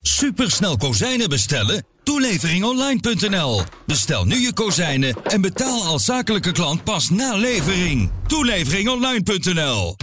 Supersnel 0.00 0.76
kozijnen 0.76 1.28
bestellen? 1.28 1.86
Toeleveringonline.nl. 2.02 3.62
Bestel 3.86 4.24
nu 4.24 4.40
je 4.40 4.52
kozijnen 4.52 5.22
en 5.24 5.40
betaal 5.40 5.84
als 5.84 6.04
zakelijke 6.04 6.52
klant 6.52 6.84
pas 6.84 7.10
na 7.10 7.34
levering. 7.34 8.10
Toeleveringonline.nl. 8.26 9.96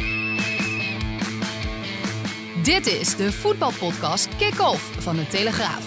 Dit 2.63 2.87
is 2.87 3.15
de 3.15 3.31
voetbalpodcast 3.31 4.27
Kick-Off 4.37 4.91
van 4.99 5.15
de 5.15 5.27
Telegraaf. 5.27 5.83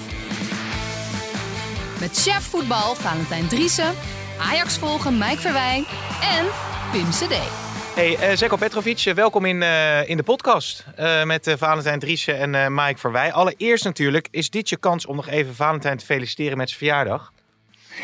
Met 2.00 2.16
chef 2.20 2.42
voetbal 2.42 2.94
Valentijn 2.94 3.48
Driessen, 3.48 3.94
Ajax 4.40 4.78
volgen 4.78 5.18
Mike 5.18 5.40
Verwijn 5.40 5.84
en 6.20 6.46
Pim 6.92 7.10
CD. 7.10 7.67
Hey, 7.98 8.30
uh, 8.30 8.36
Zeko 8.36 8.56
Petrovic, 8.56 9.04
uh, 9.04 9.14
welkom 9.14 9.44
in, 9.44 9.62
uh, 9.62 10.08
in 10.08 10.16
de 10.16 10.22
podcast 10.22 10.84
met 11.24 11.54
Valentijn 11.58 11.98
Driessen 11.98 12.54
en 12.54 12.74
Mike 12.74 12.98
Verwij. 12.98 13.32
Allereerst 13.32 13.84
natuurlijk, 13.84 14.28
is 14.30 14.50
dit 14.50 14.68
je 14.68 14.76
kans 14.76 15.06
om 15.06 15.16
nog 15.16 15.28
even 15.28 15.54
Valentijn 15.54 15.96
te 15.96 16.04
feliciteren 16.04 16.56
met 16.56 16.68
zijn 16.68 16.78
verjaardag? 16.78 17.32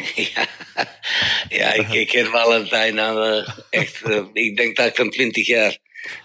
Ja, 0.34 0.47
ja 1.48 1.72
ik, 1.72 1.89
ik 1.89 2.09
ken 2.09 2.27
Valentijn 2.27 2.98
al 2.98 3.45
echt, 3.70 4.03
ik 4.33 4.56
denk 4.56 4.77
dat 4.77 4.87
ik 4.87 4.97
van 4.97 5.11
20 5.11 5.47
jaar 5.47 5.78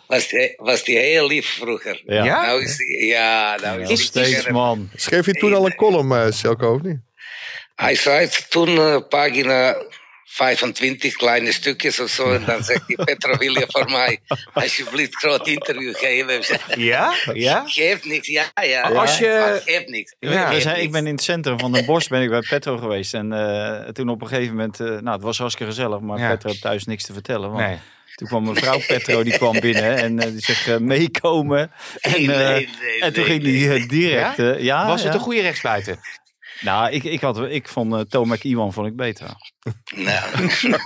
was 0.07 0.27
die, 0.27 0.53
was 0.57 0.83
die 0.83 0.97
heel 0.97 1.27
lief 1.27 1.47
vroeger. 1.47 2.01
Ja? 2.05 2.45
Nou 2.45 2.63
is 2.63 2.77
die, 2.77 3.05
ja, 3.05 3.57
nou 3.61 3.81
is 3.81 3.89
Nog 3.89 3.97
die 3.97 4.07
steeds, 4.07 4.37
scherp. 4.37 4.53
man. 4.53 4.89
Schreef 4.95 5.25
je 5.25 5.33
toen 5.33 5.53
al 5.53 5.65
een 5.65 5.75
column, 5.75 6.11
uh, 6.11 6.25
Selko, 6.29 6.73
of 6.73 6.81
niet? 6.81 6.99
Hij 7.75 7.95
schrijft 7.95 8.51
toen 8.51 8.69
uh, 8.69 8.97
pagina 9.09 9.77
25 10.31 11.13
kleine 11.15 11.51
stukjes 11.51 11.99
of 11.99 12.09
zo. 12.09 12.33
En 12.33 12.43
dan 12.45 12.63
zegt 12.63 12.81
hij, 12.87 12.95
Petro, 13.05 13.37
wil 13.37 13.53
je 13.53 13.65
voor 13.67 13.89
mij 13.91 14.19
alsjeblieft 14.53 15.15
groot 15.15 15.47
interview 15.47 15.95
geven? 15.95 16.41
Ja? 16.77 17.13
Ja? 17.33 17.63
Geeft 17.67 18.05
niks, 18.05 18.27
ja, 18.27 18.43
ja. 18.63 18.81
Als 18.81 19.17
je- 19.17 19.61
geeft 19.65 19.87
niks. 19.89 20.15
Ja, 20.19 20.51
Geeft 20.51 20.77
ik 20.77 20.91
ben 20.91 21.07
in 21.07 21.13
het 21.13 21.23
centrum 21.23 21.59
van 21.59 21.71
Den 21.71 21.85
Bosch 21.85 22.07
ben 22.09 22.21
ik 22.21 22.29
bij 22.29 22.43
Petro 22.49 22.77
geweest. 22.83 23.13
En 23.13 23.33
eh, 23.33 23.87
toen 23.89 24.09
op 24.09 24.21
een 24.21 24.27
gegeven 24.27 24.55
moment, 24.55 24.79
eh, 24.79 24.87
nou 24.87 25.09
het 25.11 25.21
was 25.21 25.37
hartstikke 25.37 25.71
gezellig, 25.73 25.99
maar 25.99 26.19
Ja. 26.19 26.29
Petro 26.29 26.49
had 26.49 26.61
thuis 26.61 26.85
niks 26.85 27.03
te 27.05 27.13
vertellen. 27.13 27.51
Want 27.51 27.65
Nee. 27.67 27.77
Toen 28.15 28.27
kwam 28.27 28.43
mevrouw 28.43 28.79
Petro, 28.87 29.23
die 29.23 29.37
kwam 29.37 29.59
binnen 29.59 29.97
en 29.97 30.19
eh, 30.19 30.31
die 30.31 30.39
zegt 30.41 30.79
meekomen. 30.79 31.71
En, 31.99 32.11
Nee, 32.11 32.27
nee, 32.27 32.69
nee, 32.81 33.01
en 33.01 33.13
toen 33.13 33.23
ging 33.23 33.43
die 33.43 33.87
direct, 33.87 34.37
Ja? 34.37 34.55
ja. 34.57 34.87
Was 34.87 35.03
het 35.03 35.13
een 35.13 35.19
goede 35.19 35.41
rechtsbuiten? 35.41 35.99
Nou, 36.61 36.91
ik, 36.91 37.03
ik, 37.03 37.21
had, 37.21 37.41
ik 37.41 37.67
vond 37.67 37.93
uh, 37.93 37.99
Tomek 37.99 38.43
Iwan 38.43 38.73
vond 38.73 38.87
ik 38.87 38.95
beter. 38.95 39.27
Nou. 39.95 40.49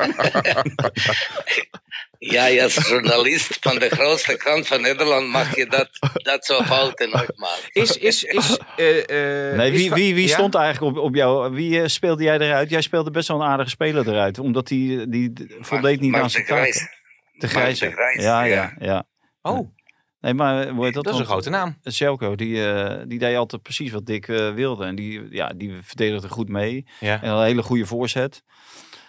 ja, 2.34 2.64
als 2.64 2.88
journalist 2.88 3.58
van 3.62 3.80
de 3.80 3.90
grootste 3.90 4.38
krant 4.38 4.68
van 4.68 4.82
Nederland 4.82 5.28
mag 5.28 5.56
je 5.56 5.66
dat, 5.66 5.90
dat 6.14 6.46
soort 6.46 6.66
fouten 6.66 7.10
nooit 7.10 7.38
maken. 7.38 7.70
Is, 7.72 7.98
is, 7.98 8.24
is, 8.24 8.60
eh, 8.76 9.50
eh, 9.50 9.58
Nee, 9.58 9.72
wie, 9.72 9.92
wie, 9.92 10.16
wie 10.16 10.28
ja? 10.28 10.34
stond 10.34 10.56
eigenlijk 10.56 10.98
op, 10.98 11.04
op 11.04 11.16
jou? 11.16 11.54
Wie 11.54 11.82
eh, 11.82 11.88
speelde 11.88 12.24
jij 12.24 12.40
eruit? 12.40 12.70
Jij 12.70 12.82
speelde 12.82 13.12
best 13.12 13.28
wel 13.28 13.42
een 13.42 13.48
aardige 13.48 13.70
speler 13.70 14.08
eruit. 14.08 14.40
Omdat 14.40 14.68
die, 14.68 15.10
die 15.10 15.34
voldeed 15.60 16.00
niet 16.00 16.12
Mark 16.12 16.24
aan 16.24 16.30
zijn 16.30 16.46
taken. 16.46 16.90
De 17.34 17.48
grijze. 17.48 17.86
de 17.86 17.92
Grijs, 17.92 18.24
ja, 18.24 18.44
ja, 18.44 18.54
ja. 18.54 18.74
ja. 18.80 19.04
Oh, 19.42 19.76
Nee, 20.24 20.34
maar 20.34 20.68
hoe 20.68 20.86
heet 20.86 20.94
dat? 20.94 21.04
dat 21.04 21.14
is 21.14 21.20
een 21.20 21.26
Want- 21.26 21.44
grote 21.44 21.50
naam. 21.58 21.78
Sjelko, 21.92 22.36
die, 22.36 22.66
eh, 22.66 23.02
die 23.08 23.20
deed 23.20 23.36
altijd 23.36 23.62
precies 23.62 23.92
wat 23.92 24.06
Dick 24.06 24.28
eh, 24.28 24.54
wilde. 24.54 24.86
En 24.86 24.96
die, 24.96 25.22
ja, 25.30 25.54
die 25.56 25.74
verdedigde 25.82 26.30
goed 26.30 26.50
mee. 26.50 26.86
Ja. 27.00 27.22
En 27.22 27.30
een 27.32 27.44
hele 27.44 27.64
goede 27.64 27.86
voorzet. 27.86 28.44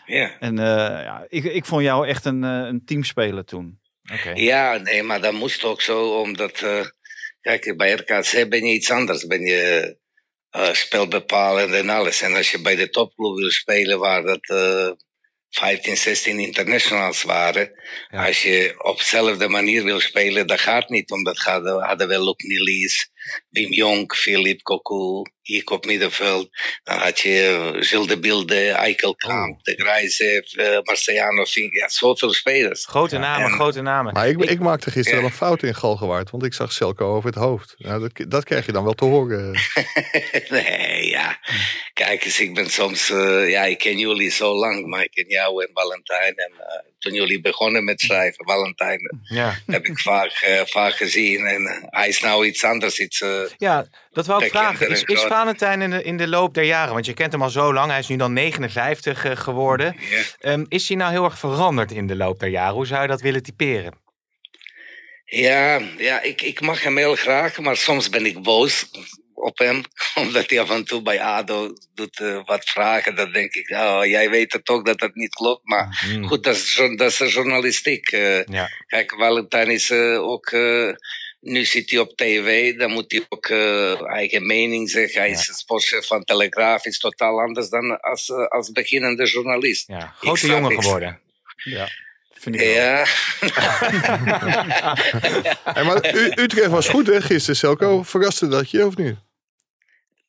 Ja. 0.07 0.39
En 0.39 0.59
eh, 0.59 0.65
ja, 1.05 1.27
ik, 1.29 1.45
ik 1.45 1.65
vond 1.65 1.83
jou 1.83 2.07
echt 2.09 2.25
een, 2.25 2.45
eh, 2.45 2.51
een 2.51 2.85
teamspeler 2.85 3.45
toen. 3.45 3.81
Oké. 4.13 4.31
ja, 4.35 4.77
nee, 4.77 5.03
maar 5.03 5.21
dat 5.21 5.33
moest 5.33 5.65
ook 5.65 5.81
zo, 5.81 6.21
omdat... 6.21 6.61
eh, 6.61 6.85
kijk, 7.41 7.75
bij 7.77 7.93
RKC 7.93 8.49
ben 8.49 8.67
je 8.67 8.75
iets 8.75 8.91
anders. 8.91 9.27
Ben 9.27 9.41
je 9.41 9.97
eh 10.51 10.73
spelbepalend 10.73 11.73
en 11.73 11.89
alles. 11.89 12.23
En 12.23 12.35
als 12.35 12.51
je 12.51 12.61
bij 12.61 12.77
de 12.77 12.91
topclub 12.91 13.37
wil 13.37 13.51
spelen, 13.51 13.99
waar 13.99 14.23
dat... 14.23 14.47
eh 15.55 15.61
15, 15.61 15.97
16 15.97 16.39
internationals 16.41 17.23
waren. 17.23 17.71
Ja. 18.11 18.27
Als 18.27 18.43
je 18.43 18.75
op 18.79 18.99
dezelfde 18.99 19.49
manier 19.49 19.85
wil 19.85 20.01
spelen, 20.01 20.47
dat 20.47 20.61
gaat 20.61 20.89
niet. 20.89 21.11
Omdat 21.11 21.39
hadden, 21.39 21.83
hadden 21.83 22.09
we 22.09 22.25
Luc 22.25 22.37
Nilis, 22.37 23.11
Wim 23.51 23.73
Jonk, 23.73 24.17
Philippe 24.17 24.63
Cocu, 24.63 25.31
ik 25.43 25.71
op 25.71 25.85
middenveld. 25.87 26.49
Dan 26.83 26.99
had 26.99 27.21
je 27.21 27.71
eh, 27.75 27.83
Gilles 27.83 28.07
de 28.07 28.19
Bilde, 28.19 28.69
Eikelkamp, 28.71 29.65
De 29.65 29.75
Grijze, 29.77 30.47
uh, 30.53 30.79
Marciano 30.83 31.45
Fink. 31.45 31.73
Ja, 31.75 31.89
zoveel 31.89 32.33
spelers. 32.33 32.87
Grote 32.87 33.19
namen, 33.19 33.47
en- 33.51 33.53
grote 33.55 33.81
namen. 33.83 34.13
Maar 34.13 34.29
ik, 34.29 34.39
ik 34.45 34.61
maakte 34.61 34.91
gisteren 34.91 35.19
Ja. 35.19 35.25
wel 35.25 35.31
een 35.31 35.37
fout 35.37 35.63
in 35.63 35.75
Galgenwaard, 35.75 36.31
want 36.31 36.45
ik 36.45 36.55
zag 36.55 36.73
Selko 36.73 37.15
over 37.17 37.29
het 37.31 37.39
hoofd. 37.39 37.75
Nou, 37.79 38.01
dat, 38.01 38.31
dat 38.31 38.45
krijg 38.45 38.67
je 38.67 38.73
dan 38.73 38.85
wel 38.85 38.93
te 38.95 39.05
horen. 39.05 39.51
nee, 40.49 41.09
ja. 41.09 41.39
Kijk 41.93 42.25
eens, 42.25 42.41
ik 42.41 42.55
ben 42.55 42.71
soms... 42.71 43.11
eh, 43.11 43.51
ja, 43.51 43.65
ik 43.65 43.79
ken 43.79 43.99
jullie 43.99 44.31
zo 44.31 44.55
lang, 44.55 44.87
maar 44.87 45.03
ik 45.03 45.11
ken 45.11 45.29
jou 45.29 45.65
en 45.65 45.71
Valentijn. 45.75 46.35
En 46.37 46.53
eh, 46.59 46.83
toen 46.99 47.13
jullie 47.13 47.41
begonnen 47.41 47.85
met 47.85 48.01
schrijven, 48.01 48.45
Valentijn, 48.45 49.21
Ja. 49.23 49.59
heb 49.67 49.85
ik 49.87 49.99
vaak, 49.99 50.31
eh, 50.33 50.61
vaak 50.65 50.93
gezien. 50.95 51.47
En 51.47 51.67
eh, 51.67 51.83
hij 51.87 52.09
is 52.09 52.21
nou 52.21 52.47
iets 52.47 52.65
anders, 52.65 52.99
iets... 52.99 53.14
eh, 53.21 53.41
ja, 53.57 53.87
dat 54.11 54.27
wou 54.27 54.45
ik 54.45 54.51
vragen. 54.51 54.87
en 54.87 54.93
Is, 54.93 55.03
is 55.03 55.21
Valentijn 55.23 55.83
in 55.83 55.91
de, 55.91 56.03
in 56.03 56.17
de 56.17 56.29
loop 56.29 56.55
der 56.55 56.65
jaren, 56.65 56.93
want 56.93 57.07
je 57.07 57.15
kent 57.15 57.33
hem 57.33 57.43
al 57.43 57.51
zo 57.51 57.73
lang, 57.73 57.91
hij 57.91 57.99
is 57.99 58.09
nu 58.09 58.17
dan 58.17 58.33
59 58.33 59.25
eh, 59.25 59.37
geworden. 59.37 59.97
Ehm, 60.41 60.65
is 60.69 60.89
hij 60.89 60.97
nou 60.97 61.11
heel 61.11 61.25
erg 61.25 61.39
veranderd 61.39 61.93
in 61.93 62.07
de 62.07 62.17
loop 62.17 62.41
der 62.41 62.49
jaren? 62.49 62.75
Hoe 62.75 62.87
zou 62.87 63.03
je 63.03 63.09
dat 63.09 63.21
willen 63.21 63.43
typeren? 63.43 64.03
Ja, 65.25 65.81
ja 65.97 66.23
ik, 66.23 66.43
ik 66.43 66.61
mag 66.61 66.83
hem 66.83 66.97
heel 66.97 67.15
graag, 67.17 67.59
maar 67.59 67.77
soms 67.77 68.09
ben 68.09 68.27
ik 68.27 68.43
boos 68.43 68.91
op 69.35 69.59
hem. 69.59 69.83
Omdat 70.15 70.51
hij 70.51 70.61
af 70.61 70.71
en 70.71 70.85
toe 70.85 71.03
bij 71.03 71.21
ADO 71.21 71.73
doet 71.95 72.21
eh, 72.21 72.41
wat 72.45 72.65
vragen. 72.65 73.17
Dan 73.17 73.33
denk 73.33 73.55
ik, 73.55 73.71
oh, 73.71 74.01
jij 74.05 74.31
weet 74.31 74.53
het 74.53 74.69
ook 74.69 74.87
dat 74.87 74.99
dat 74.99 75.15
niet 75.15 75.35
klopt. 75.35 75.65
Maar 75.65 76.03
Hmm. 76.05 76.27
goed, 76.27 76.45
dat 76.45 76.55
is, 76.55 76.83
dat 76.97 77.21
is 77.21 77.35
journalistiek. 77.35 78.11
Ja. 78.11 78.69
Kijk, 78.87 79.15
Valentijn 79.19 79.71
is 79.71 79.93
ook... 80.19 80.53
nu 81.45 81.65
zit 81.65 81.91
hij 81.91 81.99
op 82.01 82.17
tv, 82.17 82.77
dan 82.77 82.91
moet 82.91 83.13
hij 83.13 83.25
ook 83.29 83.47
eh, 83.47 84.11
eigen 84.11 84.47
mening 84.47 84.91
zeggen. 84.91 85.21
Hij 85.21 85.31
is 85.31 85.59
sportchef 85.59 86.07
van 86.07 86.25
Telegraaf, 86.25 86.85
is 86.85 86.99
totaal 86.99 87.41
anders 87.41 87.69
dan 87.69 88.01
als, 88.01 88.29
eh, 88.29 88.47
als 88.47 88.71
beginnende 88.71 89.25
journalist. 89.27 89.87
ja. 89.89 90.15
Grote 90.19 90.47
jongen 90.47 90.83
geworden. 90.83 91.21
Ja, 91.65 91.89
vind 92.33 92.55
ik 92.55 92.61
wel. 92.61 92.71
Ja, 92.71 93.05
Hey, 95.75 95.85
maar 95.85 96.15
U- 96.15 96.33
Utrecht 96.35 96.71
was 96.71 96.89
goed 96.89 97.07
hè, 97.07 97.21
gisteren, 97.23 97.57
Selko. 97.57 98.03
Verraste 98.03 98.49
dat 98.49 98.71
je, 98.71 98.87
of 98.87 98.97
niet? 98.97 99.15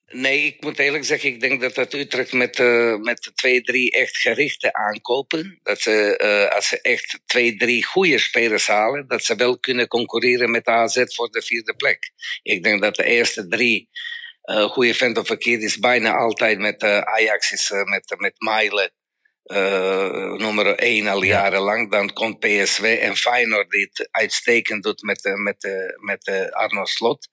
Nee, 0.08 0.46
ik 0.46 0.62
moet 0.64 0.80
eerlijk 0.80 1.06
zeggen, 1.06 1.30
ik 1.30 1.40
denk 1.40 1.62
dat 1.62 1.76
dat 1.76 1.94
Utrecht 1.94 2.34
met, 2.34 2.60
eh 2.60 2.96
met 2.96 3.24
de 3.24 3.34
twee, 3.34 3.62
drie 3.62 3.92
echt 3.92 4.18
gerichte 4.18 4.74
aankopen, 4.74 5.60
dat 5.64 5.82
ze, 5.82 6.18
eh, 6.18 6.56
als 6.56 6.68
ze 6.68 6.82
echt 6.82 7.20
twee, 7.26 7.56
drie 7.56 7.86
goede 7.86 8.20
spelers 8.20 8.68
halen, 8.68 9.08
dat 9.08 9.24
ze 9.24 9.36
wel 9.36 9.60
kunnen 9.60 9.88
concurreren 9.88 10.52
met 10.52 10.68
AZ 10.68 11.04
voor 11.06 11.30
de 11.30 11.42
vierde 11.42 11.76
plek. 11.76 12.12
Ik 12.44 12.64
denk 12.64 12.82
dat 12.82 12.96
de 12.96 13.04
eerste 13.04 13.48
drie 13.48 13.90
eh 14.42 14.64
goede 14.64 14.94
vent 14.94 15.18
of 15.18 15.28
verkeerd 15.28 15.62
is 15.62 15.78
bijna 15.78 16.16
altijd 16.16 16.60
met 16.60 16.84
Ajax, 16.84 17.52
is 17.52 17.70
met, 17.70 18.16
met 18.18 18.34
nummer 20.40 20.76
één 20.76 21.08
al 21.08 21.24
jarenlang. 21.24 21.92
Dan 21.92 22.14
komt 22.14 22.40
PSV 22.40 22.98
en 23.02 23.16
Feyenoord 23.16 23.70
die 23.70 23.90
het 23.92 24.08
uitstekend 24.12 24.84
doet 24.84 25.02
met, 25.02 25.32
met, 25.36 25.94
met 26.00 26.52
Arno 26.52 26.86
Slot. 26.86 27.28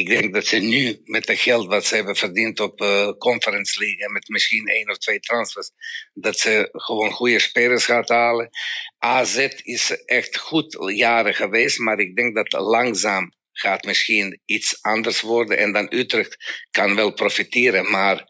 Ik 0.00 0.08
denk 0.08 0.34
dat 0.34 0.46
ze 0.46 0.56
nu 0.56 1.00
met 1.04 1.28
het 1.28 1.38
geld 1.38 1.66
wat 1.66 1.84
ze 1.84 1.94
hebben 1.94 2.16
verdiend 2.16 2.60
op 2.60 2.80
eh 2.80 3.08
Conference 3.18 3.78
League 3.78 4.04
en 4.04 4.12
met 4.12 4.28
misschien 4.28 4.66
één 4.66 4.90
of 4.90 4.98
twee 4.98 5.20
transfers, 5.20 5.70
dat 6.12 6.38
ze 6.38 6.68
gewoon 6.72 7.10
goede 7.10 7.38
spelers 7.38 7.84
gaat 7.84 8.08
halen. 8.08 8.50
AZ 8.98 9.48
is 9.62 10.04
echt 10.04 10.38
goed 10.38 10.76
jaren 10.94 11.34
geweest, 11.34 11.78
maar 11.78 11.98
ik 11.98 12.16
denk 12.16 12.34
dat 12.34 12.52
langzaam 12.52 13.32
gaat 13.52 13.84
misschien 13.84 14.40
iets 14.44 14.82
anders 14.82 15.20
worden 15.20 15.58
en 15.58 15.72
dan 15.72 15.86
Utrecht 15.94 16.36
kan 16.70 16.94
wel 16.94 17.12
profiteren, 17.12 17.90
maar 17.90 18.24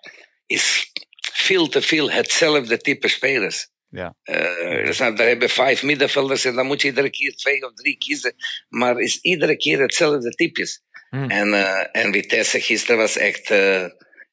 is 0.46 0.92
veel 1.32 1.68
te 1.68 1.82
veel 1.82 2.10
hetzelfde 2.10 2.78
type 2.78 3.08
spelers. 3.08 3.68
Ja. 3.88 4.14
Eh, 4.22 4.84
dus 4.84 4.98
nou, 4.98 5.16
daar 5.16 5.26
hebben 5.26 5.48
vijf 5.48 5.82
middenvelders 5.82 6.44
en 6.44 6.54
dan 6.54 6.66
moet 6.66 6.80
je 6.80 6.88
iedere 6.88 7.10
keer 7.10 7.34
twee 7.34 7.64
of 7.66 7.74
drie 7.74 7.98
kiezen. 7.98 8.34
Maar 8.68 9.00
is 9.00 9.18
iedere 9.20 9.56
keer 9.56 9.80
hetzelfde 9.80 10.30
types. 10.30 10.82
Hmm. 11.10 11.30
En, 11.30 11.54
eh, 11.54 12.02
en 12.04 12.12
Vitesse 12.12 12.60
gisteren 12.60 12.96
was 12.96 13.16
echt, 13.16 13.50
eh, 13.50 13.86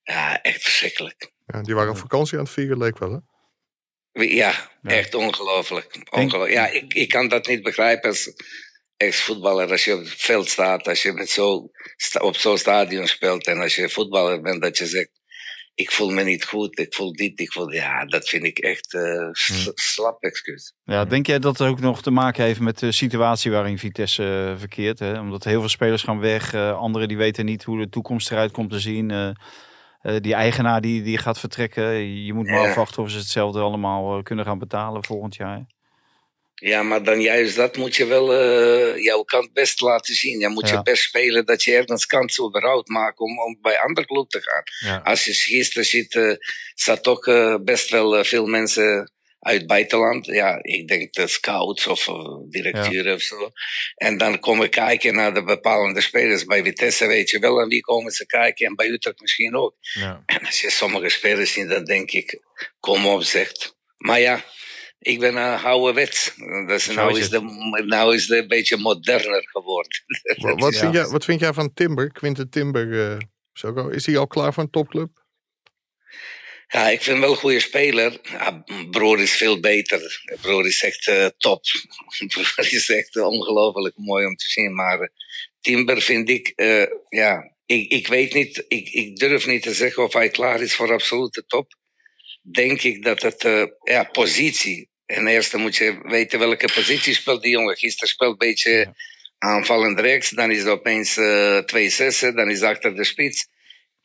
ja, 0.04 0.42
echt 0.42 0.62
verschrikkelijk. 0.62 1.32
Ja, 1.46 1.62
die 1.62 1.76
waren 1.76 1.92
op 1.92 1.98
vakantie 1.98 2.38
aan 2.38 2.44
het 2.44 2.54
vieren, 2.54 2.78
leek 2.78 2.98
wel 2.98 3.12
hè? 3.12 3.18
Ja, 4.24 4.72
echt 4.84 5.14
ongelooflijk. 5.16 5.98
Ongeloo- 6.10 6.48
ja, 6.48 6.68
ik, 6.68 6.94
ik 6.94 7.10
kan 7.10 7.28
dat 7.28 7.48
niet 7.48 7.64
begrijpen 7.64 8.10
als 8.10 8.34
ex-voetballer. 8.98 9.72
Als 9.72 9.86
je 9.86 9.94
op 9.94 10.00
het 10.00 10.14
veld 10.18 10.50
staat, 10.50 10.88
als 10.88 11.02
je 11.02 11.14
met 11.14 11.30
zo, 11.30 11.70
sta- 11.96 12.20
op 12.20 12.36
zo'n 12.38 12.58
stadion 12.58 13.08
speelt 13.08 13.48
en 13.48 13.60
als 13.62 13.76
je 13.76 13.90
voetballer 13.90 14.42
bent, 14.42 14.62
dat 14.62 14.78
je 14.78 14.86
zegt: 14.86 15.10
Ik 15.78 15.92
voel 15.92 16.10
me 16.10 16.24
niet 16.24 16.46
goed, 16.46 16.80
ik 16.80 16.94
voel 16.94 17.14
dit, 17.14 17.40
ik 17.40 17.52
voel. 17.52 17.72
Ja, 17.72 18.06
dat 18.06 18.30
vind 18.30 18.44
ik 18.44 18.58
echt 18.58 18.98
s- 19.32 19.72
slap 19.74 20.24
excuus. 20.24 20.74
Ja, 20.84 21.06
denk 21.06 21.28
jij 21.28 21.40
dat 21.40 21.58
het 21.58 21.68
ook 21.68 21.80
nog 21.80 22.02
te 22.02 22.12
maken 22.12 22.44
heeft 22.44 22.60
met 22.60 22.80
de 22.80 22.92
situatie 22.92 23.52
waarin 23.52 23.78
Vitesse 23.78 24.48
eh, 24.54 24.60
verkeert? 24.60 25.00
Hè? 25.00 25.20
Omdat 25.20 25.44
heel 25.44 25.60
veel 25.60 25.70
spelers 25.70 26.04
gaan 26.04 26.20
weg, 26.20 26.54
eh, 26.54 26.78
anderen 26.78 27.08
die 27.08 27.18
weten 27.18 27.46
niet 27.46 27.64
hoe 27.64 27.78
de 27.80 27.90
toekomst 27.90 28.32
eruit 28.32 28.52
komt 28.52 28.70
te 28.70 28.80
zien. 28.80 29.36
die 30.22 30.34
eigenaar 30.34 30.82
die, 30.82 31.02
die 31.04 31.18
gaat 31.18 31.40
vertrekken. 31.40 32.24
Je 32.26 32.34
moet 32.34 32.46
maar 32.48 32.62
Ja. 32.62 32.68
afwachten 32.70 33.04
of 33.04 33.10
ze 33.10 33.18
hetzelfde 33.18 33.60
allemaal 33.60 34.24
kunnen 34.24 34.46
gaan 34.46 34.60
betalen 34.60 35.04
volgend 35.04 35.36
jaar. 35.36 35.66
Ja, 36.60 36.84
maar 36.84 37.04
dan 37.04 37.22
juist 37.22 37.56
dat 37.56 37.78
moet 37.78 37.96
je 37.96 38.06
wel 38.06 38.34
eh, 38.34 39.04
jouw 39.04 39.24
kant 39.24 39.54
best 39.54 39.82
laten 39.82 40.16
zien. 40.16 40.40
Je 40.40 40.48
moet 40.48 40.70
Ja. 40.70 40.76
je 40.76 40.82
best 40.82 41.04
spelen 41.04 41.46
dat 41.46 41.64
je 41.64 41.76
ergens 41.76 42.06
kans 42.06 42.40
überhaupt 42.40 42.88
maakt 42.88 43.20
om, 43.20 43.40
om 43.40 43.58
bij 43.62 43.80
andere 43.80 44.08
club 44.08 44.30
te 44.30 44.42
gaan. 44.42 44.64
Ja. 44.92 45.02
Als 45.04 45.24
je 45.26 45.34
gisteren 45.34 45.86
ziet, 45.86 46.16
eh 46.16 46.32
zat 46.76 47.08
ook 47.08 47.28
eh, 47.28 47.56
best 47.62 47.90
wel 47.90 48.24
veel 48.24 48.46
mensen 48.46 49.12
uit 49.40 49.58
het 49.58 49.68
buitenland. 49.68 50.26
Ja, 50.26 50.60
ik 50.62 50.88
denk 50.88 51.14
de 51.14 51.28
scouts 51.28 51.88
of 51.88 52.08
directeuren 52.50 53.14
of 53.14 53.22
zo. 53.22 53.50
En 53.96 54.18
dan 54.18 54.40
komen 54.40 54.70
kijken 54.70 55.16
naar 55.16 55.34
de 55.34 55.44
bepalende 55.44 56.02
spelers. 56.02 56.46
Bij 56.46 56.64
Vitesse 56.64 57.08
weet 57.08 57.30
je 57.30 57.40
wel 57.40 57.62
aan 57.62 57.68
wie 57.68 57.82
komen 57.82 58.12
ze 58.12 58.26
kijken 58.26 58.66
en 58.68 58.76
bij 58.76 58.88
Utrecht 58.88 59.20
misschien 59.22 59.56
ook. 59.56 59.76
Ja. 59.80 60.24
En 60.26 60.46
als 60.46 60.62
je 60.62 60.70
sommige 60.72 61.10
spelers 61.10 61.52
ziet, 61.54 61.70
dan 61.70 61.84
denk 61.84 62.12
ik, 62.12 62.40
kom 62.80 63.06
op 63.06 63.24
zegt. 63.24 63.76
Maar 63.98 64.20
ja, 64.20 64.44
ik 65.08 65.20
ben 65.20 65.36
een 65.36 65.60
ouderwets. 65.60 66.34
Dus 66.68 66.88
nou 66.88 67.12
is 67.12 67.20
is, 67.20 67.30
de, 67.30 67.42
nou 67.86 68.16
is 68.16 68.28
het 68.28 68.40
een 68.40 68.48
beetje 68.48 68.78
moderner 68.78 69.50
geworden. 69.50 70.04
Wa- 70.42 70.56
Wat, 70.56 70.74
Ja. 70.74 70.80
vind 70.80 70.94
jij, 70.94 71.06
wat 71.08 71.26
vind 71.26 71.40
jij 71.40 71.54
van 71.54 71.74
Timber? 71.74 72.12
Quinten 72.12 72.50
Timber, 72.50 73.12
eh, 73.12 73.92
is 73.92 74.06
hij 74.06 74.18
al 74.18 74.28
klaar 74.28 74.54
voor 74.54 74.64
een 74.64 74.70
topclub? 74.70 75.26
Ja, 76.68 76.90
ik 76.90 77.02
vind 77.02 77.06
hem 77.06 77.20
wel 77.20 77.32
een 77.32 77.38
goede 77.38 77.60
speler. 77.60 78.20
Ja, 78.24 78.64
broer 78.92 79.20
is 79.20 79.32
veel 79.32 79.60
beter. 79.60 80.22
Broer 80.42 80.66
is 80.66 80.84
echt 80.84 81.08
eh, 81.08 81.26
top. 81.38 81.64
broer 82.34 82.68
is 82.72 82.90
echt 82.90 83.16
ongelooflijk 83.18 83.98
mooi 83.98 84.26
om 84.26 84.36
te 84.36 84.48
zien. 84.48 84.76
Maar 84.76 85.00
eh, 85.00 85.08
Timber 85.62 86.02
vind 86.02 86.30
ik, 86.30 86.48
eh, 86.56 86.86
ja, 87.10 87.56
ik, 87.66 87.92
ik 87.92 88.08
weet 88.08 88.34
niet, 88.34 88.66
ik, 88.68 88.90
ik 88.90 89.16
durf 89.16 89.46
niet 89.48 89.64
te 89.64 89.74
zeggen 89.74 90.04
of 90.04 90.14
hij 90.14 90.30
klaar 90.30 90.62
is 90.62 90.76
voor 90.76 90.92
absolute 90.94 91.46
top. 91.46 91.76
Denk 92.42 92.82
ik 92.82 93.04
dat 93.04 93.22
het, 93.22 93.44
eh, 93.44 93.64
ja, 93.84 94.04
positie. 94.04 94.90
En 95.08 95.28
eerst 95.28 95.58
moet 95.58 95.76
je 95.76 96.00
weten 96.04 96.40
welke 96.40 96.70
positie 96.74 97.14
speelt 97.14 97.42
die 97.42 97.52
jongen. 97.52 97.78
Gisteren 97.78 98.10
speelt 98.10 98.32
een 98.32 98.48
beetje 98.48 98.94
aanvallend 99.38 100.00
rechts. 100.00 100.30
Dan 100.30 100.52
is 100.52 100.60
het 100.60 100.68
opeens 100.68 101.18
eh 101.18 101.58
twee 101.58 101.90
zessen. 101.90 102.36
Dan 102.36 102.50
is 102.50 102.60
het 102.60 102.70
achter 102.70 102.96
de 102.96 103.04
spits 103.04 103.48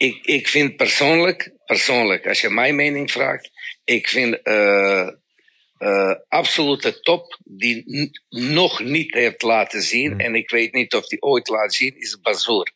ik, 0.02 0.24
ik 0.24 0.48
vind 0.48 0.76
persoonlijk, 0.76 1.52
persoonlijk, 1.64 2.26
als 2.26 2.40
je 2.40 2.50
mijn 2.50 2.74
mening 2.74 3.10
vraagt, 3.10 3.50
ik 3.84 4.08
vind 4.08 4.42
eh 4.42 5.08
eh 5.78 6.14
absolute 6.28 7.00
top 7.00 7.38
die 7.44 8.10
nog 8.28 8.80
niet 8.80 9.14
heeft 9.14 9.42
laten 9.42 9.82
zien, 9.82 10.20
en 10.20 10.34
ik 10.34 10.50
weet 10.50 10.72
niet 10.72 10.94
of 10.94 11.06
die 11.06 11.22
ooit 11.22 11.48
laat 11.48 11.74
zien, 11.74 11.96
is 11.96 12.20
Bazoer. 12.20 12.70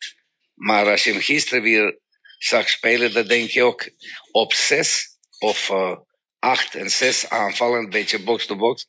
Maar 0.54 0.90
als 0.90 1.04
je 1.04 1.10
hem 1.10 1.20
gisteren 1.20 1.62
weer 1.62 1.98
zag 2.38 2.68
spelen, 2.68 3.12
dan 3.12 3.26
denk 3.26 3.50
je 3.50 3.62
ook 3.62 3.90
op 4.30 4.52
zes 4.52 5.08
of 5.38 5.70
acht 6.46 6.74
en 6.74 6.90
zes 6.90 7.28
aanvallen, 7.28 7.78
een 7.78 7.90
beetje 7.90 8.22
box-to-box, 8.22 8.86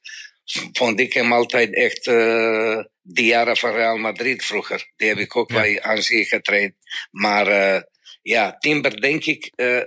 vond 0.73 0.99
ik 0.99 1.13
hem 1.13 1.33
altijd 1.33 1.75
echt 1.75 2.07
eh 2.07 2.79
Diarra 3.01 3.55
van 3.55 3.71
Real 3.71 3.97
Madrid 3.97 4.45
vroeger. 4.45 4.91
Die 4.95 5.07
heb 5.07 5.17
ik 5.17 5.35
ook 5.35 5.47
bij 5.47 5.81
Angers 5.81 6.07
getraind. 6.07 6.73
Maar 7.11 7.47
eh, 7.47 7.81
ja, 8.21 8.57
Timber 8.57 9.01
denk 9.01 9.25
ik, 9.25 9.51
eh 9.55 9.81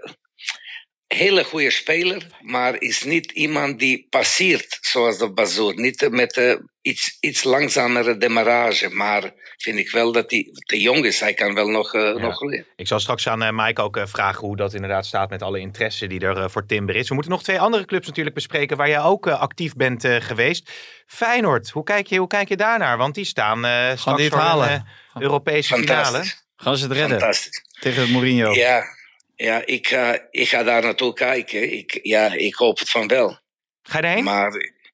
hele 1.15 1.45
goede 1.45 1.71
speler, 1.71 2.27
maar 2.41 2.81
is 2.81 3.05
niet 3.05 3.31
iemand 3.31 3.79
die 3.79 4.07
passeert 4.11 4.79
zoals 4.81 5.19
de 5.19 5.33
Bazoer. 5.33 5.75
Niet 5.75 6.09
met 6.11 6.37
eh, 6.37 6.55
iets, 6.83 7.17
iets 7.21 7.45
langzamere 7.45 8.17
demarrage, 8.17 8.89
maar 8.89 9.33
vind 9.57 9.79
ik 9.79 9.91
wel 9.91 10.13
dat 10.13 10.31
hij 10.31 10.47
te 10.67 10.81
jong 10.81 11.05
is. 11.05 11.21
Hij 11.21 11.35
kan 11.35 11.55
wel 11.55 11.69
nog, 11.69 11.95
eh, 11.95 12.15
nog 12.15 12.37
groeien. 12.37 12.67
Ik 12.77 12.87
zal 12.87 13.01
straks 13.01 13.29
aan 13.29 13.43
eh, 13.43 13.51
Mike 13.53 13.83
ook 13.83 13.97
eh, 13.97 14.07
vragen 14.07 14.47
hoe 14.47 14.57
dat 14.57 14.75
inderdaad 14.75 15.07
staat 15.07 15.31
met 15.31 15.43
alle 15.43 15.59
interesse 15.59 16.07
die 16.07 16.21
er 16.21 16.51
voor 16.51 16.67
Timber 16.67 16.97
is. 16.97 17.09
We 17.09 17.15
moeten 17.15 17.33
nog 17.33 17.43
twee 17.43 17.61
andere 17.61 17.85
clubs 17.85 18.07
natuurlijk 18.07 18.35
bespreken 18.35 18.77
waar 18.77 18.89
jij 18.89 19.01
ook 19.01 19.27
actief 19.27 19.75
bent 19.75 20.05
eh, 20.05 20.17
geweest. 20.21 20.71
Feyenoord, 21.07 21.71
hoe 21.71 21.85
kijk 21.85 22.07
je, 22.07 22.19
hoe 22.19 22.27
kijk 22.27 22.49
je 22.49 22.57
daarnaar? 22.57 22.97
Want 22.97 23.15
die 23.15 23.25
staan 23.25 23.65
eh 23.65 23.97
straks 23.97 24.27
voor 24.27 24.39
halen? 24.39 24.71
een 24.71 24.85
eh, 25.15 25.23
Europese 25.23 25.75
finale. 25.75 26.03
Fantastisch. 26.05 26.49
Gaan 26.57 26.77
ze 26.77 26.85
het 26.85 26.93
redden 26.93 27.19
Fantastisch. 27.19 27.65
tegen 27.81 28.11
Mourinho? 28.11 28.53
Ja, 28.53 28.83
ja 29.41 29.67
ik, 29.67 29.89
ga, 29.89 30.29
ik 30.31 30.49
ga 30.49 30.63
daar 30.63 30.83
naartoe 30.83 31.13
kijken. 31.13 31.73
Ik, 31.73 31.99
ja, 32.03 32.33
ik 32.33 32.55
hoop 32.55 32.79
het 32.79 32.91
van 32.91 33.09
wel. 33.09 33.39
Ga 33.83 33.99
je 33.99 34.05
erheen? 34.05 34.25
Maar 34.25 34.53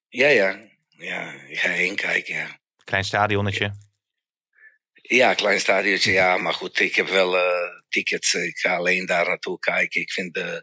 ja, 0.08 0.28
ja. 0.28 0.64
Ja, 0.88 1.32
ik 1.48 1.58
ga 1.58 1.68
heen 1.68 1.94
kijken, 1.94 2.34
ja. 2.34 2.58
Klein 2.84 3.04
stadionnetje. 3.04 3.72
Ja, 4.92 5.34
klein 5.34 5.60
stadionetje, 5.60 6.12
ja. 6.12 6.36
Maar 6.36 6.52
goed, 6.52 6.80
ik 6.80 6.94
heb 6.94 7.08
wel 7.08 7.36
eh, 7.36 7.68
tickets. 7.88 8.34
Ik 8.34 8.58
ga 8.58 8.76
alleen 8.76 9.06
daar 9.06 9.26
naartoe 9.26 9.58
kijken. 9.58 10.00
Ik, 10.00 10.10
vind, 10.10 10.36
eh, 10.36 10.58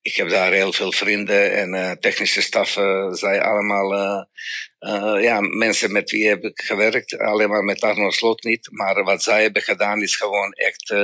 ik 0.00 0.14
heb 0.14 0.28
daar 0.28 0.52
heel 0.52 0.72
veel 0.72 0.92
vrienden 0.92 1.52
en 1.52 1.74
eh, 1.74 1.90
technische 1.90 2.42
staf. 2.42 2.76
eh 2.76 3.12
zij 3.12 3.42
allemaal 3.42 3.90
ja, 5.20 5.40
mensen 5.40 5.92
met 5.92 6.10
wie 6.10 6.28
heb 6.28 6.42
ik 6.42 6.60
gewerkt. 6.64 7.18
Alleen 7.18 7.48
maar 7.48 7.64
met 7.64 7.80
Arno 7.80 8.10
Slot 8.10 8.42
niet. 8.44 8.68
Maar 8.70 9.04
wat 9.04 9.22
zij 9.22 9.42
hebben 9.42 9.62
gedaan 9.62 10.02
is 10.02 10.16
gewoon 10.16 10.52
echt, 10.52 10.94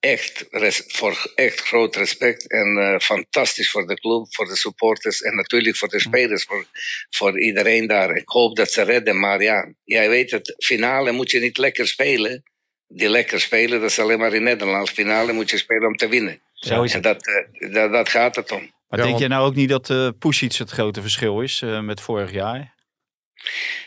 echt, 0.00 0.46
res- 0.50 0.84
voor 0.86 1.32
echt 1.34 1.60
groot 1.60 1.96
respect. 1.96 2.50
En 2.50 2.76
eh, 2.78 2.98
fantastisch 2.98 3.70
voor 3.70 3.86
de 3.86 4.00
club, 4.00 4.26
voor 4.34 4.46
de 4.46 4.56
supporters 4.56 5.20
en 5.22 5.34
natuurlijk 5.34 5.76
voor 5.76 5.88
de 5.88 6.00
spelers, 6.00 6.44
voor, 6.44 6.66
voor 7.10 7.40
iedereen 7.40 7.86
daar. 7.86 8.16
Ik 8.16 8.28
hoop 8.28 8.56
dat 8.56 8.72
ze 8.72 8.82
redden. 8.82 9.18
Maar 9.18 9.42
ja, 9.42 9.72
jij 9.84 10.08
weet 10.08 10.30
het, 10.30 10.54
finale 10.58 11.12
moet 11.12 11.30
je 11.30 11.40
niet 11.40 11.58
lekker 11.58 11.88
spelen. 11.88 12.42
Die 12.88 13.08
lekker 13.08 13.40
spelen, 13.40 13.80
dat 13.80 13.90
is 13.90 13.98
alleen 13.98 14.18
maar 14.18 14.34
in 14.34 14.42
Nederland. 14.42 14.90
Finale 14.90 15.32
moet 15.32 15.50
je 15.50 15.58
spelen 15.58 15.86
om 15.88 15.96
te 15.96 16.08
winnen. 16.08 16.40
Zo 16.54 16.82
is 16.82 16.94
En 16.94 17.02
het. 17.04 17.24
dat, 17.24 17.26
eh, 17.26 17.72
dat, 17.72 17.92
dat 17.92 18.08
gaat 18.08 18.36
het 18.36 18.52
om. 18.52 18.58
Maar 18.60 18.68
Ja, 18.88 18.96
denk 18.96 19.08
want- 19.08 19.18
jij 19.18 19.28
nou 19.28 19.46
ook 19.46 19.54
niet 19.54 19.68
dat 19.68 19.88
uh, 19.90 20.08
Pusic 20.18 20.52
het 20.52 20.70
grote 20.70 21.00
verschil 21.00 21.40
is 21.40 21.62
eh, 21.62 21.80
met 21.80 22.00
vorig 22.00 22.32
jaar? 22.32 22.74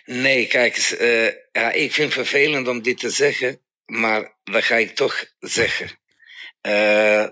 Nee, 0.05 0.47
kijk 0.47 0.75
eens. 0.75 0.95
eh, 0.97 1.25
ja, 1.51 1.71
ik 1.71 1.91
vind 1.93 2.13
het 2.13 2.27
vervelend 2.27 2.67
om 2.67 2.81
dit 2.81 2.99
te 2.99 3.09
zeggen, 3.09 3.59
maar 3.85 4.33
dat 4.43 4.63
ga 4.63 4.75
ik 4.75 4.95
toch 4.95 5.25
zeggen. 5.39 5.89
Eh, 6.63 7.27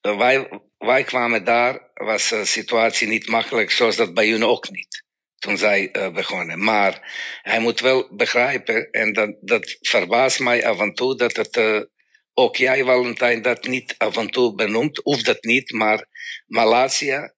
wij, 0.00 0.48
wij 0.78 1.04
kwamen 1.04 1.44
daar, 1.44 1.90
was 1.94 2.28
de 2.28 2.44
situatie 2.44 3.08
niet 3.08 3.28
makkelijk, 3.28 3.70
zoals 3.70 3.96
dat 3.96 4.14
bij 4.14 4.26
jullie 4.28 4.46
ook 4.46 4.70
niet. 4.70 5.04
Toen 5.38 5.58
zij 5.58 5.90
eh, 5.90 6.12
begonnen. 6.12 6.64
Maar 6.64 7.00
hij 7.42 7.60
moet 7.60 7.80
wel 7.80 8.14
begrijpen, 8.16 8.90
en 8.90 9.12
dat, 9.12 9.36
dat 9.40 9.76
verbaast 9.80 10.40
mij 10.40 10.66
af 10.66 10.80
en 10.80 10.94
toe, 10.94 11.16
dat 11.16 11.36
het. 11.36 11.56
eh, 11.56 11.80
ook 12.34 12.56
jij, 12.56 12.84
Valentijn, 12.84 13.42
dat 13.42 13.66
niet 13.66 13.94
af 13.98 14.16
en 14.16 14.30
toe 14.30 14.54
benoemt, 14.54 15.00
hoeft 15.02 15.24
dat 15.24 15.44
niet, 15.44 15.72
maar 15.72 16.06
Malatia 16.46 17.34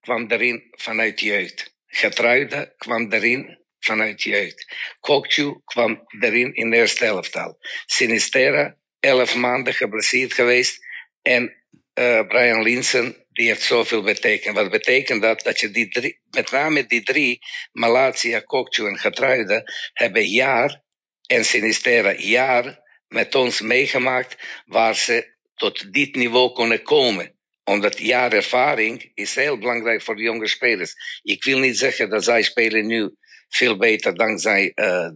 kwam 0.00 0.30
erin 0.30 0.68
vanuit 0.70 1.20
jeugd. 1.20 1.74
Getruide 1.86 2.74
kwam 2.76 3.12
erin 3.12 3.58
vanuit 3.78 4.22
jeugd. 4.22 4.74
Kokju 5.00 5.60
kwam 5.64 6.06
erin 6.20 6.54
in 6.54 6.70
de 6.70 6.76
eerste 6.76 7.04
elftal. 7.04 7.58
Sinistera, 7.86 8.76
elf 9.02 9.34
maanden 9.34 9.74
geblesseerd 9.74 10.32
geweest. 10.32 10.86
En 11.22 11.54
eh, 11.94 12.26
Brian 12.26 12.62
Linsen, 12.62 13.26
die 13.32 13.46
heeft 13.46 13.62
zoveel 13.62 14.02
betekend. 14.02 14.56
Wat 14.56 14.70
betekent 14.70 15.22
dat? 15.22 15.42
Dat 15.42 15.60
je 15.60 15.70
die 15.70 15.88
drie, 15.88 16.20
met 16.30 16.50
name 16.50 16.86
die 16.86 17.02
drie, 17.02 17.38
Malatia, 17.72 18.40
Kokju 18.40 18.86
en 18.86 18.98
Getruide, 18.98 19.72
hebben 19.92 20.26
jaar, 20.26 20.82
en 21.26 21.44
Sinistera 21.44 22.12
jaar, 22.12 22.80
met 23.08 23.34
ons 23.34 23.60
meegemaakt 23.60 24.36
waar 24.66 24.96
ze 24.96 25.34
tot 25.54 25.92
dit 25.92 26.14
niveau 26.14 26.52
konden 26.52 26.82
komen 26.82 27.36
omdat 27.64 27.98
jaar 27.98 28.32
ervaring 28.32 29.10
is 29.14 29.34
heel 29.34 29.58
belangrijk 29.58 30.02
voor 30.02 30.16
de 30.16 30.22
jonge 30.22 30.48
spelers. 30.48 30.94
Ik 31.22 31.44
wil 31.44 31.58
niet 31.58 31.78
zeggen 31.78 32.10
dat 32.10 32.24
zij 32.24 32.42
spelen 32.42 32.86
nu 32.86 33.14
veel 33.48 33.76
beter 33.76 34.14
dankzij 34.14 34.72
uh, 34.74 35.10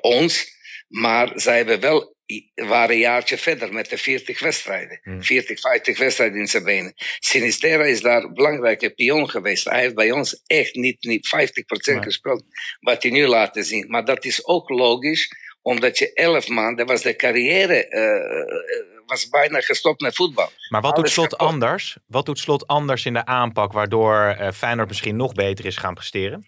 ons, 0.00 0.54
maar 0.88 1.32
zij 1.34 1.56
hebben 1.56 1.80
wel 1.80 2.15
waren 2.54 2.94
een 2.94 3.00
jaartje 3.00 3.38
verder 3.38 3.72
met 3.72 3.90
de 3.90 3.98
40 3.98 4.40
wedstrijden. 4.40 5.00
Hmm. 5.02 5.22
40, 5.22 5.60
50 5.60 5.98
wedstrijden 5.98 6.38
in 6.38 6.46
zijn 6.46 6.64
benen. 6.64 6.92
Sinistera 7.18 7.84
is 7.84 8.00
daar 8.00 8.22
een 8.22 8.34
belangrijke 8.34 8.90
pion 8.90 9.30
geweest. 9.30 9.64
Hij 9.64 9.80
heeft 9.80 9.94
bij 9.94 10.10
ons 10.10 10.42
echt 10.46 10.74
niet, 10.74 11.04
niet 11.04 11.26
50% 11.26 11.94
Nee. 11.94 12.02
gespeeld, 12.02 12.44
wat 12.80 13.02
hij 13.02 13.12
nu 13.12 13.26
laat 13.26 13.56
zien. 13.60 13.86
Maar 13.88 14.04
dat 14.04 14.24
is 14.24 14.46
ook 14.46 14.68
logisch, 14.68 15.32
omdat 15.62 15.98
je 15.98 16.12
elf 16.12 16.48
maanden 16.48 16.86
was 16.86 17.02
de 17.02 17.16
carrière 17.16 17.88
eh, 17.88 19.04
was 19.06 19.28
bijna 19.28 19.60
gestopt 19.60 20.00
met 20.00 20.14
voetbal. 20.14 20.50
Maar 20.68 20.80
wat 20.80 20.96
doet 20.96 21.10
Slot 21.10 21.38
anders? 21.38 21.96
Wat 22.06 22.26
doet 22.26 22.38
Slot 22.38 22.66
anders 22.66 23.04
in 23.04 23.12
de 23.12 23.24
aanpak 23.24 23.72
waardoor 23.72 24.26
eh, 24.26 24.52
Feyenoord 24.52 24.88
misschien 24.88 25.16
nog 25.16 25.32
beter 25.32 25.64
is 25.64 25.76
gaan 25.76 25.94
presteren? 25.94 26.46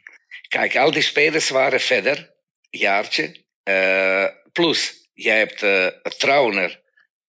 Kijk, 0.48 0.76
al 0.76 0.90
die 0.90 1.02
spelers 1.02 1.48
waren 1.48 1.80
verder, 1.80 2.34
jaartje. 2.70 3.44
Eh, 3.62 4.24
plus, 4.52 5.07
jij 5.18 5.38
hebt 5.38 5.62
eh 5.62 5.86
Trauner. 6.18 6.80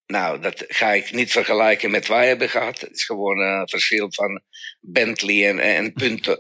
Nou, 0.06 0.40
dat 0.40 0.64
ga 0.68 0.94
ik 0.94 1.12
niet 1.12 1.32
vergelijken 1.32 1.92
met 1.92 2.08
wij 2.08 2.28
hebben 2.28 2.50
gehad. 2.50 2.82
Het 2.82 2.92
is 2.96 3.04
gewoon 3.04 3.40
een 3.40 3.68
verschil 3.68 4.08
van 4.14 4.42
Bentley 4.80 5.48
en, 5.48 5.60
en 5.60 5.94
punt 5.94 6.28
1.2. 6.28 6.34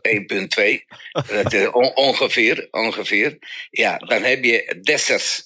Dat 1.28 1.54
is 1.54 1.68
on- 1.68 1.96
ongeveer, 1.96 2.68
ongeveer. 2.72 3.38
Ja, 3.70 3.98
dan 3.98 4.24
heb 4.24 4.44
je 4.44 4.78
Dessers. 4.82 5.44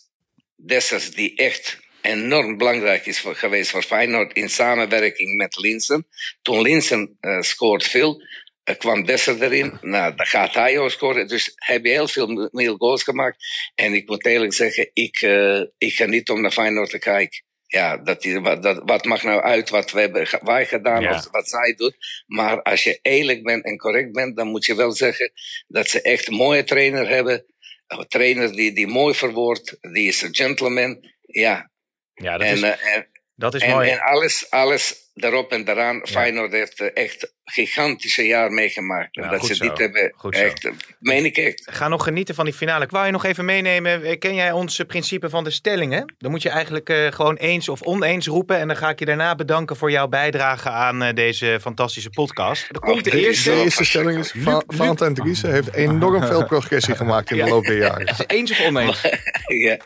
Dessers 0.56 1.12
die 1.12 1.36
echt 1.36 1.80
enorm 2.02 2.58
belangrijk 2.58 3.06
is 3.06 3.24
geweest 3.26 3.70
voor 3.70 3.84
Feyenoord 3.84 4.34
in 4.34 4.50
samenwerking 4.50 5.36
met 5.36 5.58
Linsen. 5.58 6.08
Toen 6.42 6.62
Linsen 6.62 7.18
eh, 7.20 7.42
scoort 7.42 7.84
veel, 7.84 8.22
er 8.64 8.78
kwam 8.78 9.06
Dessers 9.06 9.40
erin. 9.40 9.78
Nou, 9.82 10.16
dan 10.16 10.26
gaat 10.26 10.54
hij 10.54 10.80
ook 10.80 10.90
scoren. 10.92 11.28
Dus 11.28 11.52
heb 11.56 11.86
je 11.86 11.92
heel 11.92 12.08
veel 12.08 12.50
meer 12.52 12.76
goals 12.78 13.04
gemaakt. 13.04 13.46
En 13.76 13.94
ik 13.94 14.08
moet 14.08 14.26
eerlijk 14.26 14.54
zeggen, 14.54 14.90
ik, 14.94 15.22
eh, 15.22 15.60
ik 15.78 15.94
ga 15.96 16.06
niet 16.06 16.30
om 16.30 16.42
naar 16.42 16.52
Feyenoord 16.52 16.90
te 16.90 17.00
kijken. 17.00 17.44
Ja, 17.68 17.98
dat, 17.98 18.22
die- 18.22 18.40
wat, 18.40 18.64
dat, 18.64 18.82
wat 18.86 19.06
mag 19.06 19.24
nou 19.24 19.42
uit 19.42 19.70
wat 19.70 19.92
we 19.92 20.00
hebben, 20.00 20.28
wij 20.42 20.66
gedaan 20.66 21.02
Ja. 21.02 21.12
of 21.16 21.28
wat 21.32 21.50
zij 21.50 21.74
doet. 21.78 21.96
Maar 22.28 22.62
als 22.62 22.84
je 22.84 23.00
eerlijk 23.02 23.44
bent 23.44 23.66
en 23.66 23.78
correct 23.78 24.12
bent, 24.12 24.36
dan 24.38 24.48
moet 24.48 24.66
je 24.66 24.76
wel 24.76 24.92
zeggen 24.92 25.32
dat 25.68 25.88
ze 25.90 26.02
echt 26.02 26.28
een 26.28 26.34
mooie 26.36 26.64
trainer 26.64 27.10
hebben. 27.10 27.46
Een 27.88 28.08
trainer 28.08 28.52
die, 28.52 28.74
die 28.74 28.88
mooi 28.88 29.14
verwoordt, 29.16 29.78
die 29.82 30.08
is 30.08 30.22
een 30.22 30.36
gentleman. 30.36 31.12
Ja, 31.22 31.72
Ja, 32.14 32.38
dat 32.38 32.48
en, 32.48 32.54
is, 32.56 32.62
eh, 32.62 32.96
en, 32.96 33.10
dat 33.36 33.54
is 33.54 33.62
en, 33.62 33.70
mooi. 33.70 33.90
en 33.90 34.00
alles, 34.00 34.50
alles 34.50 35.03
erop 35.16 35.52
en 35.52 35.70
eraan. 35.70 36.02
Feyenoord 36.04 36.52
heeft 36.52 36.80
eh, 36.80 36.88
echt 37.04 37.34
gigantische 37.46 38.26
jaar 38.26 38.52
meegemaakt. 38.52 39.16
En 39.18 39.24
Ja, 39.24 39.30
dat 39.30 39.46
ze 39.46 39.60
dit 39.60 39.78
hebben, 39.78 40.14
echt, 40.30 40.66
eh, 40.66 40.72
meen 41.00 41.26
ik 41.26 41.38
echt. 41.38 41.68
Ga 41.72 41.88
nog 41.88 42.04
genieten 42.04 42.36
van 42.36 42.46
die 42.46 42.54
finale. 42.54 42.84
Ik 42.84 42.92
wou 42.92 43.06
je 43.06 43.12
nog 43.12 43.26
even 43.26 43.46
meenemen. 43.46 44.04
Eh, 44.04 44.20
Ken 44.20 44.36
jij 44.36 44.52
ons 44.52 44.82
principe 44.88 45.30
van 45.30 45.44
de 45.44 45.50
stellingen? 45.52 46.14
Dan 46.18 46.32
moet 46.32 46.42
je 46.42 46.50
eigenlijk 46.50 46.90
eh, 46.90 47.12
gewoon 47.12 47.36
eens 47.36 47.70
of 47.70 47.82
oneens 47.82 48.28
roepen. 48.28 48.58
En 48.58 48.68
dan 48.68 48.78
ga 48.78 48.90
ik 48.90 49.00
je 49.00 49.06
daarna 49.06 49.36
bedanken 49.36 49.76
voor 49.76 49.92
jouw 49.92 50.08
bijdrage 50.08 50.70
aan 50.70 51.04
eh, 51.04 51.14
deze 51.14 51.58
fantastische 51.62 52.10
podcast. 52.10 52.70
Er 52.70 52.80
komt 52.80 53.04
de 53.04 53.18
eerste. 53.26 53.50
De 53.50 53.62
eerste 53.64 53.86
stelling 53.86 54.20
is, 54.20 54.34
Va- 54.38 54.64
Valentijn 54.68 55.14
Driessen 55.14 55.52
heeft 55.52 55.74
enorm 55.74 56.24
veel 56.24 56.46
progressie 56.46 56.96
gemaakt 56.96 57.32
in 57.32 57.38
de 57.38 57.44
Ja. 57.44 57.50
loop 57.50 57.66
der 57.66 57.78
jaren. 57.78 58.16
Eens 58.28 58.52
of 58.52 58.60
oneens? 58.66 59.02
ja, 59.66 59.78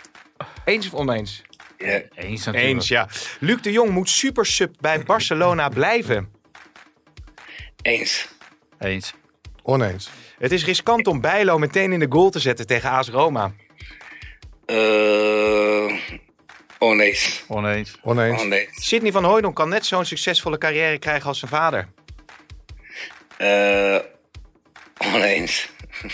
Eens 0.65 0.85
of 0.85 0.93
oneens? 0.93 1.41
Ja. 1.77 2.01
Eens 2.15 2.45
natuurlijk. 2.45 2.73
Eens, 2.73 2.87
ja. 2.87 3.07
Luc 3.39 3.61
de 3.61 3.71
Jong 3.71 3.89
moet 3.89 4.09
supersub 4.09 4.75
bij 4.79 5.03
Barcelona 5.03 5.69
blijven. 5.69 6.31
Eens. 7.81 8.27
Eens. 8.79 9.13
Oneens. 9.63 10.09
Het 10.39 10.51
is 10.51 10.65
riskant 10.65 11.07
om 11.07 11.21
Bijlo 11.21 11.57
meteen 11.57 11.91
in 11.91 11.99
de 11.99 12.07
goal 12.09 12.29
te 12.29 12.39
zetten 12.39 12.67
tegen 12.67 12.89
AS 12.89 13.09
Roma. 13.09 13.53
Eh, 14.65 15.93
oneens. 16.79 17.43
Oneens. 17.47 17.97
Oneens. 18.01 18.41
Oneens. 18.41 18.85
Sidney 18.85 19.11
van 19.11 19.23
Hooydonk 19.23 19.55
kan 19.55 19.69
net 19.69 19.85
zo'n 19.85 20.05
succesvolle 20.05 20.57
carrière 20.57 20.99
krijgen 20.99 21.27
als 21.27 21.39
zijn 21.39 21.51
vader. 21.51 21.87
Eh, 23.37 23.99
oneens. 25.13 25.69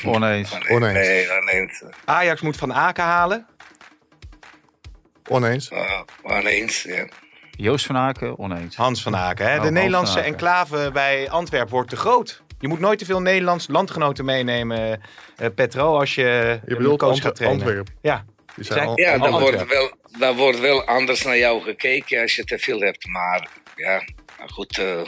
Oneens. 0.05 0.58
Oneens. 0.70 0.93
Nee, 0.93 1.32
oneens. 1.32 1.84
Ajax 2.05 2.41
moet 2.41 2.58
Van 2.58 2.74
Aken 2.74 3.03
halen. 3.03 3.48
Oneens. 5.30 5.72
Uh, 5.72 6.01
oneens, 6.24 6.82
ja. 6.84 7.08
Joost 7.51 7.86
van 7.86 7.98
Aken, 7.98 8.39
oneens. 8.39 8.75
Hans 8.75 9.03
van 9.03 9.15
Aken. 9.15 9.46
Hè? 9.46 9.50
Oh, 9.51 9.56
De 9.56 9.62
Hans 9.62 9.74
Nederlandse 9.80 10.20
enclave 10.20 10.89
bij 10.94 11.30
Antwerpen 11.30 11.72
wordt 11.72 11.89
te 11.89 11.96
groot. 11.96 12.42
Je 12.60 12.68
moet 12.68 12.80
nooit 12.80 13.00
te 13.00 13.06
veel 13.06 13.22
Nederlands 13.22 13.68
landgenoten 13.68 14.25
meenemen, 14.25 15.01
eh, 15.38 15.48
Petro, 15.56 16.00
als 16.00 16.15
je, 16.15 16.60
Je 16.65 16.75
bedoelt 16.75 17.00
coach 17.00 17.12
Ant- 17.12 17.22
gaat 17.22 17.36
trainen. 17.36 17.62
Antwerpen. 17.62 17.94
Ja, 18.01 18.25
al- 18.86 19.00
Ja, 19.00 19.18
daar 19.18 19.32
wordt, 19.39 19.65
wel, 19.68 19.92
daar 20.20 20.36
wordt 20.36 20.60
wel 20.60 20.84
anders 20.86 21.24
naar 21.24 21.38
jou 21.38 21.62
gekeken 21.62 22.22
als 22.22 22.36
je 22.36 22.44
te 22.44 22.60
veel 22.60 22.80
hebt. 22.80 23.08
Maar 23.08 23.48
ja, 23.75 24.01
maar 24.39 24.50
goed. 24.50 24.77
eh, 24.77 25.00
eh, 25.00 25.06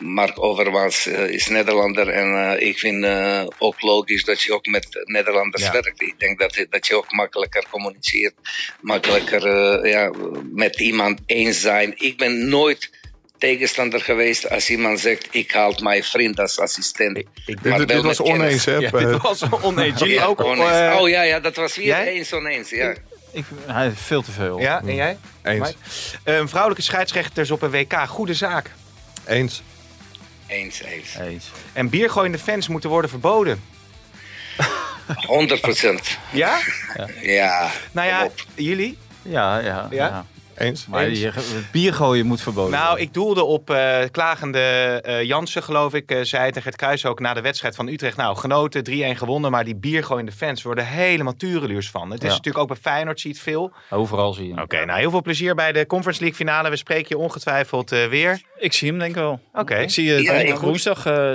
Mark 0.00 0.42
Overmars 0.42 1.06
eh, 1.06 1.28
is 1.28 1.46
Nederlander 1.48 2.08
en 2.08 2.50
eh, 2.58 2.66
ik 2.68 2.78
vind 2.78 3.04
eh, 3.04 3.44
ook 3.58 3.82
logisch 3.82 4.24
dat 4.24 4.42
je 4.42 4.52
ook 4.52 4.66
met 4.66 4.86
Nederlanders 5.04 5.62
Ja. 5.62 5.72
werkt. 5.72 6.02
Ik 6.02 6.14
denk 6.18 6.38
dat, 6.38 6.66
dat 6.70 6.86
je 6.86 6.96
ook 6.96 7.12
makkelijker 7.12 7.64
communiceert, 7.70 8.34
makkelijker 8.80 9.46
eh, 9.46 9.90
ja, 9.92 10.10
met 10.52 10.80
iemand 10.80 11.20
eens 11.26 11.60
zijn. 11.60 11.92
Ik 11.96 12.16
ben 12.18 12.48
nooit 12.48 12.90
tegenstander 13.38 14.00
geweest 14.00 14.50
als 14.50 14.70
iemand 14.70 15.00
zegt 15.00 15.28
ik 15.30 15.52
haal 15.52 15.74
mijn 15.82 16.04
vriend 16.04 16.40
als 16.40 16.58
assistent. 16.58 17.16
ik, 17.18 17.26
ik 17.46 17.62
Dit, 17.62 17.64
Maar 17.70 17.78
dit 17.78 17.92
wel 17.92 18.02
was 18.02 18.20
oneens, 18.20 18.64
hè? 18.64 18.76
ja, 18.76 18.90
dit 18.90 19.22
was 19.22 19.42
oneens. 19.62 19.98
Jullie 19.98 20.14
Ja, 20.14 20.24
ook? 20.24 20.44
oneens. 20.44 20.70
eh, 20.70 20.98
oh 21.00 21.08
ja, 21.08 21.22
ja, 21.22 21.40
dat 21.40 21.56
was 21.56 21.76
weer 21.76 21.86
jij? 21.86 22.06
eens 22.12 22.32
oneens. 22.32 22.70
Ja. 22.70 22.94
Ik, 23.32 23.44
hij 23.66 23.90
veel 23.90 24.22
te 24.22 24.30
veel. 24.30 24.58
ja, 24.60 24.82
en 24.86 24.94
jij? 24.94 25.16
Eens. 25.42 25.74
Een 26.24 26.48
vrouwelijke 26.48 26.82
scheidsrechters 26.84 27.50
op 27.50 27.62
een 27.62 27.70
WK, 27.70 27.92
goede 28.08 28.34
zaak. 28.34 28.70
Eens. 29.26 29.62
Eens, 30.46 30.82
eens. 30.82 31.14
Eens. 31.14 31.50
En 31.72 31.88
biergooiende 31.88 32.38
fans 32.38 32.68
moeten 32.68 32.90
worden 32.90 33.10
verboden. 33.10 33.62
100 35.26 35.60
procent. 35.60 36.18
Ja? 36.32 36.58
Ja. 37.22 37.70
Nou 37.92 38.08
ja, 38.08 38.28
jullie? 38.54 38.98
Ja, 39.22 39.58
ja. 39.58 39.88
Ja? 39.90 40.06
ja. 40.06 40.26
Eens. 40.58 40.86
Maar 40.86 41.04
Eens. 41.04 41.20
je, 41.20 41.30
het 41.30 41.70
bier 41.72 41.94
gooien 41.94 42.26
moet 42.26 42.40
verboden 42.40 42.70
Nou, 42.72 42.86
worden. 42.86 43.04
ik 43.06 43.14
doelde 43.14 43.44
op 43.44 43.70
eh, 43.70 43.98
klagende 44.10 44.58
eh, 45.04 45.22
Jansen, 45.22 45.62
geloof 45.62 45.94
ik. 45.94 46.10
eh, 46.10 46.18
zei 46.22 46.50
tegen 46.50 46.68
het 46.68 46.76
Kruis 46.78 47.06
ook 47.06 47.20
na 47.20 47.34
de 47.34 47.40
wedstrijd 47.40 47.74
van 47.74 47.88
Utrecht. 47.88 48.16
Nou, 48.16 48.36
genoten, 48.36 48.84
3-1 48.90 48.92
gewonnen. 49.18 49.50
Maar 49.50 49.64
die 49.64 49.76
biergooiende 49.76 50.32
fans 50.32 50.62
worden 50.62 50.86
helemaal 50.86 51.36
tureluurs 51.36 51.90
van. 51.90 52.10
Het 52.10 52.22
is 52.22 52.28
Ja. 52.28 52.34
natuurlijk 52.34 52.58
ook 52.58 52.68
bij 52.68 52.76
Feyenoord, 52.92 53.20
zie 53.20 53.30
je 53.30 53.36
het 53.36 53.44
veel. 53.44 53.72
Overal 53.90 54.32
zie 54.32 54.48
je. 54.48 54.60
Oké, 54.62 54.84
nou 54.84 54.98
heel 54.98 55.10
veel 55.10 55.22
plezier 55.22 55.54
bij 55.54 55.72
de 55.72 55.86
Conference 55.86 56.20
League 56.20 56.38
finale. 56.38 56.70
We 56.70 56.76
spreken 56.76 57.06
je 57.08 57.18
ongetwijfeld 57.18 57.92
eh, 57.92 58.06
weer. 58.06 58.40
Ik 58.58 58.72
zie 58.72 58.88
hem 58.88 58.98
denk 58.98 59.10
ik 59.10 59.16
wel. 59.16 59.40
Oké. 59.52 59.76
Ik 59.78 59.90
zie 59.90 60.04
je 60.04 60.22
Ja, 60.22 60.32
ik- 60.32 60.54
woensdag, 60.54 61.06
eh. 61.06 61.32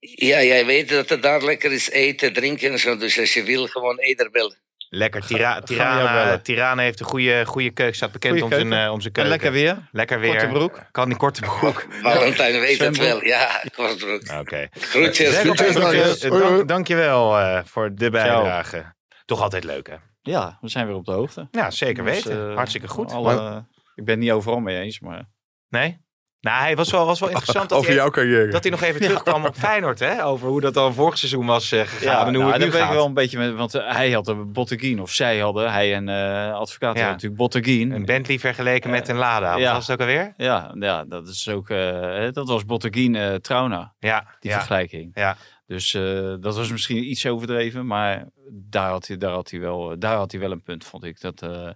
Ja, 0.00 0.42
jij 0.42 0.66
weet 0.66 0.88
dat 0.88 1.08
het 1.08 1.22
daar 1.22 1.42
lekker 1.44 1.72
is 1.72 1.90
eten, 1.90 2.32
drinken 2.32 2.72
en 2.72 2.78
zo. 2.78 2.96
Dus 2.96 3.18
als 3.18 3.34
je 3.34 3.42
wil, 3.42 3.66
gewoon 3.66 3.98
eerder 3.98 4.30
bellen. 4.30 4.56
Lekker. 4.90 5.26
Tira 5.26 5.60
Tirana. 5.60 6.38
Tirana 6.38 6.82
heeft 6.82 7.00
een 7.00 7.06
goede, 7.06 7.44
goede 7.46 7.70
keuken. 7.70 7.96
Staat 7.96 8.12
bekend 8.12 8.32
Goeie 8.32 8.44
om 8.44 8.50
zijn, 8.50 8.68
keuken. 8.68 8.84
eh, 8.86 8.92
om 8.92 9.00
zijn 9.00 9.14
En 9.14 9.22
keuken. 9.22 9.32
lekker 9.32 9.52
weer. 9.52 9.88
Lekker 9.92 10.20
weer. 10.20 10.30
Korte 10.30 10.46
broek. 10.48 10.80
Kan 10.90 11.08
die 11.08 11.16
korte 11.18 11.40
broek. 11.40 11.86
Valentijn 12.02 12.60
weet 12.60 12.78
het 12.78 12.96
wel. 12.98 13.24
Ja, 13.24 13.62
kortbroek. 13.74 14.22
Oké. 14.40 14.68
Groetjes. 14.70 15.38
Groetjes, 15.38 15.74
hoi. 15.76 16.30
dank, 16.40 16.68
dankjewel 16.68 17.38
eh, 17.38 17.60
voor 17.64 17.94
de 17.94 18.10
bijdrage. 18.10 18.94
Toch 19.24 19.42
altijd 19.42 19.64
leuk, 19.64 19.86
hè? 19.88 19.94
Ja, 20.22 20.58
we 20.60 20.68
zijn 20.68 20.86
weer 20.86 20.94
op 20.96 21.04
de 21.04 21.12
hoogte. 21.12 21.48
Ja, 21.50 21.70
zeker 21.70 22.04
Dus, 22.04 22.14
weten. 22.24 22.48
eh, 22.50 22.56
Hartstikke 22.56 22.88
goed. 22.88 23.12
alle- 23.12 23.66
ik 23.94 24.04
ben 24.04 24.14
het 24.14 24.22
niet 24.22 24.32
overal 24.32 24.60
mee 24.60 24.78
eens, 24.80 25.00
maar... 25.00 25.24
Nee? 25.68 26.06
Nou, 26.40 26.60
hij 26.62 26.76
was 26.76 26.90
wel, 26.90 27.06
was 27.06 27.20
wel 27.20 27.28
interessant 27.28 27.68
dat 27.68 27.78
Over 27.78 27.90
hij, 27.90 27.98
jouw 28.00 28.10
carrière. 28.10 28.50
dat 28.50 28.62
hij 28.62 28.70
nog 28.72 28.82
even 28.82 29.00
terugkwam 29.00 29.44
op 29.44 29.54
Feyenoord, 29.56 29.98
hè? 29.98 30.24
Over 30.24 30.48
hoe 30.48 30.60
dat 30.60 30.74
dan 30.74 30.94
vorig 30.94 31.18
seizoen 31.18 31.46
was 31.46 31.72
eh, 31.72 31.80
gegaan 31.80 32.00
Ja, 32.12 32.18
en 32.26 32.26
hoe 32.26 32.32
nou, 32.32 32.44
het 32.44 32.52
dat 32.52 32.60
nu 32.60 32.70
weet 32.72 32.80
gaat. 32.80 32.90
ik 32.90 32.96
wel 32.96 33.06
een 33.06 33.14
beetje 33.14 33.38
met, 33.38 33.54
want 33.54 33.74
eh, 33.74 33.90
hij 33.94 34.10
had 34.10 34.28
een 34.28 34.52
Botteguin, 34.52 35.00
of 35.00 35.10
zij 35.10 35.38
hadden, 35.38 35.72
hij 35.72 35.94
en 35.94 36.08
eh 36.08 36.52
advocaat 36.52 36.80
Ja. 36.80 36.86
hadden 36.86 37.06
natuurlijk 37.12 37.36
Botteguin. 37.36 37.90
Een 37.90 38.04
Bentley 38.04 38.38
vergeleken 38.38 38.90
met 38.90 39.08
een 39.08 39.16
Lada. 39.16 39.50
Wat 39.52 39.60
ja. 39.60 39.72
was 39.72 39.86
het 39.86 40.00
ook 40.00 40.06
alweer? 40.08 40.32
Ja, 40.36 40.74
ja, 40.78 41.04
dat 41.04 41.28
is 41.28 41.48
ook, 41.48 41.70
eh, 41.70 42.28
dat 42.32 42.48
was 42.48 42.64
Botteguin 42.64 43.14
eh 43.16 43.34
Trauna, 43.34 43.92
Ja, 43.98 44.26
die 44.40 44.50
ja, 44.50 44.56
vergelijking. 44.56 45.10
ja. 45.14 45.36
Dus 45.68 45.94
eh, 45.94 46.34
dat 46.40 46.56
was 46.56 46.70
misschien 46.70 47.10
iets 47.10 47.26
overdreven, 47.26 47.86
maar 47.86 48.26
daar 48.50 48.90
had 48.90 49.06
hij, 49.06 49.16
daar 49.16 49.32
had 49.32 49.50
hij, 49.50 49.60
wel, 49.60 49.98
daar 49.98 50.16
had 50.16 50.30
hij 50.30 50.40
wel 50.40 50.50
een 50.50 50.62
punt, 50.62 50.84
vond 50.84 51.04
ik. 51.04 51.20
Dat, 51.20 51.42
eh, 51.42 51.70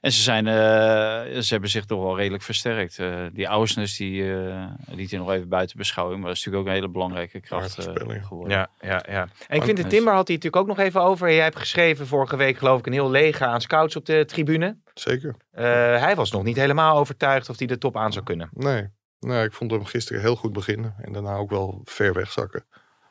en 0.00 0.12
ze, 0.12 0.22
zijn, 0.22 0.46
eh, 0.46 1.40
ze 1.40 1.46
hebben 1.48 1.70
zich 1.70 1.84
toch 1.84 2.02
wel 2.02 2.16
redelijk 2.16 2.42
versterkt. 2.42 2.98
Eh, 2.98 3.26
die 3.32 3.46
Ausnes, 3.46 3.96
die 3.96 4.32
eh, 4.32 4.64
liet 4.86 5.10
hij 5.10 5.18
nog 5.18 5.30
even 5.30 5.48
buiten 5.48 5.76
beschouwing, 5.76 6.18
maar 6.20 6.28
dat 6.28 6.36
is 6.36 6.44
natuurlijk 6.44 6.68
ook 6.68 6.74
een 6.74 6.80
hele 6.80 6.92
belangrijke 6.92 7.40
kracht 7.40 7.88
geworden. 8.22 8.56
Ja, 8.56 8.70
ja, 8.80 9.04
ja. 9.08 9.28
En 9.48 9.60
Quinten 9.60 9.84
Yes. 9.84 9.92
Timber 9.92 10.14
had 10.14 10.26
hij 10.26 10.36
natuurlijk 10.36 10.62
ook 10.62 10.76
nog 10.76 10.86
even 10.86 11.02
over. 11.02 11.32
Jij 11.32 11.42
hebt 11.42 11.58
geschreven 11.58 12.06
vorige 12.06 12.36
week, 12.36 12.58
geloof 12.58 12.78
ik, 12.78 12.86
een 12.86 12.92
heel 12.92 13.10
leger 13.10 13.46
aan 13.46 13.60
scouts 13.60 13.96
op 13.96 14.06
de 14.06 14.24
tribune. 14.24 14.76
Zeker. 14.94 15.34
Eh, 15.50 15.64
hij 16.00 16.14
was 16.14 16.30
nog 16.30 16.42
niet 16.42 16.56
helemaal 16.56 16.98
overtuigd 16.98 17.48
of 17.48 17.58
hij 17.58 17.66
de 17.66 17.78
top 17.78 17.96
aan 17.96 18.12
zou 18.12 18.24
kunnen. 18.24 18.48
Nee. 18.52 18.88
nee, 19.20 19.44
ik 19.44 19.52
vond 19.52 19.70
hem 19.70 19.84
gisteren 19.84 20.20
heel 20.20 20.36
goed 20.36 20.52
beginnen. 20.52 20.94
En 20.98 21.12
daarna 21.12 21.34
ook 21.34 21.50
wel 21.50 21.80
ver 21.84 22.12
wegzakken. 22.12 22.66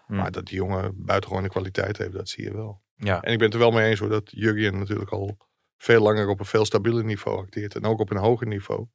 Maar 0.08 0.32
dat 0.32 0.46
die 0.46 0.56
jongen 0.56 0.94
buitengewone 0.96 1.50
kwaliteit 1.50 1.98
heeft, 1.98 2.14
dat 2.14 2.30
zie 2.30 2.44
je 2.44 2.54
wel. 2.54 2.82
Ja. 2.96 3.22
En 3.22 3.32
ik 3.32 3.38
ben 3.38 3.48
het 3.48 3.56
er 3.56 3.60
wel 3.60 3.72
mee 3.72 3.90
eens 3.90 4.00
hoor, 4.00 4.10
dat 4.10 4.32
Jurgen 4.32 4.78
natuurlijk 4.78 5.12
al 5.12 5.38
veel 5.78 6.02
langer 6.02 6.28
op 6.28 6.40
een 6.40 6.46
veel 6.46 6.66
stabieler 6.66 7.04
niveau 7.04 7.38
acteert. 7.40 7.76
En 7.76 7.86
ook 7.86 8.00
op 8.00 8.12
een 8.12 8.18
hoger 8.18 8.48
niveau. 8.48 8.88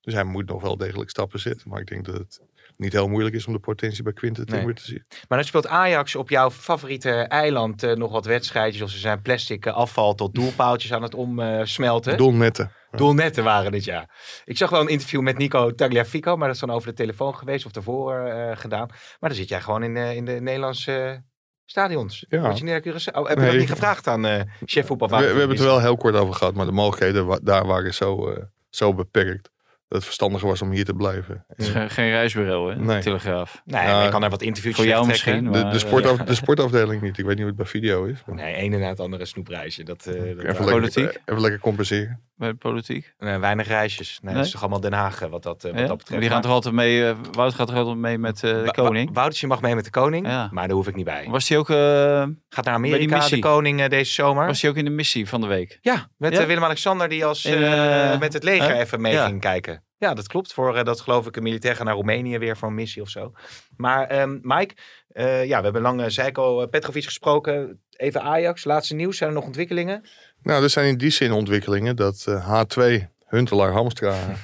Dus 0.00 0.14
hij 0.14 0.24
moet 0.24 0.48
nog 0.48 0.62
wel 0.62 0.76
degelijk 0.76 1.10
stappen 1.10 1.40
zetten. 1.40 1.68
Maar 1.68 1.80
ik 1.80 1.86
denk 1.86 2.04
dat 2.04 2.14
het 2.14 2.40
niet 2.76 2.92
heel 2.92 3.08
moeilijk 3.08 3.34
is 3.34 3.46
om 3.46 3.52
de 3.52 3.58
potentie 3.58 4.02
bij 4.02 4.12
Quinten 4.12 4.44
Nee. 4.46 4.56
Timber 4.56 4.74
te 4.74 4.84
zien. 4.84 5.04
Maar 5.28 5.38
dan 5.38 5.46
speelt 5.46 5.66
Ajax 5.66 6.16
op 6.16 6.30
jouw 6.30 6.50
favoriete 6.50 7.10
eiland 7.10 7.82
eh, 7.82 7.96
nog 7.96 8.12
wat 8.12 8.24
wedstrijdjes. 8.24 8.82
Of 8.82 8.90
ze 8.90 8.98
zijn 8.98 9.22
plastic 9.22 9.66
eh, 9.66 9.74
afval 9.74 10.14
tot 10.14 10.34
doelpaaltjes 10.34 10.92
aan 10.92 11.02
het 11.02 11.14
omsmelten. 11.14 12.16
Doelnetten. 12.16 12.72
Doelnetten 12.90 13.44
waren 13.44 13.72
dit, 13.72 13.84
ja. 13.84 14.08
Ik 14.44 14.56
zag 14.56 14.70
wel 14.70 14.80
een 14.80 14.88
interview 14.88 15.20
met 15.20 15.38
Nico 15.38 15.74
Tagliafico, 15.74 16.36
maar 16.36 16.46
dat 16.46 16.54
is 16.54 16.60
dan 16.60 16.70
over 16.70 16.88
de 16.88 16.94
telefoon 16.94 17.34
geweest 17.34 17.66
of 17.66 17.72
daarvoor 17.72 18.14
eh, 18.18 18.56
gedaan. 18.56 18.86
Maar 18.88 19.30
dan 19.30 19.34
zit 19.38 19.48
jij 19.48 19.60
gewoon 19.60 19.82
in, 19.82 19.96
eh, 19.96 20.16
in 20.16 20.24
de 20.24 20.32
Nederlandse 20.40 20.92
eh, 20.92 21.16
stadions. 21.64 22.24
Ja. 22.28 22.50
Je 22.54 22.80
Curaçao? 22.82 23.12
Oh, 23.18 23.26
heb 23.28 23.36
je 23.36 23.42
Nee. 23.42 23.50
dat 23.50 23.58
niet 23.60 23.70
gevraagd 23.70 24.06
aan 24.06 24.26
eh 24.26 24.40
chef 24.64 24.86
voetbal? 24.86 25.08
We, 25.08 25.16
we 25.16 25.24
hebben 25.24 25.48
het 25.48 25.58
er 25.58 25.64
wel 25.64 25.80
heel 25.80 25.96
kort 25.96 26.14
over 26.14 26.34
gehad, 26.34 26.54
maar 26.54 26.66
de 26.66 26.72
mogelijkheden 26.72 27.26
wa- 27.26 27.40
daar 27.42 27.66
waren 27.66 27.94
zo, 27.94 28.34
zo 28.70 28.94
beperkt. 28.94 29.50
Dat 29.88 29.96
het 29.98 30.04
verstandiger 30.06 30.48
was 30.48 30.62
om 30.62 30.70
hier 30.70 30.84
te 30.84 30.94
blijven. 30.94 31.44
Het 31.48 31.58
is 31.58 31.68
geen, 31.68 31.90
geen 31.90 32.10
reisbureau, 32.10 32.72
hè? 32.72 32.78
Nee. 32.78 33.02
Telegraaf. 33.02 33.62
Nee, 33.64 33.84
maar 33.86 34.04
je 34.04 34.10
kan 34.10 34.22
er 34.22 34.30
wat 34.30 34.42
interviewtjes 34.42 34.84
Voor 34.84 34.94
jou 34.94 35.06
misschien. 35.06 35.44
De, 35.44 35.50
maar, 35.50 35.60
de, 35.62 35.68
eh, 35.70 35.78
sportaf, 35.78 36.16
de 36.16 36.34
sportafdeling 36.34 37.02
niet. 37.02 37.18
Ik 37.18 37.24
weet 37.24 37.28
niet 37.36 37.38
hoe 37.38 37.46
het 37.46 37.56
bij 37.56 37.66
video 37.66 38.04
is. 38.04 38.22
maar 38.26 38.36
Nee, 38.36 38.62
een 38.64 38.72
en 38.72 38.80
het 38.82 39.00
andere 39.00 39.24
snoepreisje. 39.24 39.82
Dat, 39.82 40.06
eh, 40.06 40.12
dat 40.12 40.22
even, 40.22 40.36
waren- 40.36 40.44
lekker, 40.46 40.64
Politiek? 40.80 41.20
even 41.24 41.40
lekker 41.40 41.60
compenseren. 41.60 42.20
bij 42.36 42.48
de 42.48 42.54
politiek. 42.54 43.14
Nee, 43.18 43.38
weinig 43.38 43.66
reisjes. 43.66 44.08
Nee, 44.08 44.18
Nee? 44.22 44.34
dat 44.34 44.44
is 44.44 44.50
toch 44.50 44.60
allemaal 44.60 44.80
Den 44.80 44.92
Haag 44.92 45.22
eh, 45.22 45.28
wat 45.28 45.42
dat, 45.42 45.62
wat 45.62 45.72
Ja? 45.78 45.86
dat 45.86 45.96
betreft. 45.98 46.20
Die 46.20 46.30
gaan 46.30 46.40
toch 46.42 46.50
altijd 46.52 46.74
mee, 46.74 47.14
Wout 47.32 47.54
gaat 47.54 47.66
toch 47.66 47.76
altijd 47.76 47.96
mee 47.96 48.18
met 48.18 48.34
eh, 48.44 48.64
de 48.64 48.70
koning? 48.72 49.10
Woutertje 49.12 49.46
mag 49.46 49.60
mee 49.60 49.74
met 49.74 49.84
de 49.84 49.90
koning, 49.90 50.26
Ja. 50.26 50.48
maar 50.52 50.66
daar 50.66 50.76
hoef 50.76 50.86
ik 50.88 50.94
niet 50.94 51.04
bij. 51.04 51.26
Was 51.28 51.48
hij 51.48 51.58
ook, 51.58 51.70
eh, 51.70 51.76
Gaat 51.76 52.64
naar 52.64 52.64
die 52.64 52.72
Amerika, 52.94 53.28
de 53.28 53.38
koning 53.38 53.86
deze 53.86 54.12
zomer. 54.12 54.46
was 54.46 54.60
hij 54.60 54.70
ook 54.70 54.76
in 54.76 54.84
de 54.84 54.90
missie 54.90 55.28
van 55.28 55.40
de 55.40 55.46
week? 55.46 55.78
Ja, 55.80 56.08
met 56.16 56.32
Ja? 56.32 56.46
Willem-Alexander 56.46 57.08
die 57.08 57.24
als 57.24 57.44
In, 57.44 57.60
met 58.18 58.32
het 58.32 58.42
leger 58.44 58.76
even 58.76 59.00
mee 59.00 59.12
Ja. 59.12 59.26
ging 59.26 59.40
kijken. 59.40 59.77
Ja, 59.98 60.14
dat 60.14 60.26
klopt. 60.26 60.52
Voor 60.52 60.76
eh, 60.76 60.84
dat 60.84 61.00
geloof 61.00 61.26
ik 61.26 61.36
een 61.36 61.42
militair 61.42 61.76
gaan 61.76 61.86
naar 61.86 61.94
Roemenië 61.94 62.38
weer 62.38 62.56
voor 62.56 62.68
een 62.68 62.74
missie 62.74 63.02
of 63.02 63.08
zo. 63.08 63.32
Maar 63.76 64.06
ehm, 64.06 64.38
Mike, 64.42 64.74
eh, 65.08 65.44
ja, 65.46 65.58
we 65.58 65.64
hebben 65.64 65.82
lang 65.82 66.00
uh, 66.00 66.06
Zeiko 66.08 66.60
eh, 66.62 66.68
Petrovic 66.68 67.04
gesproken. 67.04 67.82
Even 67.96 68.22
Ajax, 68.22 68.64
laatste 68.64 68.94
nieuws. 68.94 69.16
Zijn 69.16 69.30
er 69.30 69.36
nog 69.36 69.44
ontwikkelingen? 69.44 70.04
Nou, 70.42 70.62
er 70.62 70.70
zijn 70.70 70.88
in 70.88 70.96
die 70.98 71.10
zin 71.10 71.32
ontwikkelingen 71.32 71.96
dat 71.96 72.24
eh, 72.28 72.64
H2, 72.64 72.82
Huntelaar 73.26 73.72
Hamstra, 73.72 74.16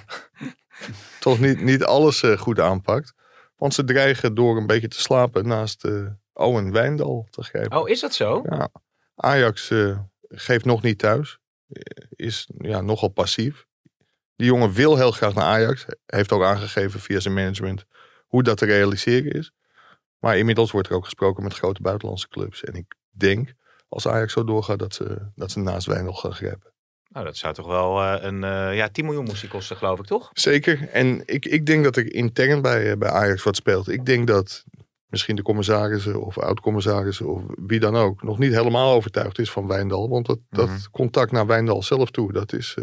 toch 1.20 1.38
niet, 1.40 1.60
niet 1.62 1.84
alles 1.84 2.22
eh, 2.22 2.38
goed 2.38 2.60
aanpakt. 2.60 3.14
Want 3.56 3.74
ze 3.74 3.84
dreigen 3.84 4.34
door 4.34 4.56
een 4.56 4.66
beetje 4.66 4.88
te 4.88 5.00
slapen 5.00 5.46
naast 5.46 5.84
eh, 5.84 6.06
Owen 6.32 6.72
Wijndal 6.72 7.26
te 7.30 7.42
grijpen. 7.42 7.78
Oh, 7.80 7.88
is 7.88 8.00
dat 8.00 8.14
zo? 8.14 8.42
Ja, 8.48 8.68
Ajax 9.14 9.70
eh, 9.70 9.98
geeft 10.28 10.64
nog 10.64 10.82
niet 10.82 10.98
thuis. 10.98 11.38
Eh, 11.68 11.80
Is 12.10 12.48
ja, 12.58 12.80
nogal 12.80 13.08
passief. 13.08 13.66
Die 14.36 14.46
jongen 14.46 14.72
wil 14.72 14.96
heel 14.96 15.10
graag 15.10 15.34
naar 15.34 15.44
Ajax. 15.44 15.86
Heeft 16.06 16.32
ook 16.32 16.42
aangegeven 16.42 17.00
via 17.00 17.20
zijn 17.20 17.34
management 17.34 17.84
hoe 18.26 18.42
dat 18.42 18.56
te 18.56 18.64
realiseren 18.66 19.32
is. 19.32 19.52
Maar 20.18 20.38
inmiddels 20.38 20.70
wordt 20.70 20.88
er 20.88 20.94
ook 20.94 21.04
gesproken 21.04 21.42
met 21.42 21.54
grote 21.54 21.82
buitenlandse 21.82 22.28
clubs. 22.28 22.64
En 22.64 22.74
ik 22.74 22.94
denk, 23.10 23.52
als 23.88 24.08
Ajax 24.08 24.32
zo 24.32 24.44
doorgaat, 24.44 24.78
dat 24.78 24.94
ze, 24.94 25.30
dat 25.34 25.50
ze 25.50 25.58
naast 25.58 25.86
Wijndal 25.86 26.12
gaan 26.14 26.34
grijpen. 26.34 26.72
Nou, 27.08 27.26
dat 27.26 27.36
zou 27.36 27.54
toch 27.54 27.66
wel 27.66 28.00
eh, 28.02 28.22
een 28.24 28.44
eh, 28.44 28.76
ja, 28.76 28.88
10 28.88 29.04
miljoen 29.04 29.24
moest 29.24 29.40
die 29.40 29.50
kosten, 29.50 29.76
geloof 29.76 29.98
ik, 29.98 30.04
toch? 30.04 30.30
Zeker. 30.32 30.88
En 30.88 31.22
ik, 31.26 31.44
ik 31.46 31.66
denk 31.66 31.84
dat 31.84 31.96
er 31.96 32.14
intern 32.14 32.62
bij, 32.62 32.90
eh, 32.90 32.96
bij 32.96 33.08
Ajax 33.10 33.42
wat 33.42 33.56
speelt. 33.56 33.88
Ik 33.88 34.06
denk 34.06 34.26
dat 34.26 34.64
misschien 35.06 35.36
de 35.36 35.42
commissarissen 35.42 36.20
of 36.20 36.38
oud-commissarissen 36.38 37.26
of 37.28 37.42
wie 37.66 37.80
dan 37.80 37.96
ook 37.96 38.22
nog 38.22 38.38
niet 38.38 38.52
helemaal 38.52 38.94
overtuigd 38.94 39.38
is 39.38 39.50
van 39.50 39.66
Wijndal. 39.66 40.08
Want 40.08 40.26
dat, 40.26 40.38
Mhm. 40.50 40.66
dat 40.66 40.90
contact 40.90 41.32
naar 41.32 41.46
Wijndal 41.46 41.82
zelf 41.82 42.10
toe, 42.10 42.32
dat 42.32 42.52
is 42.52 42.76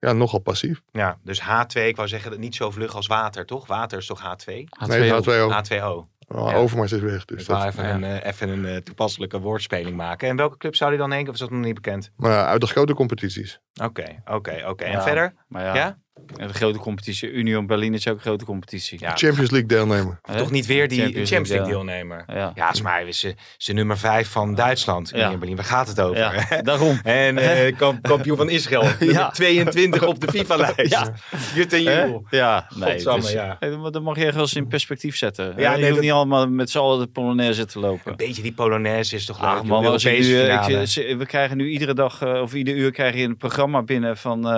ja, 0.00 0.12
nogal 0.12 0.38
passief. 0.40 0.80
Ja, 0.92 1.18
dus 1.24 1.40
H2, 1.42 1.80
ik 1.82 1.96
wou 1.96 2.08
zeggen, 2.08 2.40
niet 2.40 2.54
zo 2.54 2.70
vlug 2.70 2.94
als 2.94 3.06
water, 3.06 3.46
toch? 3.46 3.66
Water 3.66 3.98
is 3.98 4.06
toch 4.06 4.20
H2? 4.22 4.44
Nee, 4.86 5.10
H2O. 5.10 5.50
H2O. 5.52 6.08
Oh, 6.32 6.50
Ja. 6.50 6.54
Overmars 6.56 6.92
is 6.92 7.00
weg. 7.00 7.24
Dus 7.24 7.36
Dus 7.36 7.40
ik 7.42 7.46
wou 7.48 7.64
dat, 7.64 7.72
even, 7.72 7.86
ja. 7.88 7.94
een, 7.94 8.04
eh, 8.20 8.26
even 8.28 8.48
een 8.48 8.64
eh, 8.66 8.76
toepasselijke 8.76 9.38
woordspeling 9.40 9.96
maken. 9.96 10.28
En 10.28 10.36
welke 10.36 10.56
club 10.56 10.76
zou 10.76 10.90
die 10.90 10.98
dan 10.98 11.12
heen? 11.12 11.28
Of 11.28 11.34
is 11.34 11.40
dat 11.40 11.50
nog 11.50 11.60
niet 11.60 11.74
bekend? 11.74 12.10
maar 12.16 12.46
uit 12.46 12.60
de 12.60 12.66
grote 12.66 12.94
competities. 12.94 13.60
Oké, 13.82 14.22
oké, 14.24 14.62
oké. 14.66 14.84
En 14.84 14.92
Ja. 14.92 15.02
verder? 15.02 15.34
Maar 15.48 15.76
ja, 15.76 15.98
Ja? 16.26 16.36
en 16.36 16.48
de 16.48 16.54
grote 16.54 16.78
competitie. 16.78 17.30
Union 17.30 17.66
Berlin 17.66 17.94
is 17.94 18.08
ook 18.08 18.14
een 18.14 18.20
grote 18.20 18.44
competitie. 18.44 18.98
Ja. 19.00 19.16
Champions 19.16 19.50
League 19.50 19.68
deelnemer. 19.68 20.20
Toch 20.36 20.50
niet 20.50 20.66
weer 20.66 20.88
die 20.88 21.00
Champions, 21.02 21.30
Champions 21.30 21.48
League 21.48 21.68
deelnemer? 21.74 22.24
Ja. 22.26 22.52
Ja, 22.54 22.72
is 22.72 22.82
maar 22.82 23.06
is, 23.08 23.24
is 23.58 23.64
de 23.64 23.72
nummer 23.72 23.98
5 23.98 24.28
van 24.28 24.54
Duitsland. 24.54 25.10
Ja. 25.14 25.30
In 25.30 25.38
Berlin. 25.38 25.56
Waar 25.56 25.64
gaat 25.64 25.88
het 25.88 26.00
over? 26.00 26.16
Ja, 26.16 26.62
daarom. 26.62 27.00
En 27.04 27.38
eh, 27.38 27.76
kamp- 27.76 28.02
kampioen 28.02 28.36
van 28.36 28.50
Israël. 28.50 28.82
Ja. 29.00 29.30
22 29.30 30.06
op 30.06 30.20
de 30.20 30.28
FIFA-lijst. 30.30 30.90
Ja. 30.92 31.12
Jut 31.54 31.72
en? 31.72 31.82
Jules. 31.82 32.20
Ja, 32.30 32.66
nee. 32.74 32.90
Godsamme, 32.92 33.20
dus, 33.20 33.32
ja. 33.32 33.56
eh, 33.60 33.82
Dat 33.90 34.02
mag 34.02 34.16
je 34.16 34.32
eens 34.36 34.54
in 34.54 34.66
perspectief 34.68 35.16
zetten. 35.16 35.44
Ja, 35.44 35.52
je 35.56 35.76
nee, 35.76 35.76
hoeft 35.80 35.90
dat- 35.92 36.00
niet 36.00 36.10
allemaal 36.12 36.48
met 36.48 36.70
z'n 36.70 36.78
allen 36.78 36.98
de 36.98 37.06
Polonaise 37.06 37.64
te 37.64 37.78
lopen. 37.78 38.10
Een 38.10 38.16
beetje 38.16 38.42
die 38.42 38.52
Polonaise 38.52 39.16
is 39.16 39.24
toch 39.24 39.40
leuk. 39.40 39.48
Ach 39.50 39.56
joh, 39.60 39.66
man, 39.68 39.86
als 39.86 40.04
nu, 40.04 40.10
eh, 40.40 40.80
ik, 40.80 40.86
ze- 40.86 41.14
we 41.18 41.26
krijgen 41.26 41.56
nu 41.56 41.68
iedere 41.68 41.94
dag 41.94 42.22
eh, 42.22 42.40
of 42.42 42.54
ieder 42.54 42.74
uur 42.74 42.90
krijg 42.90 43.14
je 43.14 43.22
een 43.22 43.36
programma 43.36 43.82
binnen 43.82 44.16
van 44.16 44.38
eh, 44.48 44.52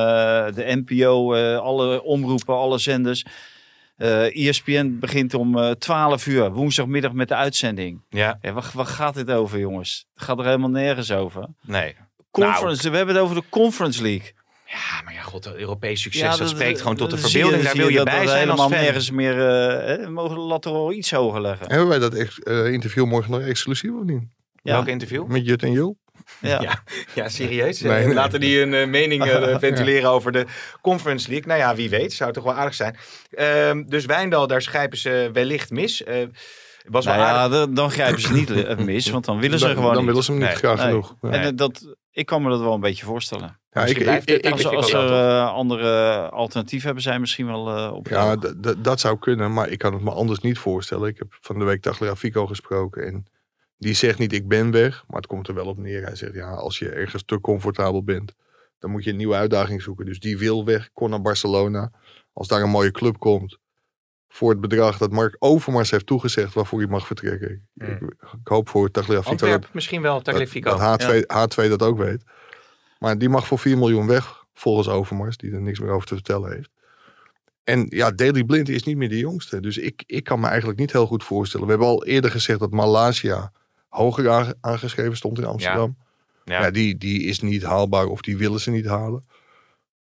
de 0.54 0.82
NPO, 0.86 1.34
eh, 1.34 1.51
alle 1.60 2.02
omroepen, 2.02 2.54
alle 2.54 2.78
zenders. 2.78 3.24
Eh 3.96 4.48
ESPN 4.48 4.96
begint 5.00 5.34
om 5.34 5.58
eh 5.58 5.70
12 5.70 6.26
uur, 6.26 6.50
woensdagmiddag 6.52 7.12
met 7.12 7.28
de 7.28 7.34
uitzending. 7.34 8.00
Ja, 8.10 8.38
Ja, 8.42 8.52
waar, 8.52 8.70
waar 8.74 8.86
gaat 8.86 9.14
dit 9.14 9.30
over, 9.30 9.58
jongens? 9.58 10.06
Het 10.14 10.22
gaat 10.24 10.38
er 10.38 10.44
helemaal 10.44 10.70
nergens 10.70 11.10
over. 11.12 11.46
nee. 11.60 11.94
Conference, 12.30 12.90
we 12.90 12.96
hebben 12.96 13.14
het 13.14 13.24
over 13.24 13.36
de 13.36 13.42
Conference 13.48 14.02
League. 14.02 14.32
Ja, 14.66 15.02
maar 15.04 15.12
ja, 15.14 15.20
god, 15.22 15.54
Europees 15.54 16.02
succes, 16.02 16.22
Ja, 16.22 16.36
dat, 16.36 16.48
spreekt 16.48 16.80
gewoon 16.80 16.96
tot 16.96 17.10
de 17.10 17.18
verbeelding. 17.18 17.62
Daar 17.62 17.76
wil 17.76 17.88
je 17.88 17.96
dat 17.96 18.04
bij 18.04 18.18
dat 18.18 18.28
zijn 18.28 18.40
helemaal 18.40 18.64
als 18.64 18.72
fan. 18.72 18.82
nergens 18.82 19.10
meer. 19.10 19.32
eh, 19.32 19.86
hè, 19.86 20.04
we 20.04 20.10
mogen 20.10 20.34
de 20.34 20.40
lat 20.40 20.64
wel 20.64 20.92
iets 20.92 21.10
hoger 21.10 21.40
leggen. 21.40 21.66
Hebben 21.70 21.88
wij 21.88 21.98
dat 21.98 22.14
eh, 22.14 22.72
interview 22.72 23.06
morgen 23.06 23.30
nog 23.30 23.40
exclusief 23.40 23.90
of 23.92 24.04
niet? 24.04 24.22
Ja. 24.62 24.72
Welk 24.72 24.86
interview? 24.86 25.26
Met 25.26 25.46
Jut 25.46 25.62
en 25.62 25.72
Jul? 25.72 25.96
Ja. 26.40 26.60
Ja. 26.62 26.82
Ja, 27.14 27.28
serieus? 27.28 27.80
Nee, 27.80 28.04
nee. 28.06 28.14
Laten 28.14 28.40
die 28.40 28.60
een 28.60 28.74
eh, 28.74 28.86
mening 28.86 29.24
eh, 29.24 29.58
ventileren 29.66 30.10
over 30.10 30.32
de 30.32 30.46
Conference 30.80 31.28
League. 31.30 31.46
Nou 31.46 31.58
ja, 31.60 31.74
wie 31.74 31.90
weet. 31.90 32.12
Zou 32.12 32.32
toch 32.32 32.44
wel 32.44 32.54
aardig 32.54 32.74
zijn. 32.74 32.96
Ehm, 33.30 33.82
dus 33.86 34.04
Wijndal, 34.04 34.46
daar 34.46 34.62
schrijven 34.62 34.98
ze 34.98 35.30
wellicht 35.32 35.70
mis. 35.70 36.04
Eh, 36.04 36.16
was 36.88 37.04
wel 37.04 37.14
Nou 37.14 37.26
ja, 37.26 37.34
aardig. 37.34 37.58
dan, 37.58 37.74
dan 37.74 37.90
grijpen 37.90 38.20
ze 38.20 38.32
niet 38.32 38.78
mis, 38.78 39.10
want 39.10 39.24
dan 39.24 39.40
willen 39.40 39.58
ze 39.58 39.64
dan, 39.66 39.74
gewoon 39.74 39.88
dan 39.94 39.98
niet. 39.98 40.06
willen 40.08 40.24
ze 40.24 40.30
hem 40.30 40.40
niet 40.40 40.48
Nee. 40.48 40.56
graag 40.58 40.76
Nee. 40.76 40.86
genoeg. 40.86 41.14
En 41.20 41.56
dat, 41.56 41.94
ik 42.10 42.26
kan 42.26 42.42
me 42.42 42.48
dat 42.50 42.60
wel 42.60 42.74
een 42.74 42.80
beetje 42.80 43.04
voorstellen. 43.04 43.60
Ja, 43.70 43.84
ik, 43.84 44.06
Als, 44.08 44.24
ik- 44.24 44.64
als 44.66 44.88
ik- 44.88 44.94
er 44.94 45.12
eh, 45.12 45.52
andere 45.52 46.28
alternatieven 46.30 46.84
hebben, 46.86 47.02
zijn 47.04 47.20
misschien 47.20 47.46
wel 47.46 47.76
eh, 47.76 47.92
op. 47.92 48.08
Ja, 48.08 48.36
dat 48.78 49.00
zou 49.00 49.18
kunnen, 49.18 49.52
maar 49.52 49.68
ik 49.68 49.78
kan 49.78 49.92
het 49.92 50.02
me 50.02 50.10
anders 50.10 50.38
niet 50.40 50.58
voorstellen. 50.58 51.08
Ik 51.08 51.18
heb 51.18 51.36
van 51.40 51.58
de 51.58 51.64
week 51.64 51.82
Tagliafico 51.82 52.46
gesproken 52.46 53.06
en 53.06 53.26
die 53.82 53.94
zegt 53.94 54.18
niet 54.18 54.32
ik 54.32 54.48
ben 54.48 54.70
weg, 54.70 55.04
maar 55.06 55.16
het 55.16 55.26
komt 55.26 55.48
er 55.48 55.54
wel 55.54 55.66
op 55.66 55.78
neer. 55.78 56.02
Hij 56.02 56.16
zegt 56.16 56.34
ja, 56.34 56.50
als 56.50 56.78
je 56.78 56.88
ergens 56.88 57.22
te 57.24 57.40
comfortabel 57.40 58.04
bent, 58.04 58.34
dan 58.78 58.90
moet 58.90 59.04
je 59.04 59.10
een 59.10 59.16
nieuwe 59.16 59.34
uitdaging 59.34 59.82
zoeken. 59.82 60.06
Dus 60.06 60.20
die 60.20 60.38
wil 60.38 60.64
weg, 60.64 60.90
kon 60.92 61.10
naar 61.10 61.22
Barcelona. 61.22 61.92
Als 62.32 62.48
daar 62.48 62.62
een 62.62 62.70
mooie 62.70 62.90
club 62.90 63.18
komt 63.18 63.58
voor 64.28 64.50
het 64.50 64.60
bedrag 64.60 64.98
dat 64.98 65.10
Mark 65.10 65.36
Overmars 65.38 65.90
heeft 65.90 66.06
toegezegd 66.06 66.54
waarvoor 66.54 66.78
hij 66.78 66.88
mag 66.88 67.06
vertrekken. 67.06 67.68
Ik, 67.74 67.88
ik, 67.88 68.00
ik 68.20 68.48
hoop 68.48 68.68
voor 68.68 68.90
Tagliafico 68.90 69.30
dat, 69.30 69.40
Antwerpen, 69.40 69.68
misschien 69.72 70.02
wel, 70.02 70.20
Tagliafico. 70.20 70.76
dat 70.76 71.02
H2, 71.02 71.06
H2 71.16 71.68
dat 71.68 71.82
ook 71.82 71.98
weet. 71.98 72.24
Maar 72.98 73.18
die 73.18 73.28
mag 73.28 73.46
voor 73.46 73.58
4 73.58 73.78
miljoen 73.78 74.06
weg, 74.06 74.44
volgens 74.52 74.88
Overmars, 74.88 75.36
die 75.36 75.52
er 75.52 75.60
niks 75.60 75.80
meer 75.80 75.90
over 75.90 76.06
te 76.06 76.14
vertellen 76.14 76.52
heeft. 76.52 76.70
En 77.64 77.86
ja, 77.88 78.10
Daley 78.10 78.44
Blind 78.44 78.68
is 78.68 78.82
niet 78.82 78.96
meer 78.96 79.08
de 79.08 79.18
jongste. 79.18 79.60
Dus 79.60 79.78
ik, 79.78 80.02
ik 80.06 80.24
kan 80.24 80.40
me 80.40 80.46
eigenlijk 80.46 80.78
niet 80.78 80.92
heel 80.92 81.06
goed 81.06 81.24
voorstellen. 81.24 81.66
We 81.66 81.72
hebben 81.72 81.90
al 81.90 82.04
eerder 82.04 82.30
gezegd 82.30 82.58
dat 82.58 82.70
Malaysia 82.70 83.52
hoger 83.92 84.30
aange- 84.30 84.54
aangeschreven 84.60 85.16
stond 85.16 85.38
in 85.38 85.44
Amsterdam. 85.44 85.96
Ja. 86.44 86.60
Ja. 86.62 86.70
die, 86.70 86.98
die 86.98 87.22
is 87.22 87.40
niet 87.40 87.62
haalbaar 87.62 88.06
of 88.06 88.20
die 88.20 88.36
willen 88.36 88.60
ze 88.60 88.70
niet 88.70 88.86
halen. 88.86 89.24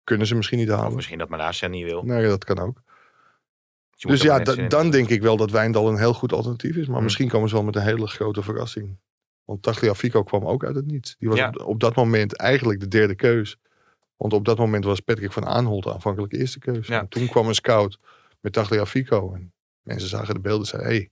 Kunnen 0.03 0.27
ze 0.27 0.35
misschien 0.35 0.57
niet 0.57 0.71
Of 0.71 0.77
halen. 0.77 0.95
misschien 0.95 1.17
dat 1.17 1.29
Malaysia 1.29 1.67
niet 1.67 1.83
wil. 1.85 2.03
Nee, 2.03 2.27
dat 2.27 2.43
kan 2.43 2.59
ook. 2.59 2.81
Dus 3.97 4.21
ja, 4.21 4.39
da- 4.39 4.67
dan 4.67 4.89
denk 4.89 5.09
ik 5.09 5.21
wel 5.21 5.37
dat 5.37 5.51
Wijndal 5.51 5.89
een 5.89 5.97
heel 5.97 6.13
goed 6.13 6.33
alternatief 6.33 6.75
is. 6.75 6.85
Maar 6.85 6.95
Hmm. 6.95 7.03
misschien 7.03 7.29
komen 7.29 7.49
ze 7.49 7.55
wel 7.55 7.63
met 7.63 7.75
een 7.75 7.81
hele 7.81 8.07
grote 8.07 8.41
verrassing. 8.43 8.97
Want 9.45 9.61
Tagliafico 9.61 10.23
kwam 10.23 10.45
ook 10.45 10.63
uit 10.65 10.75
het 10.75 10.85
niets. 10.85 11.15
Die 11.19 11.29
was 11.29 11.37
Ja. 11.37 11.47
op, 11.47 11.61
op 11.67 11.79
dat 11.79 11.95
moment 11.95 12.35
eigenlijk 12.35 12.79
de 12.79 12.87
derde 12.87 13.15
keus. 13.15 13.57
Want 14.17 14.33
op 14.33 14.45
dat 14.45 14.57
moment 14.57 14.83
was 14.83 14.99
Patrick 14.99 15.31
van 15.31 15.45
Aanholt 15.45 15.87
aanvankelijk 15.87 16.33
eerste 16.33 16.59
keus. 16.59 16.89
En 16.89 17.07
toen 17.07 17.27
kwam 17.27 17.47
een 17.47 17.55
scout 17.55 17.99
met 18.39 18.53
Tagliafico. 18.53 19.33
En 19.33 19.53
mensen 19.81 20.09
zagen 20.09 20.33
de 20.33 20.39
beelden 20.39 20.61
en 20.61 20.67
zeiden... 20.67 20.91
Hey, 20.91 21.09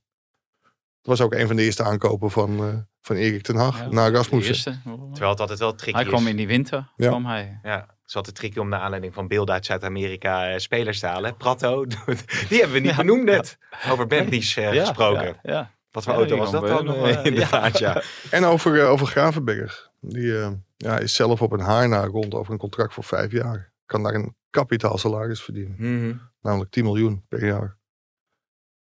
het 0.99 1.07
was 1.07 1.21
ook 1.21 1.33
een 1.33 1.47
van 1.47 1.55
de 1.55 1.63
eerste 1.63 1.83
aankopen 1.83 2.31
van, 2.31 2.57
eh, 2.59 2.73
van 3.01 3.15
Erik 3.15 3.41
ten 3.43 3.55
Hag 3.55 3.79
Ja, 3.79 3.89
naar 3.89 4.11
Rasmussen. 4.11 4.53
eerste. 4.53 4.79
Terwijl 5.11 5.31
het 5.31 5.39
altijd 5.39 5.59
wel 5.59 5.75
tricky 5.75 5.99
Hij 5.99 6.07
kwam 6.07 6.27
in 6.27 6.35
die 6.35 6.47
winter. 6.47 6.89
Ja. 6.95 7.07
Kwam 7.07 7.25
hij. 7.25 7.59
Ja, 7.63 7.77
het 7.79 8.07
is 8.07 8.15
altijd 8.15 8.35
tricky 8.35 8.59
om 8.59 8.69
naar 8.69 8.79
aanleiding 8.79 9.13
van 9.13 9.27
beelden 9.27 9.53
uit 9.53 9.65
Zuid-Amerika 9.65 10.49
eh, 10.51 10.57
spelers 10.57 10.99
te 10.99 11.05
halen. 11.07 11.37
Prato, 11.37 11.85
die 12.49 12.57
hebben 12.59 12.71
we 12.71 12.79
niet 12.79 12.89
Ja. 12.89 12.95
benoemd 12.95 13.23
net. 13.23 13.57
Over 13.89 14.07
Bentleys 14.07 14.55
eh, 14.57 14.73
Ja, 14.73 14.79
gesproken. 14.85 15.25
Ja, 15.43 15.51
ja. 15.53 15.71
Wat 15.91 16.03
voor 16.03 16.13
Ja, 16.13 16.19
auto 16.19 16.37
was 16.37 16.51
dat 16.51 16.67
dan? 16.67 16.87
eh, 16.95 17.25
Inderdaad, 17.31 17.77
ja. 17.79 18.01
En 18.31 18.43
over, 18.45 18.85
over 18.85 19.07
Gravenberg. 19.07 19.89
Die 20.01 20.39
eh, 20.39 20.51
ja, 20.77 20.97
is 20.97 21.15
zelf 21.15 21.41
op 21.41 21.51
een 21.51 21.59
haar 21.59 21.89
na 21.89 22.05
rond 22.05 22.33
over 22.33 22.53
een 22.53 22.59
contract 22.59 22.93
voor 22.93 23.03
vijf 23.03 23.31
jaar. 23.31 23.71
Kan 23.85 24.03
daar 24.03 24.13
een 24.13 24.35
kapitaal 24.49 24.97
salaris 24.97 25.41
verdienen. 25.41 25.75
Mhm. 25.77 26.13
Namelijk 26.41 26.71
10 26.71 26.83
miljoen 26.83 27.25
per 27.27 27.45
jaar. 27.45 27.77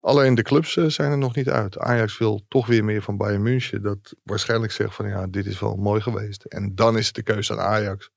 Alleen 0.02 0.34
de 0.34 0.42
clubs 0.42 0.76
eh, 0.76 0.84
zijn 0.86 1.10
er 1.10 1.18
nog 1.18 1.34
niet 1.34 1.48
uit. 1.48 1.78
Ajax 1.78 2.18
wil 2.18 2.40
toch 2.48 2.66
weer 2.66 2.84
meer 2.84 3.02
van 3.02 3.16
Bayern 3.16 3.42
München. 3.42 3.82
Dat 3.82 4.14
waarschijnlijk 4.24 4.72
zegt 4.72 4.94
van 4.94 5.08
ja, 5.08 5.26
dit 5.26 5.46
is 5.46 5.60
wel 5.60 5.76
mooi 5.76 6.00
geweest. 6.00 6.44
En 6.44 6.74
dan 6.74 6.98
is 6.98 7.06
het 7.06 7.14
de 7.14 7.22
keuze 7.22 7.52
aan 7.52 7.60
Ajax. 7.60 8.10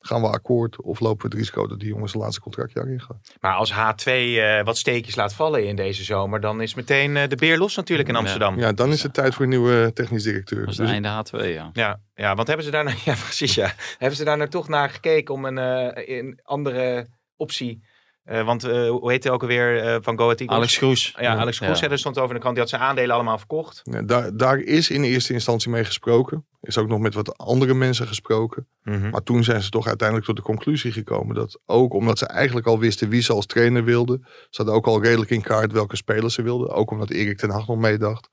Gaan 0.00 0.20
we 0.20 0.28
akkoord 0.28 0.82
of 0.82 1.00
lopen 1.00 1.22
we 1.22 1.28
het 1.28 1.36
risico 1.36 1.66
dat 1.66 1.78
die 1.78 1.88
jongens 1.88 2.10
zijn 2.10 2.22
laatste 2.22 2.40
contractjaar 2.42 2.88
ingaan? 2.88 3.20
Maar 3.40 3.54
als 3.54 3.72
H2 3.72 4.04
eh, 4.04 4.64
wat 4.64 4.76
steekjes 4.76 5.14
laat 5.16 5.34
vallen 5.34 5.66
in 5.66 5.76
deze 5.76 6.04
zomer, 6.04 6.40
dan 6.40 6.60
is 6.60 6.74
meteen 6.74 7.16
eh, 7.16 7.28
de 7.28 7.36
beer 7.36 7.58
los 7.58 7.76
natuurlijk 7.76 8.08
in 8.08 8.14
Ja. 8.14 8.20
Amsterdam. 8.20 8.58
Ja. 8.58 8.66
Ja, 8.66 8.72
dan 8.72 8.92
is 8.92 9.02
het 9.02 9.14
tijd 9.14 9.34
voor 9.34 9.42
een 9.42 9.48
nieuwe 9.50 9.90
technisch 9.92 10.22
directeur. 10.22 10.60
Dat 10.60 10.68
is 10.68 10.76
Dus 10.76 10.90
het 10.90 11.04
einde 11.04 11.24
H2, 11.42 11.72
ja. 11.72 12.00
Ja, 12.14 12.34
want 12.34 12.46
hebben 12.48 12.64
ze 12.66 12.70
daar 12.72 12.84
nou, 12.84 12.96
ja, 13.04 13.14
precies, 13.14 13.54
ja. 13.54 13.72
Hebben 13.98 14.18
ze 14.18 14.24
daar 14.24 14.36
nou 14.36 14.50
toch 14.50 14.68
naar 14.68 14.90
gekeken 14.90 15.34
om 15.34 15.44
een, 15.44 15.58
eh, 15.58 16.18
een 16.18 16.40
andere 16.42 17.08
optie? 17.36 17.82
Eh, 18.28 18.44
want 18.44 18.64
eh, 18.64 18.88
hoe 18.88 19.10
heet 19.10 19.24
hij 19.24 19.32
ook 19.32 19.42
alweer 19.42 19.80
eh, 19.82 19.96
van 20.00 20.16
Go 20.18 20.24
Ahead 20.24 20.40
Eagles? 20.40 20.58
Alex 20.58 20.78
Kroes. 20.78 21.14
Ja, 21.18 21.36
Alex 21.36 21.58
Kroes, 21.58 21.80
Ja. 21.80 21.90
er 21.90 21.98
stond 21.98 22.16
over 22.18 22.28
in 22.28 22.34
de 22.34 22.40
krant. 22.40 22.54
Die 22.54 22.64
had 22.64 22.72
zijn 22.72 22.82
aandelen 22.82 23.14
allemaal 23.14 23.38
verkocht. 23.38 23.80
ja, 23.84 24.02
daar, 24.02 24.36
daar 24.36 24.58
is 24.58 24.90
in 24.90 25.02
eerste 25.02 25.32
instantie 25.32 25.70
mee 25.70 25.84
gesproken. 25.84 26.46
Is 26.60 26.78
ook 26.78 26.88
nog 26.88 26.98
met 26.98 27.14
wat 27.14 27.38
andere 27.38 27.74
mensen 27.74 28.06
gesproken. 28.06 28.66
Maar 28.82 29.22
toen 29.22 29.44
zijn 29.44 29.62
ze 29.62 29.70
toch 29.70 29.86
uiteindelijk 29.86 30.28
tot 30.28 30.36
de 30.36 30.42
conclusie 30.42 30.92
gekomen 30.92 31.34
dat 31.34 31.60
ook 31.66 31.94
omdat 31.94 32.18
ze 32.18 32.26
eigenlijk 32.26 32.66
al 32.66 32.78
wisten 32.78 33.08
wie 33.08 33.22
ze 33.22 33.32
als 33.32 33.46
trainer 33.46 33.84
wilden, 33.84 34.20
ze 34.24 34.56
hadden 34.56 34.74
ook 34.74 34.86
al 34.86 35.02
redelijk 35.02 35.30
in 35.30 35.42
kaart 35.42 35.72
welke 35.72 35.96
spelers 35.96 36.34
ze 36.34 36.42
wilden. 36.42 36.70
Ook 36.70 36.90
omdat 36.90 37.10
Erik 37.10 37.38
ten 37.38 37.50
Hag 37.50 37.66
nog 37.66 37.78
meedacht. 37.78 38.28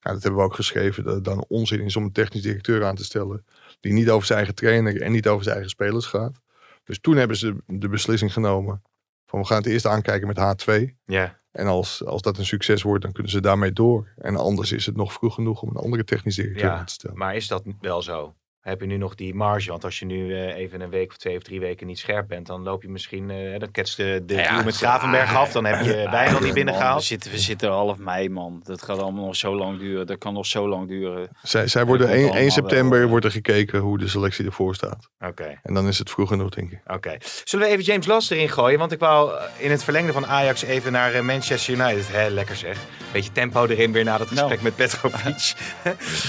Ja, 0.00 0.12
dat 0.12 0.22
hebben 0.22 0.40
we 0.40 0.46
ook 0.46 0.54
geschreven, 0.54 1.04
dat 1.04 1.14
het 1.14 1.24
dan 1.24 1.44
onzin 1.48 1.80
is 1.80 1.96
om 1.96 2.04
een 2.04 2.12
technisch 2.12 2.42
directeur 2.42 2.84
aan 2.84 2.94
te 2.94 3.04
stellen 3.04 3.44
die 3.80 3.92
niet 3.92 4.10
over 4.10 4.26
zijn 4.26 4.38
eigen 4.38 4.56
trainer 4.56 5.02
en 5.02 5.12
niet 5.12 5.28
over 5.28 5.42
zijn 5.42 5.54
eigen 5.54 5.72
spelers 5.72 6.06
gaat. 6.06 6.40
Dus 6.84 6.98
toen 7.00 7.16
hebben 7.16 7.36
ze 7.36 7.56
de 7.66 7.88
beslissing 7.88 8.32
genomen 8.32 8.82
van 9.32 9.40
we 9.40 9.46
gaan 9.46 9.56
het 9.56 9.66
eerst 9.66 9.86
aankijken 9.86 10.26
met 10.26 10.38
H2. 10.38 10.94
Ja. 11.04 11.40
En 11.52 11.66
als, 11.66 12.04
als 12.04 12.22
dat 12.22 12.38
een 12.38 12.46
succes 12.46 12.82
wordt, 12.82 13.02
dan 13.02 13.12
kunnen 13.12 13.32
ze 13.32 13.40
daarmee 13.40 13.72
door. 13.72 14.12
En 14.16 14.36
anders 14.36 14.72
is 14.72 14.86
het 14.86 14.96
nog 14.96 15.12
vroeg 15.12 15.34
genoeg 15.34 15.62
om 15.62 15.68
een 15.68 15.82
andere 15.82 16.04
technisch 16.04 16.36
directeur 16.36 16.64
Ja, 16.64 16.76
aan 16.76 16.84
te 16.84 16.92
stellen. 16.92 17.18
Maar 17.18 17.36
is 17.36 17.48
dat 17.48 17.62
wel 17.80 18.02
zo? 18.02 18.34
Heb 18.62 18.80
je 18.80 18.86
nu 18.86 18.96
nog 18.96 19.14
die 19.14 19.34
marge? 19.34 19.70
Want 19.70 19.84
als 19.84 19.98
je 19.98 20.04
nu 20.04 20.34
eh, 20.34 20.56
even 20.56 20.80
een 20.80 20.90
week 20.90 21.10
of 21.10 21.16
twee 21.16 21.36
of 21.36 21.42
drie 21.42 21.60
weken 21.60 21.86
niet 21.86 21.98
scherp 21.98 22.28
bent, 22.28 22.46
dan 22.46 22.62
loop 22.62 22.82
je 22.82 22.88
misschien, 22.88 23.30
eh, 23.30 23.58
dan 23.58 23.70
ketst 23.70 23.96
de, 23.96 24.22
de 24.26 24.34
Ja, 24.34 24.62
met 24.62 24.78
ja. 24.78 24.88
Gravenberg 24.88 25.34
af. 25.34 25.52
Dan 25.52 25.64
heb 25.64 25.84
je 25.84 26.06
bijna 26.10 26.38
niet 26.40 26.54
binnengehaald. 26.54 27.00
We 27.00 27.06
zitten, 27.06 27.30
we 27.30 27.38
zitten 27.38 27.70
half 27.70 27.98
mei, 27.98 28.28
man. 28.28 28.60
Dat 28.64 28.82
gaat 28.82 28.98
allemaal 28.98 29.24
nog 29.24 29.36
zo 29.36 29.56
lang 29.56 29.78
duren. 29.78 30.06
Dat 30.06 30.18
kan 30.18 30.32
nog 30.34 30.46
zo 30.46 30.68
lang 30.68 30.88
duren. 30.88 31.28
Zij, 31.42 31.66
zij 31.66 31.84
worden 31.84 32.06
komt 32.06 32.18
1, 32.18 32.24
allemaal 32.24 32.42
1 32.42 32.50
september 32.50 32.90
wel, 32.90 33.02
eh, 33.02 33.10
wordt 33.10 33.24
er 33.24 33.30
gekeken 33.30 33.78
hoe 33.78 33.98
de 33.98 34.08
selectie 34.08 34.44
ervoor 34.44 34.74
staat. 34.74 35.08
Oké. 35.26 35.58
En 35.62 35.74
dan 35.74 35.88
is 35.88 35.98
het 35.98 36.10
vroeg 36.10 36.28
genoeg, 36.28 36.50
denk 36.50 36.70
ik. 36.72 36.80
Oké. 36.86 37.16
Zullen 37.44 37.66
we 37.66 37.72
even 37.72 37.84
James 37.84 38.06
Last 38.06 38.30
erin 38.30 38.48
gooien? 38.48 38.78
Want 38.78 38.92
ik 38.92 38.98
wou 38.98 39.32
in 39.58 39.70
het 39.70 39.84
verlengde 39.84 40.12
van 40.12 40.26
Ajax 40.26 40.62
even 40.62 40.92
naar 40.92 41.24
Manchester 41.24 41.74
United. 41.74 42.12
Hè, 42.12 42.28
lekker 42.28 42.56
zeg. 42.56 42.78
Beetje 43.12 43.32
tempo 43.32 43.66
erin 43.66 43.92
weer 43.92 44.04
na 44.04 44.18
dat 44.18 44.28
gesprek 44.28 44.48
Nou. 44.48 44.62
met 44.62 44.76
Petrovic. 44.76 45.38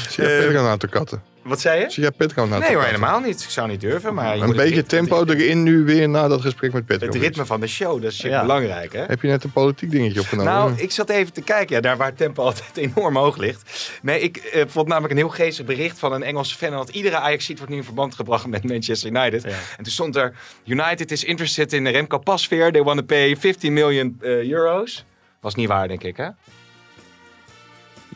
Zie 0.10 0.24
Petro 0.26 0.62
nou 0.62 0.78
te 0.78 0.88
katten? 0.88 1.33
Wat 1.44 1.62
zei 1.62 1.80
je? 1.80 1.90
Zie 1.90 2.04
jij 2.04 2.12
nou 2.36 2.60
Nee 2.60 2.74
hoor, 2.76 2.84
helemaal 2.84 3.20
niet. 3.20 3.42
Ik 3.44 3.50
zou 3.50 3.68
niet 3.68 3.82
durven. 3.82 4.14
Maar 4.14 4.38
Een 4.38 4.56
beetje 4.56 4.76
rit- 4.76 4.90
tempo 4.90 5.26
erin 5.26 5.64
nu 5.64 5.84
weer 5.84 6.10
na 6.10 6.28
dat 6.28 6.42
gesprek 6.42 6.74
met 6.74 6.86
Petro. 6.86 7.08
het 7.08 7.16
ritme 7.16 7.46
van 7.46 7.60
de 7.60 7.68
show, 7.68 8.02
dat 8.02 8.12
is 8.12 8.18
Ja. 8.18 8.42
belangrijk 8.42 8.94
hè? 8.94 9.04
Heb 9.06 9.22
je 9.22 9.28
net 9.28 9.44
een 9.44 9.52
politiek 9.52 9.92
dingetje 9.92 10.20
opgenomen? 10.20 10.54
Nou, 10.54 10.74
ik 10.78 10.92
zat 10.92 11.10
even 11.10 11.34
te 11.34 11.42
kijken. 11.42 11.76
Ja, 11.76 11.82
daar 11.82 11.98
waar 11.98 12.14
tempo 12.14 12.44
altijd 12.54 12.78
enorm 12.78 13.16
hoog 13.18 13.38
ligt. 13.38 13.92
Nee, 14.02 14.20
ik 14.20 14.38
eh, 14.38 14.64
vond 14.68 14.88
namelijk 14.88 15.12
een 15.12 15.18
heel 15.20 15.30
geestig 15.30 15.66
bericht 15.66 16.00
van 16.00 16.14
een 16.14 16.24
Engelse 16.24 16.56
fan. 16.56 16.72
Dat 16.72 16.90
iedere 16.90 17.18
Ajax-ziet 17.18 17.58
wordt 17.58 17.72
nu 17.72 17.78
in 17.78 17.84
verband 17.84 18.16
gebracht 18.16 18.48
met 18.48 18.64
Manchester 18.64 19.10
United. 19.10 19.44
En 19.44 19.52
toen 19.84 19.92
stond 19.92 20.16
er... 20.16 20.34
United 20.66 21.12
is 21.12 21.24
interested 21.24 21.74
in 21.74 21.88
Remco 21.88 22.18
Pasveer. 22.18 22.72
They 22.72 22.84
want 22.84 22.98
to 23.00 23.06
pay 23.06 23.36
15 23.36 23.74
million 23.74 24.18
eh, 24.22 24.50
euro's. 24.50 25.06
Was 25.42 25.56
niet 25.56 25.68
waar, 25.68 25.88
denk 25.88 26.04
ik, 26.04 26.18
hè? 26.18 26.28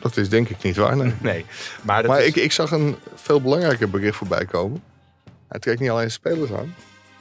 Dat 0.00 0.16
is 0.16 0.28
denk 0.28 0.48
ik 0.48 0.62
niet 0.62 0.76
waar, 0.76 0.96
nee. 0.96 1.14
Nee. 1.20 1.46
Maar, 1.82 2.02
dat 2.02 2.10
Maar 2.10 2.20
is- 2.20 2.26
ik, 2.26 2.36
ik 2.36 2.52
zag 2.52 2.70
een 2.70 2.96
veel 3.14 3.40
belangrijker 3.40 3.90
bericht 3.90 4.16
voorbij 4.16 4.44
komen. 4.44 4.82
Hij 5.48 5.58
trekt 5.60 5.80
niet 5.80 5.90
alleen 5.90 6.10
spelers 6.10 6.52
aan. 6.52 6.74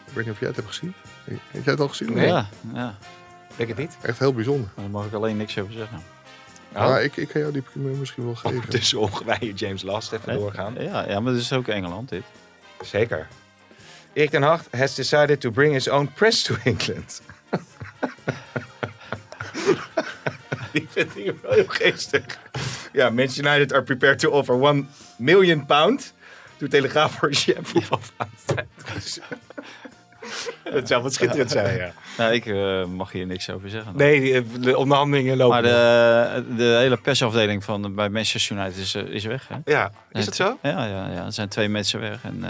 Ik 0.07 0.13
weet 0.13 0.25
niet 0.25 0.33
of 0.33 0.39
jij 0.39 0.47
het 0.47 0.57
hebt 0.57 0.67
gezien. 0.67 0.93
Heb 1.25 1.63
jij 1.63 1.71
het 1.71 1.79
al 1.79 1.87
gezien? 1.87 2.13
Nee. 2.13 2.27
Ja, 2.27 2.49
ja. 2.73 2.97
denk 3.55 3.69
het 3.69 3.77
niet. 3.77 3.97
Echt 4.01 4.19
heel 4.19 4.33
bijzonder. 4.33 4.69
Daar 4.75 4.89
mag 4.89 5.05
ik 5.05 5.13
alleen 5.13 5.37
niks 5.37 5.57
over 5.59 5.73
zeggen. 5.73 6.01
Oh. 6.73 6.87
Maar 6.87 7.03
ik, 7.03 7.17
ik 7.17 7.27
kan 7.27 7.41
jou 7.41 7.53
die 7.53 7.61
primeur 7.61 7.95
misschien 7.95 8.25
wel 8.25 8.35
geven. 8.35 8.49
Ondertussen 8.49 8.97
mogen 8.97 9.25
wij 9.25 9.51
James 9.55 9.81
Last 9.81 10.11
even 10.11 10.33
doorgaan. 10.33 10.75
Ja, 10.79 11.09
ja, 11.09 11.19
maar 11.19 11.33
dat 11.33 11.41
is 11.41 11.53
ook 11.53 11.67
Engeland, 11.67 12.09
dit. 12.09 12.23
Zeker. 12.81 13.27
Erik 14.13 14.29
ten 14.29 14.41
Hag 14.41 14.61
has 14.71 14.95
decided 14.95 15.39
to 15.39 15.51
bring 15.51 15.73
his 15.73 15.87
own 15.89 16.09
press 16.15 16.41
to 16.43 16.55
England. 16.63 17.21
Die 20.79 20.87
vind 20.89 21.17
ik 21.17 21.33
wel 21.41 21.51
heel 21.51 21.67
geestig. 21.67 22.23
Ja, 22.93 23.09
Manchester 23.09 23.45
United 23.45 23.73
are 23.73 23.83
prepared 23.83 24.19
to 24.19 24.29
offer 24.29 24.63
1 24.63 24.89
million 25.17 25.65
pound 25.65 26.13
to 26.57 26.67
Telegraaf 26.67 27.11
voor 27.11 27.33
voetbalfout. 27.61 28.65
Dat 30.63 30.87
zou 30.87 31.03
wat 31.03 31.13
schitterend 31.13 31.51
zijn, 31.51 31.77
ja. 31.77 31.93
Nou, 32.17 32.33
ik 32.33 32.45
eh, 32.45 32.85
mag 32.85 33.11
hier 33.11 33.25
niks 33.25 33.49
over 33.49 33.69
zeggen. 33.69 33.95
Nee, 33.95 34.33
eh, 34.33 34.41
de 34.59 34.77
onderhandelingen 34.77 35.37
lopen. 35.37 35.61
Maar 35.61 35.63
de, 35.63 36.55
de 36.55 36.77
hele 36.79 36.97
persafdeling 36.97 37.63
van 37.63 37.95
bij 37.95 38.09
Manchester 38.09 38.57
United 38.57 38.77
is, 38.77 38.95
eh, 38.95 39.03
is 39.03 39.25
weg. 39.25 39.47
Hè? 39.47 39.55
Ja, 39.65 39.91
is 40.11 40.25
dat 40.25 40.35
zo? 40.35 40.57
Ja, 40.61 40.85
ja, 40.85 41.09
ja, 41.11 41.25
er 41.25 41.33
zijn 41.33 41.47
twee 41.47 41.69
mensen 41.69 41.99
weg. 41.99 42.23
En, 42.23 42.45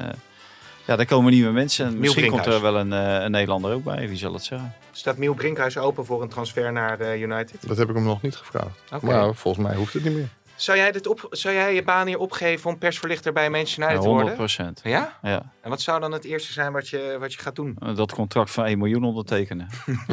ja, 0.87 0.95
daar 0.95 1.05
komen 1.05 1.31
nieuwe 1.31 1.51
mensen. 1.51 1.85
En 1.85 1.99
misschien 1.99 2.29
komt 2.29 2.45
er 2.45 2.61
wel 2.61 2.77
een, 2.77 2.93
eh, 2.93 3.23
een 3.23 3.31
Nederlander 3.31 3.73
ook 3.73 3.83
bij. 3.83 4.07
Wie 4.07 4.17
zal 4.17 4.33
het 4.33 4.43
zeggen? 4.43 4.73
Staat 4.91 5.17
Miel 5.17 5.33
Brinkhuis 5.33 5.77
open 5.77 6.05
voor 6.05 6.21
een 6.21 6.29
transfer 6.29 6.71
naar 6.71 6.99
eh, 6.99 7.21
United? 7.21 7.67
Dat 7.67 7.77
heb 7.77 7.89
ik 7.89 7.95
hem 7.95 8.03
nog 8.03 8.21
niet 8.21 8.35
gevraagd. 8.35 9.01
Maar 9.01 9.35
volgens 9.35 9.67
mij 9.67 9.75
hoeft 9.75 9.93
het 9.93 10.03
niet 10.03 10.13
meer. 10.13 10.27
Zou 10.55 10.77
jij, 10.77 10.91
dit 10.91 11.07
op, 11.07 11.27
zou 11.29 11.53
jij 11.55 11.73
je 11.73 11.83
baan 11.83 12.07
hier 12.07 12.17
opgeven 12.17 12.69
om 12.69 12.77
persverlichter 12.77 13.33
bij 13.33 13.49
Manchester 13.49 13.83
Ja, 13.83 13.89
United 13.89 14.03
te 14.03 14.09
100 14.09 14.37
worden? 14.37 14.45
procent. 14.47 14.79
Ja? 14.83 15.17
Ja, 15.21 15.51
En 15.61 15.69
wat 15.69 15.81
zou 15.81 15.99
dan 15.99 16.11
het 16.11 16.23
eerste 16.23 16.51
zijn 16.53 16.71
wat 16.71 16.89
je, 16.89 17.17
wat 17.19 17.33
je 17.33 17.39
gaat 17.39 17.55
doen? 17.55 17.77
dat 17.95 18.13
contract 18.13 18.51
van 18.51 18.65
1 18.65 18.77
miljoen 18.77 19.03
ondertekenen. 19.03 19.67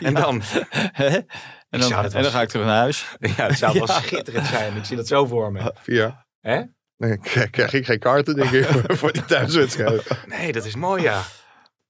En 0.00 0.14
dan? 0.14 0.42
en 0.92 1.80
dan, 1.80 1.92
en 1.92 2.22
dan 2.22 2.24
ga 2.24 2.42
ik 2.42 2.48
terug 2.48 2.66
naar 2.66 2.76
huis. 2.78 3.16
Ja, 3.18 3.46
het 3.46 3.58
zou 3.58 3.78
wel 3.78 3.86
schitterend 4.02 4.46
zijn. 4.46 4.76
Ik 4.76 4.84
zie 4.84 4.96
dat 4.96 5.06
zo 5.06 5.26
voor 5.26 5.52
me. 5.52 5.72
Via. 5.82 6.24
Hè? 6.40 6.62
Nee, 6.98 7.18
krijg, 7.50 7.72
ik 7.72 7.84
geen 7.86 7.98
kaarten, 7.98 8.34
denk 8.34 8.50
ik, 8.50 8.66
voor 8.98 9.12
die 9.12 9.24
thuiswedstrijd. 9.24 10.02
Nee, 10.26 10.52
dat 10.52 10.64
is 10.64 10.74
mooi, 10.74 11.02
ja. 11.02 11.22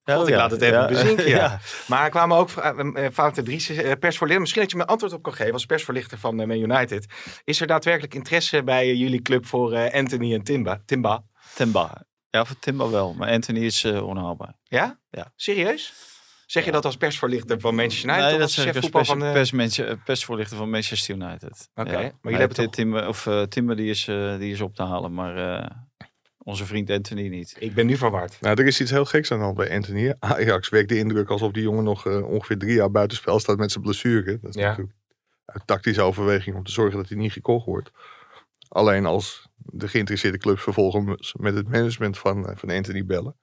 God, 0.03 0.27
ik 0.27 0.33
ja. 0.33 0.37
laat 0.39 0.51
het 0.51 0.61
even 0.61 0.79
Ja. 0.79 0.87
bezinken, 0.87 1.27
ja. 1.27 1.37
Ja. 1.37 1.59
Maar 1.87 2.03
er 2.03 2.09
kwamen 2.09 2.37
ook 2.37 2.49
uh, 2.51 3.07
Fouten 3.13 3.43
Dries, 3.43 3.69
eh, 3.69 3.91
persvoorlichter. 3.99 4.39
Misschien 4.39 4.61
dat 4.61 4.71
je 4.71 4.77
me 4.77 4.83
een 4.83 4.89
antwoord 4.89 5.13
op 5.13 5.23
kan 5.23 5.33
geven 5.33 5.53
als 5.53 5.65
persvoorlichter 5.65 6.17
van 6.17 6.39
eh, 6.39 6.47
Man 6.47 6.57
United. 6.59 7.05
Is 7.43 7.61
er 7.61 7.67
daadwerkelijk 7.67 8.13
interesse 8.13 8.63
bij 8.63 8.89
eh, 8.89 8.99
jullie 8.99 9.21
club 9.21 9.45
voor 9.45 9.73
eh, 9.73 9.93
Anthony 9.99 10.33
en 10.33 10.43
Timba? 10.43 10.81
Timba? 10.85 11.23
Timba. 11.55 12.05
Ja, 12.29 12.45
voor 12.45 12.59
Timba 12.59 12.89
wel. 12.89 13.13
Maar 13.13 13.29
Anthony 13.29 13.59
is 13.59 13.83
eh, 13.83 14.07
onhaalbaar. 14.07 14.53
Ja? 14.63 14.99
Ja. 15.09 15.31
Serieus? 15.35 15.93
Zeg 16.51 16.65
je 16.65 16.71
dat 16.71 16.85
als 16.85 16.97
persvoorlichter 16.97 17.59
van 17.59 17.75
Manchester 17.75 18.09
United? 18.09 18.29
Nee, 18.29 18.39
dat 18.39 18.51
zeg 18.51 18.65
ik 18.65 18.71
chef 18.71 18.81
als 18.81 18.91
pers, 18.91 19.07
van 19.09 19.61
eh, 19.85 19.93
persvoorlichter 20.03 20.57
van 20.57 20.69
Manchester 20.69 21.15
United. 21.15 21.69
Oké, 21.75 21.91
Ja. 21.91 21.97
maar 21.99 22.11
jullie 22.21 22.37
hebben 22.37 22.57
toch- 22.57 22.73
Timber, 22.73 23.07
of, 23.07 23.25
eh, 23.27 23.41
Timber 23.41 23.75
die 23.75 23.89
is, 23.89 24.07
eh, 24.07 24.37
die 24.37 24.51
is 24.51 24.61
op 24.61 24.75
te 24.75 24.83
halen, 24.83 25.13
maar 25.13 25.59
eh, 25.61 25.69
onze 26.37 26.65
vriend 26.65 26.89
Anthony 26.89 27.27
niet. 27.27 27.55
Ik 27.59 27.73
ben 27.73 27.85
nu 27.85 27.97
verward. 27.97 28.37
Nou, 28.41 28.61
er 28.61 28.67
is 28.67 28.81
iets 28.81 28.91
heel 28.91 29.05
geks 29.05 29.31
aan 29.31 29.37
de 29.37 29.43
hand 29.43 29.57
bij 29.57 29.71
Anthony. 29.75 30.15
Ajax 30.19 30.69
wekt 30.69 30.89
de 30.89 30.97
indruk 30.97 31.29
alsof 31.29 31.51
die 31.51 31.63
jongen 31.63 31.83
nog 31.83 32.05
eh, 32.07 32.29
ongeveer 32.29 32.57
drie 32.57 32.73
jaar 32.75 32.91
buitenspel 32.91 33.39
staat 33.39 33.57
met 33.57 33.71
zijn 33.71 33.83
blessure. 33.83 34.39
Dat 34.41 34.55
is 34.55 34.61
Ja. 34.61 34.67
natuurlijk 34.69 34.95
uit 35.45 35.67
tactische 35.67 36.01
overweging 36.01 36.55
om 36.55 36.63
te 36.63 36.71
zorgen 36.71 36.97
dat 36.97 37.09
hij 37.09 37.17
niet 37.17 37.31
gekocht 37.31 37.65
wordt. 37.65 37.91
Alleen 38.67 39.05
als 39.05 39.47
de 39.55 39.87
geïnteresseerde 39.87 40.37
clubs 40.37 40.63
vervolgens 40.63 41.33
met 41.39 41.55
het 41.55 41.69
management 41.69 42.17
van, 42.17 42.47
eh, 42.49 42.55
van 42.57 42.69
Anthony 42.69 43.05
bellen, 43.05 43.35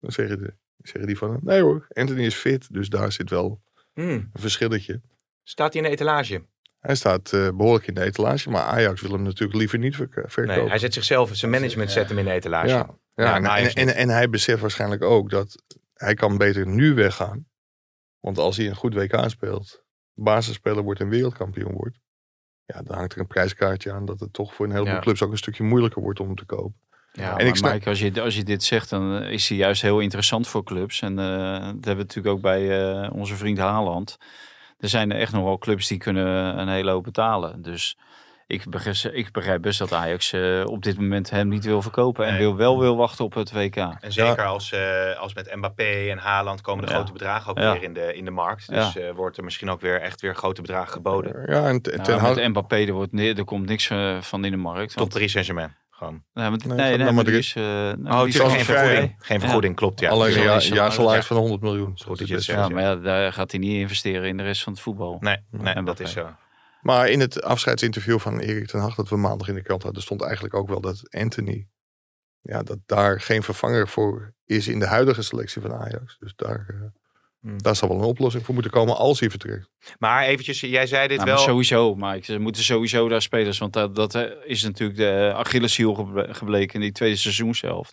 dan 0.00 0.12
zeggen, 0.12 0.38
de, 0.38 0.54
zeggen 0.82 1.06
die 1.06 1.18
van, 1.18 1.38
nee 1.42 1.60
hoor, 1.62 1.86
Anthony 1.92 2.24
is 2.24 2.34
fit, 2.34 2.72
dus 2.72 2.88
daar 2.88 3.12
zit 3.12 3.30
wel 3.30 3.60
Hmm. 3.94 4.08
een 4.08 4.30
verschilletje. 4.34 5.00
Staat 5.42 5.72
hij 5.72 5.82
in 5.82 5.88
de 5.88 5.94
etalage? 5.94 6.44
Hij 6.78 6.94
staat 6.94 7.32
eh, 7.32 7.48
behoorlijk 7.56 7.86
in 7.86 7.94
de 7.94 8.02
etalage, 8.02 8.50
maar 8.50 8.62
Ajax 8.62 9.00
wil 9.00 9.10
hem 9.12 9.22
natuurlijk 9.22 9.58
liever 9.58 9.78
niet 9.78 9.96
verk- 9.96 10.12
verkopen. 10.26 10.46
Nee, 10.60 10.68
hij 10.68 10.78
zet 10.78 10.94
zichzelf, 10.94 11.30
zijn 11.36 11.50
management 11.50 11.90
zet 11.90 12.08
hem 12.08 12.18
in 12.18 12.24
de 12.24 12.30
etalage. 12.30 12.68
Ja, 12.68 12.74
ja, 13.14 13.24
Ja, 13.24 13.36
en, 13.36 13.44
en, 13.44 13.74
en, 13.74 13.86
niet. 13.86 13.94
en 13.94 14.08
hij 14.08 14.28
beseft 14.28 14.60
waarschijnlijk 14.60 15.02
ook 15.02 15.30
dat 15.30 15.62
hij 15.94 16.14
kan 16.14 16.36
beter 16.38 16.66
nu 16.66 16.94
weggaan. 16.94 17.46
Want 18.20 18.38
als 18.38 18.56
hij 18.56 18.66
een 18.66 18.74
goed 18.76 18.94
WK 18.94 19.24
speelt, 19.26 19.84
basisspeler 20.14 20.82
wordt 20.82 21.00
en 21.00 21.08
wereldkampioen 21.08 21.72
wordt. 21.72 21.98
Ja, 22.64 22.82
dan 22.82 22.96
hangt 22.96 23.12
er 23.14 23.20
een 23.20 23.26
prijskaartje 23.26 23.92
aan 23.92 24.04
dat 24.04 24.20
het 24.20 24.32
toch 24.32 24.54
voor 24.54 24.66
een 24.66 24.72
heleboel 24.72 24.94
Ja. 24.94 25.00
clubs 25.00 25.22
ook 25.22 25.30
een 25.30 25.38
stukje 25.38 25.62
moeilijker 25.64 26.02
wordt 26.02 26.20
om 26.20 26.26
hem 26.26 26.36
te 26.36 26.44
kopen. 26.44 26.80
Ja, 27.18 27.36
En 27.36 27.46
ik 27.46 27.56
snap- 27.56 27.72
Mike, 27.72 27.88
als 27.88 27.98
je, 28.00 28.22
als 28.22 28.36
je 28.36 28.42
dit 28.42 28.62
zegt, 28.64 28.90
dan 28.90 29.22
eh, 29.22 29.30
is 29.30 29.48
hij 29.48 29.58
juist 29.58 29.82
heel 29.82 30.00
interessant 30.00 30.48
voor 30.48 30.64
clubs. 30.64 31.00
En 31.02 31.18
eh, 31.18 31.24
dat 31.52 31.64
hebben 31.64 31.82
we 31.82 31.94
natuurlijk 31.94 32.34
ook 32.34 32.40
bij 32.40 32.80
eh, 33.02 33.10
onze 33.12 33.34
vriend 33.36 33.58
Haaland. 33.58 34.18
Er 34.78 34.88
zijn 34.88 35.12
er 35.12 35.18
echt 35.20 35.32
nog 35.32 35.44
wel 35.44 35.58
clubs 35.58 35.88
die 35.88 35.98
kunnen 35.98 36.58
een 36.58 36.68
hele 36.68 36.90
hoop 36.90 37.04
betalen. 37.04 37.62
Dus 37.62 37.96
Ik 38.50 38.70
begrijp, 38.70 39.14
ik 39.14 39.32
begrijp 39.32 39.62
best 39.62 39.78
dat 39.78 39.92
Ajax 39.92 40.32
eh, 40.32 40.62
op 40.64 40.82
dit 40.82 40.98
moment 41.00 41.30
hem 41.30 41.48
niet 41.48 41.64
wil 41.64 41.82
verkopen. 41.82 42.24
En 42.26 42.30
Nee. 42.32 42.40
wil, 42.40 42.56
wel 42.56 42.78
wil 42.80 42.96
wachten 42.96 43.24
op 43.24 43.34
het 43.34 43.52
WK. 43.52 43.76
En 43.76 44.12
zeker 44.12 44.44
als, 44.46 44.72
eh, 44.72 45.18
als 45.20 45.34
met 45.34 45.54
Mbappé 45.56 46.08
en 46.10 46.18
Haaland 46.18 46.60
komen 46.60 46.84
de 46.84 46.90
Ja. 46.90 46.96
grote 46.96 47.12
bedragen 47.12 47.50
ook 47.50 47.58
Ja. 47.58 47.72
weer 47.72 47.82
in 47.82 47.92
de, 47.92 48.14
in 48.14 48.24
de 48.24 48.30
markt. 48.30 48.68
Dus 48.68 48.96
eh, 48.96 49.10
wordt 49.14 49.36
er 49.36 49.44
misschien 49.44 49.70
ook 49.70 49.80
weer 49.80 50.00
echt 50.00 50.20
weer 50.20 50.34
grote 50.34 50.60
bedragen 50.62 50.92
geboden. 50.92 51.44
Ja, 51.46 51.66
en 51.66 51.82
ten, 51.82 51.92
Nou, 51.96 52.04
ten 52.04 52.34
met 52.34 52.48
Mbappé, 52.48 52.76
er, 52.76 52.92
wordt, 52.92 53.12
nee, 53.12 53.34
er 53.34 53.44
komt 53.44 53.66
niks 53.68 53.90
van 54.20 54.44
in 54.44 54.50
de 54.50 54.56
markt. 54.56 54.88
Tot 54.90 54.98
Want, 54.98 55.12
Paris 55.12 55.30
Saint-Germain. 55.32 55.76
Gewoon. 55.98 56.22
nee, 56.32 56.50
maar, 56.50 56.58
Nee, 56.66 56.96
nee, 56.96 57.12
maar 57.12 57.28
is, 57.28 57.54
eh, 57.54 57.92
Oh, 58.04 58.22
die 58.22 58.28
is 58.28 58.36
geen 58.38 58.64
vergoeding. 58.64 59.14
Geen 59.18 59.38
Ja. 59.38 59.44
vergoeding, 59.44 59.76
klopt. 59.76 60.00
Ja. 60.00 60.10
alleen 60.10 60.36
een 60.36 60.42
jaarsalaris 60.42 60.94
salaris, 60.94 61.26
van 61.26 61.36
100 61.36 61.62
miljoen. 61.62 61.98
Goed 62.04 62.18
Dat 62.18 62.28
je 62.28 62.34
het. 62.34 62.44
Ja, 62.44 62.68
maar 62.68 62.82
ja, 62.82 62.96
daar 62.96 63.32
gaat 63.32 63.50
hij 63.50 63.60
niet 63.60 63.78
investeren 63.80 64.28
in 64.28 64.36
de 64.36 64.42
rest 64.42 64.62
van 64.62 64.72
het 64.72 64.82
voetbal. 64.82 65.16
Nee, 65.20 65.36
nee 65.50 65.74
En 65.74 65.84
dat 65.84 66.00
is 66.00 66.12
zo. 66.12 66.28
Maar 66.80 67.08
in 67.08 67.20
het 67.20 67.42
afscheidsinterview 67.42 68.18
van 68.18 68.38
Erik 68.38 68.66
ten 68.66 68.80
Hag 68.80 68.94
dat 68.94 69.08
we 69.08 69.16
maandag 69.16 69.48
in 69.48 69.54
de 69.54 69.62
krant 69.62 69.82
hadden, 69.82 70.02
stond 70.02 70.22
eigenlijk 70.22 70.54
ook 70.54 70.68
wel 70.68 70.80
dat 70.80 71.02
Anthony, 71.10 71.68
ja, 72.40 72.62
dat 72.62 72.78
daar 72.86 73.20
geen 73.20 73.42
vervanger 73.42 73.88
voor 73.88 74.34
is 74.44 74.68
in 74.68 74.78
de 74.78 74.86
huidige 74.86 75.22
selectie 75.22 75.62
van 75.62 75.72
Ajax. 75.72 76.16
Dus 76.18 76.32
daar, 76.36 76.66
eh. 76.68 76.76
Daar 77.40 77.76
zal 77.76 77.88
wel 77.88 77.98
een 77.98 78.04
oplossing 78.04 78.44
voor 78.44 78.54
moeten 78.54 78.72
komen 78.72 78.96
als 78.96 79.20
hij 79.20 79.30
vertrekt. 79.30 79.68
Maar 79.98 80.24
eventjes, 80.24 80.60
jij 80.60 80.86
zei 80.86 81.08
dit 81.08 81.16
Nou, 81.16 81.28
maar 81.28 81.38
wel. 81.38 81.46
sowieso, 81.46 81.94
maar 81.94 82.16
ik, 82.16 82.24
ze 82.24 82.38
moeten 82.38 82.62
sowieso 82.64 83.08
daar 83.08 83.22
spelers. 83.22 83.58
Want 83.58 83.72
dat, 83.72 83.94
dat 83.94 84.14
eh, 84.14 84.22
is 84.44 84.62
natuurlijk 84.62 84.98
de 84.98 85.32
Achilleshiel 85.34 85.94
geble- 85.94 86.34
gebleken 86.34 86.74
in 86.74 86.80
die 86.80 86.92
tweede 86.92 87.16
seizoenshelft. 87.16 87.92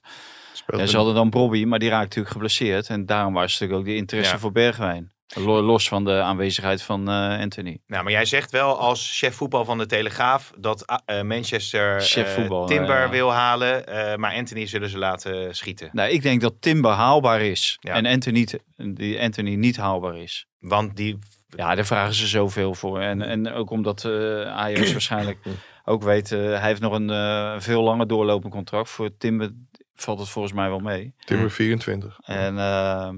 En 0.65 0.88
ze 0.88 0.95
hadden 0.95 1.15
dan 1.15 1.29
Bobby, 1.29 1.63
maar 1.65 1.79
die 1.79 1.89
raakt 1.89 2.03
natuurlijk 2.03 2.34
geblesseerd. 2.34 2.88
En 2.89 3.05
daarom 3.05 3.34
was 3.34 3.51
natuurlijk 3.51 3.79
ook 3.79 3.86
de 3.86 3.95
interesse 3.95 4.34
Ja. 4.34 4.39
voor 4.39 4.51
Bergwijn. 4.51 5.13
Lo- 5.33 5.61
Los 5.61 5.88
van 5.88 6.03
de 6.05 6.21
aanwezigheid 6.21 6.81
van 6.81 7.09
eh, 7.09 7.39
Anthony. 7.39 7.79
Nou, 7.88 8.03
maar 8.03 8.11
jij 8.11 8.25
zegt 8.25 8.51
wel 8.51 8.77
als 8.79 9.17
chef 9.17 9.35
voetbal 9.35 9.65
van 9.65 9.77
de 9.77 9.85
Telegraaf 9.85 10.53
dat 10.57 11.01
eh, 11.05 11.21
Manchester 11.21 12.01
Chef 12.01 12.27
eh, 12.27 12.33
voetbal, 12.33 12.65
Timber 12.65 12.99
ja. 12.99 13.09
wil 13.09 13.31
halen, 13.33 13.88
eh, 13.88 14.15
maar 14.17 14.33
Anthony 14.35 14.65
zullen 14.65 14.89
ze 14.89 14.97
laten 14.97 15.55
schieten. 15.55 15.89
Nou, 15.91 16.09
ik 16.09 16.21
denk 16.21 16.41
dat 16.41 16.53
Timber 16.59 16.91
haalbaar 16.91 17.41
is. 17.41 17.77
Ja. 17.79 17.93
En 17.93 18.05
Anthony, 18.05 18.47
die 18.75 19.21
Anthony 19.21 19.55
niet 19.55 19.77
haalbaar 19.77 20.17
is. 20.17 20.47
Want 20.59 20.95
die, 20.95 21.19
Ja, 21.49 21.75
daar 21.75 21.85
vragen 21.85 22.13
ze 22.13 22.27
zoveel 22.27 22.73
voor. 22.73 22.99
En, 22.99 23.21
en 23.21 23.51
ook 23.51 23.69
omdat 23.69 24.05
eh 24.05 24.41
Ajax 24.41 24.91
waarschijnlijk 24.97 25.38
ook 25.85 26.03
weet... 26.03 26.29
hij 26.29 26.59
heeft 26.67 26.81
nog 26.81 26.93
een 26.93 27.09
eh, 27.09 27.55
veel 27.57 27.81
langer 27.83 28.07
doorlopend 28.07 28.53
contract. 28.53 28.89
Voor 28.89 29.17
Timber 29.17 29.51
valt 29.95 30.19
het 30.19 30.29
volgens 30.29 30.53
mij 30.53 30.69
wel 30.69 30.79
mee. 30.79 31.13
Timber 31.25 31.51
24. 31.51 32.19
En 32.23 32.57
ehm, 32.59 33.15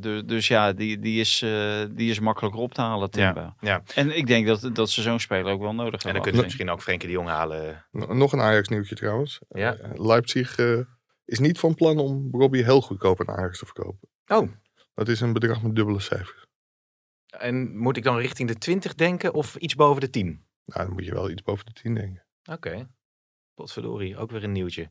dus, 0.00 0.22
dus 0.24 0.48
ja, 0.48 0.72
die, 0.72 0.98
die, 0.98 1.20
is, 1.20 1.42
eh, 1.42 1.84
die 1.90 2.10
is 2.10 2.18
makkelijker 2.20 2.60
op 2.60 2.74
te 2.74 2.80
halen, 2.80 3.10
Timber. 3.10 3.54
ja. 3.60 3.82
En 3.94 4.16
ik 4.16 4.26
denk 4.26 4.46
dat, 4.46 4.70
dat 4.74 4.90
ze 4.90 5.02
zo'n 5.02 5.20
speler 5.20 5.52
ook 5.52 5.60
wel 5.60 5.74
nodig 5.74 5.84
En 5.84 5.90
hebben. 5.92 6.12
dan 6.12 6.22
kunnen 6.22 6.38
ze 6.40 6.42
misschien 6.46 6.70
ook 6.70 6.82
Frenkie 6.82 7.08
de 7.08 7.14
Jong 7.14 7.28
halen. 7.28 7.86
Nog 7.90 8.32
een 8.32 8.40
Ajax 8.40 8.68
nieuwtje 8.68 8.94
trouwens. 8.94 9.40
Ja. 9.48 9.74
Eh, 9.74 9.90
Leipzig 9.94 10.58
eh, 10.58 10.78
is 11.24 11.38
niet 11.38 11.58
van 11.58 11.74
plan 11.74 11.98
om 11.98 12.28
Robbie 12.32 12.64
heel 12.64 12.80
goedkoop 12.80 13.20
aan 13.20 13.36
Ajax 13.36 13.58
te 13.58 13.64
verkopen. 13.64 14.08
Oh, 14.26 14.48
Dat 14.94 15.08
is 15.08 15.20
een 15.20 15.32
bedrag 15.32 15.62
met 15.62 15.74
dubbele 15.74 16.00
cijfers. 16.00 16.44
en 17.26 17.76
moet 17.78 17.96
ik 17.96 18.02
dan 18.02 18.16
richting 18.18 18.48
de 18.48 18.58
20 18.58 18.94
denken 18.94 19.34
of 19.34 19.56
iets 19.56 19.74
boven 19.74 20.00
de 20.00 20.10
10? 20.10 20.44
Nou, 20.64 20.84
dan 20.86 20.92
moet 20.92 21.04
je 21.04 21.12
wel 21.14 21.30
iets 21.30 21.42
boven 21.42 21.66
de 21.66 21.72
10 21.72 21.94
denken. 21.94 22.24
Oké. 22.50 22.88
Potverdorie, 23.54 24.16
ook 24.16 24.30
weer 24.30 24.44
een 24.44 24.52
nieuwtje. 24.52 24.90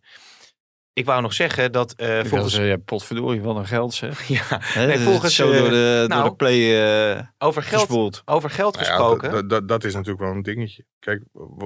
Ik 0.96 1.06
wou 1.06 1.22
nog 1.22 1.34
zeggen 1.34 1.72
dat 1.72 1.94
eh, 1.94 2.08
Volgens... 2.08 2.30
volgens... 2.30 2.56
ja, 2.56 2.78
potverdorie, 2.78 3.42
wat 3.42 3.56
een 3.56 3.66
geld 3.66 3.94
zeg. 3.94 4.28
Ja, 4.28 4.62
Nee, 4.76 4.98
volgens, 5.00 5.26
is 5.30 5.36
zo 5.36 5.52
eh, 5.52 5.60
door 5.60 5.70
de, 5.70 6.06
nou, 6.08 6.22
door 6.22 6.30
de 6.30 6.36
play 6.36 6.84
eh 7.16 7.22
over 7.38 7.64
geld, 7.64 7.82
gespoeld. 7.82 8.22
over 8.26 8.50
geld 8.50 8.74
Nou 8.76 8.86
ja, 8.86 8.92
gesproken. 8.92 9.32
dat- 9.32 9.50
dat- 9.50 9.68
dat 9.68 9.84
is 9.84 9.94
natuurlijk 9.94 10.24
wel 10.24 10.32
een 10.32 10.42
dingetje. 10.42 10.86
Kijk, 11.00 11.24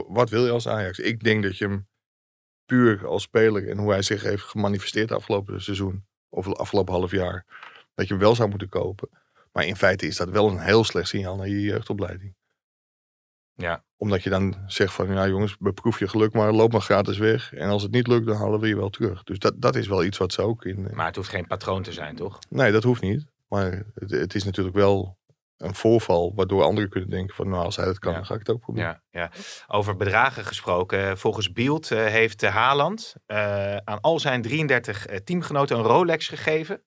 wat 0.07 0.29
wil 0.29 0.45
je 0.45 0.51
als 0.51 0.67
Ajax? 0.67 0.99
Ik 0.99 1.23
denk 1.23 1.43
dat 1.43 1.57
je 1.57 1.65
hem 1.65 1.87
puur 2.65 3.07
als 3.07 3.23
speler 3.23 3.69
en 3.69 3.77
hoe 3.77 3.91
hij 3.91 4.01
zich 4.01 4.21
heeft 4.23 4.43
gemanifesteerd 4.43 5.11
afgelopen 5.11 5.61
seizoen, 5.61 6.05
of 6.29 6.47
afgelopen 6.53 6.93
half 6.93 7.11
jaar, 7.11 7.45
dat 7.95 8.07
je 8.07 8.13
hem 8.13 8.23
wel 8.23 8.35
zou 8.35 8.49
moeten 8.49 8.69
kopen. 8.69 9.09
Maar 9.51 9.65
in 9.65 9.75
feite 9.75 10.07
is 10.07 10.17
dat 10.17 10.29
wel 10.29 10.49
een 10.49 10.59
heel 10.59 10.83
slecht 10.83 11.07
signaal 11.07 11.35
naar 11.35 11.47
je 11.47 11.61
jeugdopleiding. 11.61 12.35
Ja. 13.59 13.83
Omdat 13.97 14.23
je 14.23 14.29
dan 14.29 14.55
zegt 14.67 14.93
van, 14.93 15.13
ja 15.13 15.27
jongens, 15.27 15.57
beproef 15.57 15.99
je 15.99 16.07
geluk 16.07 16.33
maar, 16.33 16.51
loop 16.51 16.71
maar 16.71 16.81
gratis 16.81 17.17
weg. 17.17 17.53
En 17.53 17.69
als 17.69 17.83
het 17.83 17.91
niet 17.91 18.07
lukt, 18.07 18.25
dan 18.25 18.35
halen 18.37 18.59
we 18.59 18.67
je 18.67 18.75
wel 18.75 18.89
terug. 18.89 19.23
Dus 19.23 19.39
dat, 19.39 19.53
dat 19.61 19.75
is 19.75 19.87
wel 19.87 20.03
iets 20.03 20.17
wat 20.17 20.33
ze 20.33 20.41
ook 20.41 20.65
in... 20.65 20.87
eh, 20.87 20.93
Maar 20.95 21.05
het 21.05 21.15
hoeft 21.15 21.29
geen 21.29 21.47
patroon 21.47 21.83
te 21.83 21.93
zijn, 21.93 22.15
toch? 22.15 22.39
Nee, 22.49 22.71
dat 22.71 22.83
hoeft 22.83 23.01
niet. 23.01 23.25
Maar 23.47 23.83
het, 23.95 24.11
het 24.11 24.35
is 24.35 24.43
natuurlijk 24.43 24.75
wel 24.75 25.17
een 25.57 25.75
voorval 25.75 26.33
waardoor 26.35 26.63
anderen 26.63 26.89
kunnen 26.89 27.09
denken 27.09 27.35
van, 27.35 27.49
nou 27.49 27.63
als 27.63 27.75
hij 27.75 27.85
dat 27.85 27.99
kan, 27.99 28.11
Ja. 28.11 28.17
dan 28.17 28.25
ga 28.25 28.33
ik 28.33 28.39
het 28.39 28.49
ook 28.49 28.59
proberen. 28.61 29.01
Ja, 29.11 29.19
ja. 29.19 29.31
Over 29.67 29.95
bedragen 29.95 30.45
gesproken. 30.45 31.17
Volgens 31.17 31.51
Beeld 31.51 31.91
eh, 31.91 32.05
heeft 32.05 32.43
eh, 32.43 32.53
Haaland 32.55 33.15
eh, 33.25 33.75
aan 33.77 34.01
al 34.01 34.19
zijn 34.19 34.41
33 34.41 35.05
eh, 35.05 35.17
teamgenoten 35.17 35.77
een 35.77 35.83
Rolex 35.83 36.27
gegeven. 36.27 36.83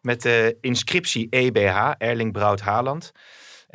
Met 0.00 0.22
de 0.22 0.56
inscriptie 0.60 1.26
EBH, 1.30 1.90
Erling 1.98 2.32
Braut 2.32 2.60
Haaland. 2.60 3.12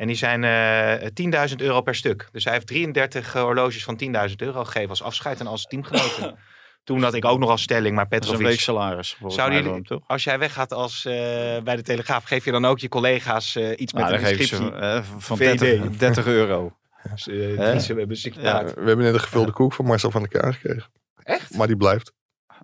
En 0.02 0.08
die 0.08 0.16
zijn 0.16 0.44
eh 0.44 1.48
10.000 1.50 1.56
euro 1.56 1.80
per 1.80 1.94
stuk. 1.94 2.28
Dus 2.32 2.44
hij 2.44 2.52
heeft 2.52 2.66
33 2.66 3.32
horloges 3.32 3.84
van 3.84 4.00
10.000 4.28 4.34
euro 4.36 4.64
gegeven 4.64 4.88
als 4.88 5.02
afscheid 5.02 5.40
en 5.40 5.46
als 5.46 5.64
teamgenoten. 5.66 6.38
Toen 6.84 7.02
had 7.02 7.14
ik 7.14 7.24
ook 7.24 7.38
nog 7.38 7.50
als 7.50 7.62
stelling, 7.62 7.94
maar 7.94 8.08
Dat 8.08 8.12
is 8.12 8.18
een 8.18 8.32
Petrovic... 8.32 8.52
week 8.52 8.60
salaris. 8.64 9.16
jullie- 9.52 9.70
wel, 9.70 9.82
toch? 9.82 10.02
Als 10.06 10.24
jij 10.24 10.38
weggaat 10.38 10.72
als, 10.72 11.04
eh, 11.04 11.12
bij 11.62 11.76
de 11.76 11.82
Telegraaf, 11.82 12.24
geef 12.24 12.44
je 12.44 12.50
dan 12.50 12.64
ook 12.64 12.78
je 12.78 12.88
collega's 12.88 13.56
eh, 13.56 13.70
iets 13.76 13.92
met 13.92 14.02
Nou, 14.02 14.14
een 14.14 14.20
inscriptie? 14.20 14.56
ze 14.56 14.72
eh, 14.72 15.02
van 15.18 15.36
VD. 15.36 15.58
30, 15.58 15.96
30 15.96 16.26
euro. 16.26 16.76
Dus, 17.14 17.28
eh, 17.28 17.78
ze 17.78 17.94
hebben 17.94 18.16
Ja. 18.42 18.64
We 18.64 18.72
hebben 18.74 18.98
net 18.98 19.14
een 19.14 19.20
gevulde 19.20 19.52
koek 19.52 19.72
van 19.72 19.84
Marcel 19.84 20.10
van 20.10 20.20
der 20.28 20.40
Kaar 20.40 20.52
gekregen. 20.54 20.90
Echt? 21.22 21.56
Maar 21.56 21.66
die 21.66 21.76
blijft. 21.76 22.12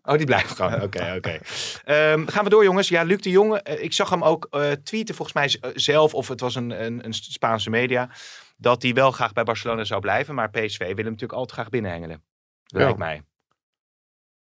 Oh, 0.08 0.16
die 0.16 0.26
blijft 0.26 0.56
gewoon. 0.56 0.82
Oké, 0.86 1.14
oké. 1.16 1.38
Ehm, 1.84 2.26
gaan 2.26 2.44
we 2.44 2.50
door, 2.50 2.64
jongens. 2.64 2.88
Ja, 2.88 3.02
Luc 3.02 3.20
de 3.20 3.30
Jonge. 3.30 3.62
eh, 3.62 3.82
ik 3.82 3.92
zag 3.92 4.10
hem 4.10 4.24
ook 4.24 4.46
eh, 4.50 4.70
tweeten, 4.70 5.14
volgens 5.14 5.36
mij 5.36 5.70
eh, 5.70 5.76
zelf, 5.76 6.14
of 6.14 6.28
het 6.28 6.40
was 6.40 6.54
een, 6.54 6.84
een, 6.84 7.04
een 7.04 7.12
Spaanse 7.12 7.70
media, 7.70 8.10
dat 8.56 8.82
hij 8.82 8.92
wel 8.92 9.10
graag 9.10 9.32
bij 9.32 9.44
Barcelona 9.44 9.84
zou 9.84 10.00
blijven. 10.00 10.34
Maar 10.34 10.50
PSV 10.50 10.78
wil 10.78 10.96
hem 10.96 11.04
natuurlijk 11.04 11.32
altijd 11.32 11.52
graag 11.58 11.68
binnenhengelen. 11.68 12.22
Lijkt 12.66 12.98
mij. 12.98 13.22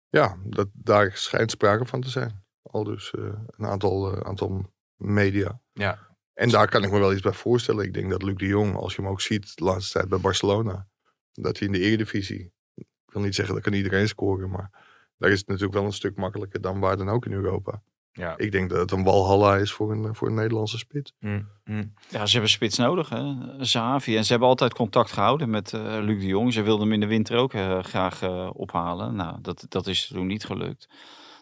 Ja, 0.10 0.38
dat, 0.44 0.68
daar 0.74 1.12
schijnt 1.14 1.52
sprake 1.52 1.86
van 1.86 2.02
te 2.02 2.10
zijn. 2.10 2.44
Al 2.62 2.84
dus 2.84 3.14
een 3.58 3.66
aantal, 3.66 4.24
aantal 4.26 4.74
media. 4.96 5.62
Ja. 5.74 6.00
En 6.34 6.50
daar 6.50 6.70
kan 6.70 6.84
ik 6.84 6.92
me 6.92 7.00
wel 7.00 7.14
iets 7.14 7.22
bij 7.22 7.34
voorstellen. 7.34 7.86
Ik 7.86 7.94
denk 7.94 8.10
dat 8.10 8.24
Luc 8.24 8.36
de 8.36 8.46
Jong, 8.46 8.76
als 8.76 8.96
je 8.96 9.02
hem 9.02 9.12
ook 9.12 9.22
ziet 9.22 9.58
de 9.58 9.64
laatste 9.64 9.98
tijd 9.98 10.10
bij 10.10 10.20
Barcelona, 10.20 10.88
dat 11.32 11.58
hij 11.58 11.68
in 11.68 11.74
de 11.74 11.80
Eredivisie, 11.80 12.54
ik 12.74 12.88
wil 13.06 13.22
niet 13.22 13.36
zeggen 13.36 13.54
dat 13.54 13.64
kan 13.64 13.74
iedereen 13.74 14.08
scoren, 14.08 14.50
maar 14.50 14.81
daar 15.22 15.32
is 15.32 15.40
het 15.40 15.48
natuurlijk 15.48 15.74
wel 15.74 15.86
een 15.86 15.94
stuk 15.94 16.16
makkelijker 16.16 16.62
dan 16.62 16.80
waar 16.80 16.98
dan 16.98 17.10
ook 17.10 17.26
in 17.26 17.32
Europa. 17.32 17.82
Ja. 18.12 18.38
Ik 18.38 18.52
denk 18.52 18.70
dat 18.70 18.80
het 18.80 18.92
een 18.92 19.04
walhalla 19.04 19.58
is 19.58 19.72
voor 19.72 19.92
een, 19.92 20.16
voor 20.16 20.28
een 20.28 20.34
Nederlandse 20.34 20.78
spits. 20.78 21.14
Hm, 21.20 21.42
hm. 21.64 21.84
Ja, 22.10 22.26
ze 22.26 22.32
hebben 22.32 22.50
spits 22.50 22.78
nodig, 22.78 23.10
hè. 23.10 23.34
Zahavi. 23.66 24.18
En 24.18 24.24
ze 24.24 24.32
hebben 24.32 24.50
altijd 24.50 24.74
contact 24.74 25.12
gehouden 25.12 25.50
met 25.50 25.74
eh, 25.74 25.98
Luc 26.00 26.20
de 26.20 26.26
Jong. 26.26 26.54
Ze 26.54 26.62
wilden 26.62 26.84
hem 26.84 26.94
in 26.94 27.00
de 27.00 27.06
winter 27.06 27.38
ook 27.38 27.54
eh, 27.54 27.84
graag 27.84 28.22
eh, 28.22 28.50
ophalen. 28.54 29.16
Nou, 29.16 29.38
dat, 29.42 29.66
dat 29.70 29.88
is 29.88 30.08
toen 30.08 30.28
niet 30.28 30.46
gelukt. 30.46 30.88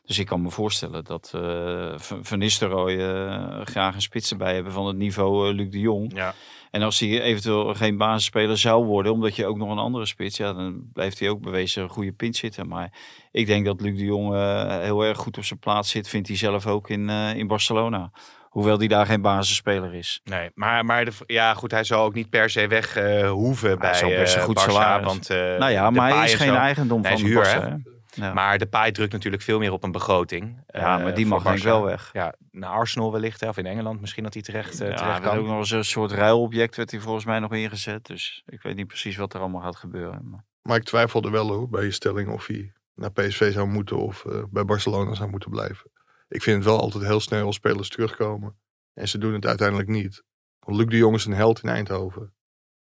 Dus 0.10 0.20
ik 0.20 0.26
kan 0.26 0.42
me 0.42 0.50
voorstellen 0.50 1.04
dat 1.04 1.32
eh 1.36 1.94
Van 1.98 2.40
Nistelrooy 2.40 3.00
eh, 3.00 3.66
graag 3.66 3.96
een 3.96 4.02
spits 4.02 4.32
erbij 4.32 4.54
hebben 4.54 4.74
van 4.74 4.88
het 4.88 4.98
niveau 4.98 5.50
eh, 5.50 5.56
Luc 5.56 5.70
de 5.70 5.80
Jong. 5.80 6.12
Ja. 6.16 6.34
En 6.72 6.82
als 6.82 7.00
hij 7.00 7.22
eventueel 7.22 7.74
geen 7.74 7.98
basisspeler 7.98 8.58
zou 8.58 8.86
worden, 8.86 9.12
omdat 9.12 9.36
je 9.36 9.46
ook 9.46 9.58
nog 9.58 9.72
een 9.72 9.78
andere 9.78 10.06
spits, 10.06 10.38
ja, 10.38 10.54
dan 10.54 10.90
blijft 10.94 11.20
hij 11.20 11.30
ook 11.30 11.42
bewezen 11.42 11.84
een 11.84 11.90
goede 11.90 12.12
pint 12.12 12.36
zitten. 12.36 12.68
Maar 12.68 12.92
ik 13.32 13.46
denk 13.46 13.66
dat 13.66 13.82
Luc 13.82 13.98
de 13.98 14.04
Jong 14.04 14.34
eh, 14.34 14.80
heel 14.80 15.02
erg 15.04 15.18
goed 15.18 15.38
op 15.38 15.44
zijn 15.44 15.60
plaats 15.60 15.90
zit, 15.90 16.10
vindt 16.10 16.28
hij 16.28 16.38
zelf 16.38 16.68
ook 16.68 16.90
in, 16.90 17.10
eh, 17.10 17.36
in 17.36 17.48
Barcelona. 17.48 18.12
Hoewel 18.50 18.78
hij 18.78 18.88
daar 18.88 19.06
geen 19.06 19.22
basisspeler 19.22 19.94
is. 19.94 20.22
Nee, 20.24 20.50
maar, 20.54 20.86
maar 20.86 21.06
de, 21.06 21.12
ja, 21.26 21.54
goed, 21.54 21.72
hij 21.72 21.84
zou 21.84 22.06
ook 22.06 22.14
niet 22.14 22.30
per 22.30 22.50
se 22.50 22.68
weg 22.68 22.94
hoeven 23.28 23.80
bij 23.80 23.90
best 23.90 24.02
een 24.02 24.42
eh, 24.42 24.44
goed 24.44 24.60
salaris. 24.60 25.06
Want, 25.06 25.30
nou 25.30 25.72
ja, 25.72 25.90
maar 25.90 26.16
hij 26.16 26.26
is 26.26 26.32
en 26.32 26.38
geen 26.38 26.56
eigendom 26.56 27.06
van 27.06 27.18
huur, 27.18 27.34
Barca? 27.34 27.80
Ja. 28.20 28.34
Maar 28.34 28.58
de 28.58 28.68
paai 28.68 28.92
drukt 28.92 29.12
natuurlijk 29.12 29.44
veel 29.44 29.60
meer 29.60 29.72
op 29.72 29.84
een 29.84 29.92
begroting. 29.92 30.64
ja, 30.68 30.98
eh, 30.98 31.04
maar 31.04 31.16
die 31.16 31.26
mag 31.26 31.44
denk 31.44 31.58
wel 31.58 31.84
weg. 31.84 32.10
Ja, 32.14 32.34
naar 32.52 32.70
Arsenal 32.70 33.12
wellicht, 33.12 33.42
hè, 33.42 33.48
of 33.48 33.58
in 33.58 33.66
Engeland 33.66 34.02
misschien 34.02 34.24
dat 34.24 34.34
hij 34.34 34.44
terecht, 34.44 34.82
eh, 34.82 34.90
ja, 34.90 34.96
terecht 34.96 35.18
er 35.18 35.24
kan. 35.24 35.38
ook 35.38 35.46
nog 35.46 35.58
eens 35.58 35.72
een 35.72 35.86
soort 35.86 36.12
ruilobject 36.12 36.76
werd 36.76 36.92
hij 36.92 37.00
volgens 37.00 37.26
mij 37.26 37.40
nog 37.40 37.54
ingezet. 37.54 38.06
Dus 38.06 38.44
ik 38.46 38.62
weet 38.62 38.76
niet 38.76 38.88
precies 38.88 39.18
wat 39.18 39.34
er 39.34 39.40
allemaal 39.40 39.62
gaat 39.62 39.76
gebeuren. 39.76 40.30
Maar... 40.30 40.46
Maar 40.62 40.78
ik 40.78 40.84
twijfelde 40.84 41.30
wel 41.30 41.48
hoor, 41.48 41.70
bij 41.70 41.84
je 41.84 41.92
stelling 41.92 42.30
of 42.30 42.48
hij 42.48 42.74
naar 42.96 43.12
PSV 43.12 43.54
zou 43.54 43.68
moeten 43.68 43.98
of 43.98 44.26
eh, 44.26 44.44
bij 44.50 44.66
Barcelona 44.66 45.14
zou 45.14 45.30
moeten 45.30 45.50
blijven. 45.50 45.92
Ik 46.28 46.42
vind 46.42 46.56
het 46.56 46.66
wel 46.66 46.80
altijd 46.80 47.04
heel 47.04 47.20
snel 47.20 47.46
als 47.46 47.56
spelers 47.56 47.90
terugkomen. 47.90 48.58
En 48.94 49.08
ze 49.08 49.18
doen 49.18 49.34
het 49.34 49.46
uiteindelijk 49.46 49.90
niet. 49.90 50.24
Want 50.60 50.78
Luc 50.78 50.88
de 50.88 50.98
Jong 50.98 51.16
is 51.16 51.26
een 51.26 51.34
held 51.34 51.64
in 51.64 51.70
Eindhoven. 51.70 52.34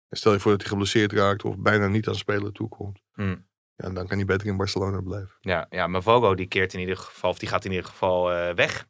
En 0.09 0.17
stel 0.17 0.33
je 0.33 0.39
voor 0.39 0.51
dat 0.51 0.61
hij 0.61 0.69
geblesseerd 0.69 1.13
raakt 1.13 1.43
of 1.43 1.57
bijna 1.57 1.87
niet 1.87 2.07
aan 2.07 2.15
spelen 2.15 2.53
toekomt. 2.53 3.01
Hmm. 3.13 3.47
Ja, 3.81 3.89
dan 3.89 4.07
kan 4.07 4.17
hij 4.17 4.25
beter 4.25 4.47
in 4.47 4.57
Barcelona 4.57 5.01
blijven. 5.01 5.35
Ja, 5.39 5.65
ja, 5.69 5.87
maar 5.87 6.01
Vogo 6.03 6.35
die 6.35 6.47
keert 6.47 6.73
in 6.73 6.79
ieder 6.79 6.97
geval, 6.97 7.29
of 7.29 7.39
die 7.39 7.49
gaat 7.49 7.65
in 7.65 7.71
ieder 7.71 7.85
geval 7.85 8.31
eh, 8.33 8.53
weg. 8.55 8.85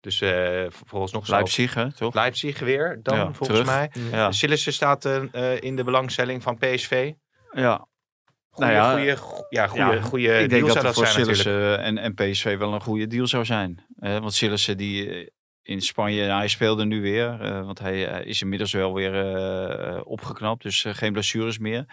Dus 0.00 0.20
eh 0.20 0.64
volgens 0.68 1.12
nog 1.12 1.26
zal 1.26 1.36
Leipzig, 1.36 1.74
hè, 1.74 1.92
toch? 1.92 2.14
Leipzig 2.14 2.58
weer 2.58 2.98
dan, 3.02 3.16
Ja, 3.16 3.24
volgens 3.32 3.48
terug. 3.48 3.64
mij. 3.66 3.90
Ja. 4.10 4.32
Sillissen 4.32 4.72
staat 4.72 5.04
eh, 5.04 5.60
in 5.60 5.76
de 5.76 5.84
belangstelling 5.84 6.42
van 6.42 6.58
PSV. 6.58 7.12
ja. 7.52 7.86
Goeie, 8.50 8.72
Nou 8.72 8.86
ja, 8.86 8.92
goeie, 8.96 9.16
go- 9.16 9.46
ja, 9.48 9.66
goeie, 9.66 9.84
Ja, 9.94 10.00
goeie 10.00 10.26
ik 10.28 10.34
deal 10.38 10.48
denk 10.48 10.62
dat 10.62 10.72
zou 10.72 10.84
dat 10.84 10.94
voor 10.94 11.06
zijn. 11.06 11.24
Sillissen 11.24 11.78
en, 11.80 11.98
en 11.98 12.14
PSV 12.14 12.56
wel 12.58 12.72
een 12.74 12.80
goede 12.80 13.06
deal 13.06 13.26
zou 13.26 13.44
zijn. 13.44 13.84
Eh, 13.98 14.18
want 14.18 14.34
Sillissen 14.34 14.76
die 14.76 15.30
in 15.62 15.80
Spanje, 15.82 16.26
nou, 16.26 16.38
hij 16.38 16.48
speelde 16.48 16.84
nu 16.84 17.00
weer. 17.02 17.40
eh, 17.40 17.64
want 17.64 17.78
hij 17.78 18.08
eh, 18.08 18.26
is 18.26 18.42
inmiddels 18.42 18.72
wel 18.72 18.94
weer 18.94 19.14
opgeknapt. 20.04 20.62
Dus 20.62 20.84
geen 20.88 21.12
blessures 21.12 21.58
meer. 21.58 21.84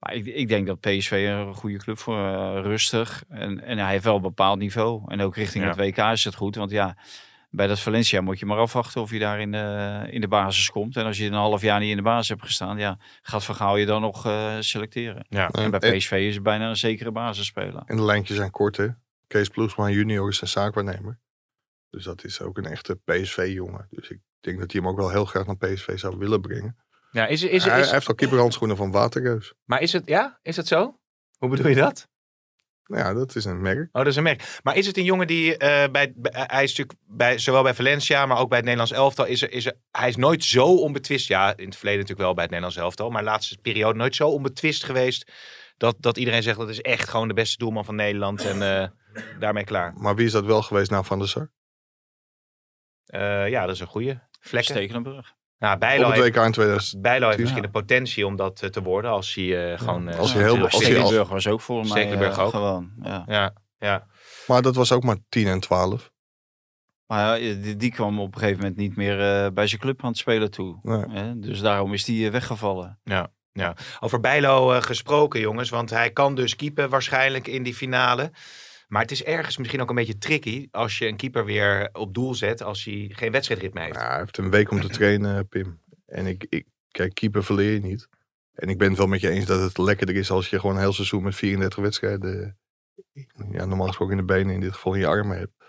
Maar 0.00 0.14
ik, 0.14 0.26
ik 0.26 0.48
denk 0.48 0.66
dat 0.66 0.80
PSV 0.80 1.26
een 1.30 1.54
goede 1.54 1.78
club 1.78 1.98
voor 1.98 2.16
eh, 2.16 2.60
rustig. 2.62 3.24
En, 3.28 3.60
en 3.60 3.78
hij 3.78 3.90
heeft 3.90 4.04
wel 4.04 4.16
een 4.16 4.22
bepaald 4.22 4.58
niveau. 4.58 5.02
En 5.06 5.20
ook 5.20 5.36
richting 5.36 5.64
Ja. 5.64 5.70
het 5.70 5.78
WK 5.78 5.96
is 5.96 6.24
het 6.24 6.34
goed. 6.34 6.56
Want 6.56 6.70
ja, 6.70 6.96
bij 7.50 7.66
dat 7.66 7.80
Valencia 7.80 8.20
moet 8.20 8.38
je 8.38 8.46
maar 8.46 8.58
afwachten 8.58 9.00
of 9.00 9.10
je 9.10 9.18
daar 9.18 9.40
in 9.40 9.52
de, 9.52 10.06
in 10.10 10.20
de 10.20 10.28
basis 10.28 10.70
komt. 10.70 10.96
En 10.96 11.04
als 11.04 11.18
je 11.18 11.26
een 11.26 11.32
half 11.32 11.62
jaar 11.62 11.80
niet 11.80 11.90
in 11.90 11.96
de 11.96 12.02
basis 12.02 12.28
hebt 12.28 12.42
gestaan, 12.42 12.78
ja, 12.78 12.98
gaat 13.22 13.44
Van 13.44 13.54
Gaal 13.54 13.76
je 13.76 13.86
dan 13.86 14.00
nog 14.00 14.26
eh, 14.26 14.56
selecteren. 14.60 15.26
Ja. 15.28 15.48
En 15.48 15.70
bij 15.70 15.96
PSV 15.96 16.12
is 16.12 16.34
het 16.34 16.42
bijna 16.42 16.68
een 16.68 16.76
zekere 16.76 17.12
basisspeler. 17.12 17.82
En 17.86 17.96
de 17.96 18.02
lijntjes 18.02 18.36
zijn 18.36 18.50
kort, 18.50 18.76
hè. 18.76 18.88
Kees 19.26 19.48
Ploegsma 19.48 19.88
junior 19.88 20.28
is 20.28 20.40
een 20.40 20.48
zaakwaarnemer. 20.48 21.18
Dus 21.90 22.04
dat 22.04 22.24
is 22.24 22.40
ook 22.40 22.58
een 22.58 22.66
echte 22.66 23.00
PSV-jongen. 23.04 23.86
Dus 23.90 24.10
ik 24.10 24.18
denk 24.40 24.58
dat 24.58 24.72
hij 24.72 24.80
hem 24.80 24.90
ook 24.90 24.98
wel 24.98 25.10
heel 25.10 25.24
graag 25.24 25.46
naar 25.46 25.56
PSV 25.56 25.98
zou 25.98 26.18
willen 26.18 26.40
brengen. 26.40 26.76
Ja, 27.10 27.26
is, 27.26 27.42
is, 27.42 27.64
hij, 27.64 27.78
is, 27.78 27.84
hij 27.84 27.94
heeft 27.94 28.08
al 28.08 28.14
keeperhandschoenen 28.14 28.76
van 28.76 28.90
Waterreus. 28.90 29.52
maar 29.64 29.80
is 29.80 29.92
het, 29.92 30.02
ja, 30.06 30.38
is 30.42 30.56
het 30.56 30.66
zo? 30.66 30.98
Hoe 31.38 31.48
bedoel 31.48 31.66
je 31.68 31.74
dat? 31.74 32.08
Nou 32.84 33.02
ja, 33.02 33.14
dat 33.14 33.34
is 33.36 33.44
een 33.44 33.60
merk. 33.60 33.78
Oh, 33.78 33.88
dat 33.92 34.06
is 34.06 34.16
een 34.16 34.22
merk. 34.22 34.58
Maar 34.62 34.76
is 34.76 34.86
het 34.86 34.96
een 34.96 35.04
jongen 35.04 35.26
die 35.26 35.56
eh, 35.56 35.90
bij, 35.90 36.12
bij- 36.16 36.32
hij 36.46 36.62
is 36.64 36.76
natuurlijk 36.76 36.98
bij, 37.06 37.38
zowel 37.38 37.62
bij 37.62 37.74
Valencia, 37.74 38.26
maar 38.26 38.38
ook 38.38 38.48
bij 38.48 38.56
het 38.56 38.66
Nederlands 38.66 38.92
elftal, 38.96 39.24
is 39.24 39.42
er, 39.42 39.52
is 39.52 39.66
er, 39.66 39.74
hij 39.90 40.08
is 40.08 40.16
nooit 40.16 40.44
zo 40.44 40.74
onbetwist. 40.76 41.28
Ja, 41.28 41.56
in 41.56 41.64
het 41.64 41.76
verleden 41.76 42.00
natuurlijk 42.00 42.26
wel 42.26 42.34
bij 42.34 42.42
het 42.42 42.52
Nederlands 42.52 42.80
elftal, 42.82 43.10
maar 43.10 43.22
de 43.22 43.28
laatste 43.28 43.58
periode 43.58 43.98
nooit 43.98 44.14
zo 44.14 44.28
onbetwist 44.28 44.84
geweest 44.84 45.32
dat, 45.76 45.96
dat 45.98 46.16
iedereen 46.16 46.42
zegt 46.42 46.58
dat 46.58 46.68
is 46.68 46.80
echt 46.80 47.08
gewoon 47.08 47.28
de 47.28 47.34
beste 47.34 47.58
doelman 47.58 47.84
van 47.84 47.94
Nederland 47.94 48.44
en 48.44 48.62
eh, 48.62 48.88
daarmee 49.38 49.64
klaar. 49.64 49.94
Maar 49.94 50.14
wie 50.14 50.26
is 50.26 50.32
dat 50.32 50.44
wel 50.44 50.62
geweest 50.62 50.90
na 50.90 51.02
Van 51.02 51.18
der 51.18 51.28
Sar? 51.28 51.50
Eh, 53.06 53.48
ja, 53.48 53.66
dat 53.66 53.74
is 53.74 53.80
een 53.80 53.86
goede. 53.86 54.20
Vlekken. 54.40 54.74
Stekelenburg. 54.74 55.34
Nou, 55.60 55.74
Op 55.74 55.80
Bijlo 55.80 56.10
het 56.10 56.18
WK 56.34 56.36
in 56.44 56.52
2000. 56.52 57.02
Bijlo 57.02 57.24
heeft 57.24 57.36
Ja. 57.36 57.42
misschien 57.42 57.62
de 57.62 57.70
potentie 57.70 58.26
om 58.26 58.36
dat 58.36 58.62
eh, 58.62 58.68
te 58.70 58.82
worden 58.82 59.10
als 59.10 59.34
hij 59.34 59.72
eh, 59.72 59.78
gewoon... 59.78 60.08
eh, 60.08 60.18
Als 60.18 60.32
hij 60.32 60.42
heel- 60.42 60.56
ja, 60.56 60.62
als 60.62 60.74
Stekelenburg 60.74 61.28
was 61.28 61.46
ook 61.46 61.60
voor 61.60 61.76
mij 61.80 61.86
Stekelenburg 61.90 62.38
ook. 62.38 62.50
gewoon. 62.50 62.90
Ja. 63.02 63.24
Ja, 63.26 63.52
ja. 63.78 64.06
Maar 64.46 64.62
dat 64.62 64.74
was 64.74 64.92
ook 64.92 65.02
maar 65.02 65.16
10 65.28 65.46
en 65.46 65.60
12. 65.60 66.10
Maar 67.06 67.40
ja, 67.40 67.54
die, 67.62 67.76
die 67.76 67.92
kwam 67.92 68.20
op 68.20 68.34
een 68.34 68.40
gegeven 68.40 68.58
moment 68.60 68.76
niet 68.78 68.96
meer 68.96 69.44
eh, 69.44 69.50
bij 69.52 69.66
zijn 69.66 69.80
club 69.80 70.02
aan 70.02 70.08
het 70.08 70.18
spelen 70.18 70.50
toe. 70.50 70.78
Nee. 70.82 71.38
Dus 71.38 71.60
daarom 71.60 71.92
is 71.92 72.04
die 72.04 72.30
weggevallen. 72.30 73.00
Over 74.00 74.20
Bijlo 74.20 74.72
eh, 74.72 74.82
gesproken, 74.82 75.40
jongens. 75.40 75.70
Want 75.70 75.90
hij 75.90 76.10
kan 76.10 76.34
dus 76.34 76.56
keepen 76.56 76.88
waarschijnlijk 76.88 77.46
in 77.46 77.62
die 77.62 77.74
finale. 77.74 78.32
Maar 78.90 79.02
het 79.02 79.10
is 79.10 79.24
ergens 79.24 79.56
misschien 79.56 79.80
ook 79.80 79.88
een 79.88 79.94
beetje 79.94 80.18
tricky 80.18 80.68
als 80.70 80.98
je 80.98 81.06
een 81.06 81.16
keeper 81.16 81.44
weer 81.44 81.88
op 81.92 82.14
doel 82.14 82.34
zet 82.34 82.62
als 82.62 82.84
hij 82.84 83.10
geen 83.12 83.32
wedstrijdritme 83.32 83.80
heeft. 83.80 83.94
Ja, 83.94 84.08
hij 84.08 84.18
heeft 84.18 84.38
een 84.38 84.50
week 84.50 84.70
om 84.70 84.80
te 84.80 84.88
trainen, 84.98 85.48
Pim. 85.48 85.80
En 86.06 86.26
ik, 86.26 86.46
ik, 86.48 86.66
kijk, 86.90 87.14
keeper 87.14 87.44
verleer 87.44 87.72
je 87.72 87.80
niet. 87.80 88.08
En 88.54 88.68
ik 88.68 88.78
ben 88.78 88.88
het 88.88 88.98
wel 88.98 89.06
met 89.06 89.20
je 89.20 89.30
eens 89.30 89.46
dat 89.46 89.60
het 89.60 89.78
lekkerder 89.78 90.16
is 90.16 90.30
als 90.30 90.50
je 90.50 90.60
gewoon 90.60 90.74
een 90.74 90.82
heel 90.82 90.92
seizoen 90.92 91.22
met 91.22 91.34
34 91.34 91.78
wedstrijden, 91.78 92.58
ja, 93.50 93.64
normaal 93.64 93.86
gesproken 93.86 94.18
in 94.18 94.26
de 94.26 94.32
benen, 94.32 94.54
in 94.54 94.60
dit 94.60 94.72
geval 94.72 94.94
in 94.94 95.00
je 95.00 95.06
armen 95.06 95.38
hebt. 95.38 95.64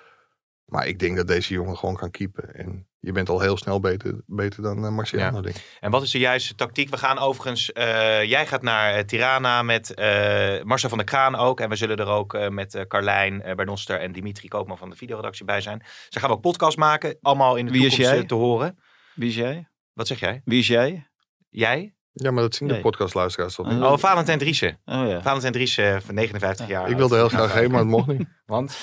Maar 0.65 0.87
ik 0.87 0.99
denk 0.99 1.15
dat 1.15 1.27
deze 1.27 1.53
jongen 1.53 1.77
gewoon 1.77 1.95
kan 1.95 2.11
keepen. 2.11 2.55
En 2.55 2.87
je 3.03 3.11
bent 3.11 3.29
al 3.29 3.39
heel 3.39 3.57
snel 3.57 3.79
beter, 3.79 4.21
beter 4.25 4.61
dan 4.63 4.83
uh, 4.85 4.89
Marciano, 4.91 5.35
Ja. 5.35 5.41
denk 5.41 5.55
ik. 5.55 5.77
En 5.79 5.91
wat 5.91 6.03
is 6.03 6.11
de 6.11 6.19
juiste 6.19 6.55
tactiek? 6.55 6.89
We 6.89 6.97
gaan 6.97 7.17
overigens, 7.19 7.71
eh, 7.71 8.23
jij 8.23 8.47
gaat 8.47 8.61
naar 8.61 8.93
eh, 8.93 9.03
Tirana 9.03 9.61
met 9.63 9.93
eh, 9.93 10.63
Marcel 10.63 10.89
van 10.89 10.97
der 10.97 11.07
Kraan 11.07 11.35
ook. 11.35 11.59
En 11.59 11.69
we 11.69 11.75
zullen 11.75 11.97
er 11.97 12.07
ook 12.07 12.33
eh, 12.33 12.47
met 12.49 12.75
eh, 12.75 12.81
Carlijn 12.87 13.41
eh, 13.41 13.55
Bernoster 13.55 13.99
en 13.99 14.11
Dimitri 14.11 14.47
Koopman 14.47 14.77
van 14.77 14.89
de 14.89 14.95
videoredactie 14.95 15.45
bij 15.45 15.61
zijn. 15.61 15.83
Ze 16.09 16.19
gaan 16.19 16.29
we 16.29 16.35
ook 16.35 16.41
podcast 16.41 16.77
maken, 16.77 17.17
allemaal 17.21 17.55
in 17.55 17.65
de 17.65 17.71
Wie 17.71 17.85
is 17.85 17.95
jij? 17.95 18.23
te 18.23 18.33
horen. 18.35 18.79
Wie 19.15 19.29
is 19.29 19.35
jij? 19.35 19.67
Wat 19.93 20.07
zeg 20.07 20.19
jij? 20.19 20.41
Wie 20.45 20.59
is 20.59 20.67
jij? 20.67 21.07
Jij? 21.49 21.95
Ja, 22.11 22.31
maar 22.31 22.43
dat 22.43 22.55
zien 22.55 22.67
de 22.67 22.73
Nee. 22.73 22.83
podcastluisteraars 22.83 23.55
toch 23.55 23.67
niet? 23.67 23.81
Oh, 23.81 23.91
Oh, 23.91 23.97
Valentijn 23.97 24.37
Driessen. 24.39 24.79
Oh 24.85 25.07
ja. 25.07 25.21
Valentijn 25.21 25.53
Driessen, 25.53 26.01
van 26.01 26.15
59 26.15 26.67
jaar. 26.67 26.89
ik 26.89 26.97
wilde 26.97 27.15
heel 27.15 27.29
graag 27.29 27.53
heen, 27.53 27.69
maar 27.71 27.79
het 27.79 27.89
mocht 27.89 28.07
niet. 28.07 28.27
Want? 28.45 28.77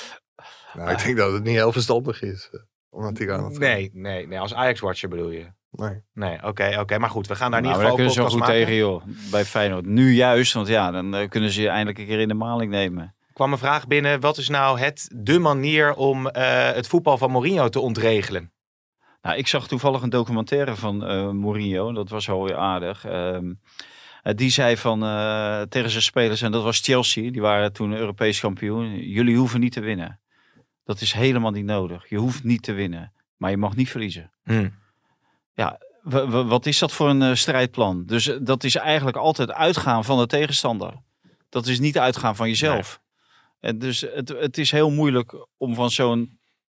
Nou, 0.72 0.90
ik 0.90 1.02
denk 1.04 1.16
dat 1.16 1.32
het 1.32 1.42
niet 1.44 1.54
heel 1.54 1.72
verstandig 1.72 2.22
is. 2.22 2.50
Nee, 3.58 3.90
nee, 3.92 4.26
nee, 4.26 4.40
als 4.40 4.54
Ajax-watcher 4.54 5.08
bedoel 5.08 5.30
je. 5.30 5.46
nee. 5.70 6.02
Nee, 6.14 6.44
oké, 6.44 6.76
oké. 6.80 6.98
Maar 6.98 7.10
goed, 7.10 7.26
we 7.26 7.34
gaan 7.34 7.50
daar 7.50 7.60
in 7.60 7.66
Nou, 7.66 7.78
geval 7.78 7.96
daar 7.96 8.04
kunnen 8.04 8.24
ze 8.24 8.30
goed 8.30 8.38
maken. 8.38 8.54
tegen, 8.54 8.74
joh. 8.74 9.02
Bij 9.30 9.44
Feyenoord. 9.44 9.86
Nu 9.86 10.12
juist, 10.12 10.52
want 10.52 10.68
ja, 10.68 10.90
dan 10.90 11.14
eh, 11.14 11.28
kunnen 11.28 11.50
ze 11.50 11.62
je 11.62 11.68
eindelijk 11.68 11.98
een 11.98 12.06
keer 12.06 12.20
in 12.20 12.28
de 12.28 12.34
maling 12.34 12.70
nemen. 12.70 13.02
Er 13.02 13.34
kwam 13.34 13.52
een 13.52 13.58
vraag 13.58 13.86
binnen. 13.86 14.20
Wat 14.20 14.36
is 14.36 14.48
nou 14.48 14.78
het, 14.78 15.10
de 15.16 15.38
manier 15.38 15.94
om 15.94 16.28
eh, 16.28 16.72
het 16.72 16.88
voetbal 16.88 17.18
van 17.18 17.30
Mourinho 17.30 17.68
te 17.68 17.80
ontregelen? 17.80 18.52
Nou, 19.22 19.36
ik 19.36 19.46
zag 19.46 19.68
toevallig 19.68 20.02
een 20.02 20.10
documentaire 20.10 20.76
van 20.76 21.04
eh 21.06 21.30
Mourinho. 21.30 21.92
Dat 21.92 22.08
was 22.08 22.26
wel 22.26 22.44
weer 22.44 22.56
aardig. 22.56 23.04
Ehm, 23.04 23.52
eh, 24.22 24.34
die 24.34 24.50
zei 24.50 24.76
van, 24.76 25.02
eh, 25.02 25.60
tegen 25.62 25.90
zijn 25.90 26.02
spelers, 26.02 26.42
en 26.42 26.52
dat 26.52 26.62
was 26.62 26.80
Chelsea. 26.80 27.30
Die 27.30 27.40
waren 27.40 27.72
toen 27.72 27.92
Europees 27.92 28.40
kampioen. 28.40 28.96
Jullie 28.96 29.36
hoeven 29.36 29.60
niet 29.60 29.72
te 29.72 29.80
winnen. 29.80 30.20
Dat 30.88 31.00
is 31.00 31.12
helemaal 31.12 31.50
niet 31.50 31.64
nodig. 31.64 32.08
Je 32.08 32.16
hoeft 32.16 32.44
niet 32.44 32.62
te 32.62 32.72
winnen. 32.72 33.12
Maar 33.36 33.50
je 33.50 33.56
mag 33.56 33.76
niet 33.76 33.90
verliezen. 33.90 34.30
W- 36.02 36.30
w- 36.30 36.48
wat 36.48 36.66
is 36.66 36.78
dat 36.78 36.92
voor 36.92 37.08
een 37.08 37.22
eh, 37.22 37.34
strijdplan? 37.34 38.04
Dus 38.06 38.28
eh, 38.28 38.36
dat 38.40 38.64
is 38.64 38.74
eigenlijk 38.74 39.16
altijd 39.16 39.50
uitgaan 39.52 40.04
van 40.04 40.18
de 40.18 40.26
tegenstander. 40.26 40.92
Dat 41.48 41.66
is 41.66 41.78
niet 41.78 41.98
uitgaan 41.98 42.36
van 42.36 42.48
jezelf. 42.48 43.00
En 43.60 43.78
dus 43.78 44.00
het, 44.00 44.28
het 44.28 44.58
is 44.58 44.70
heel 44.70 44.90
moeilijk 44.90 45.46
om 45.56 45.74
van 45.74 45.90
zo'n 45.90 46.37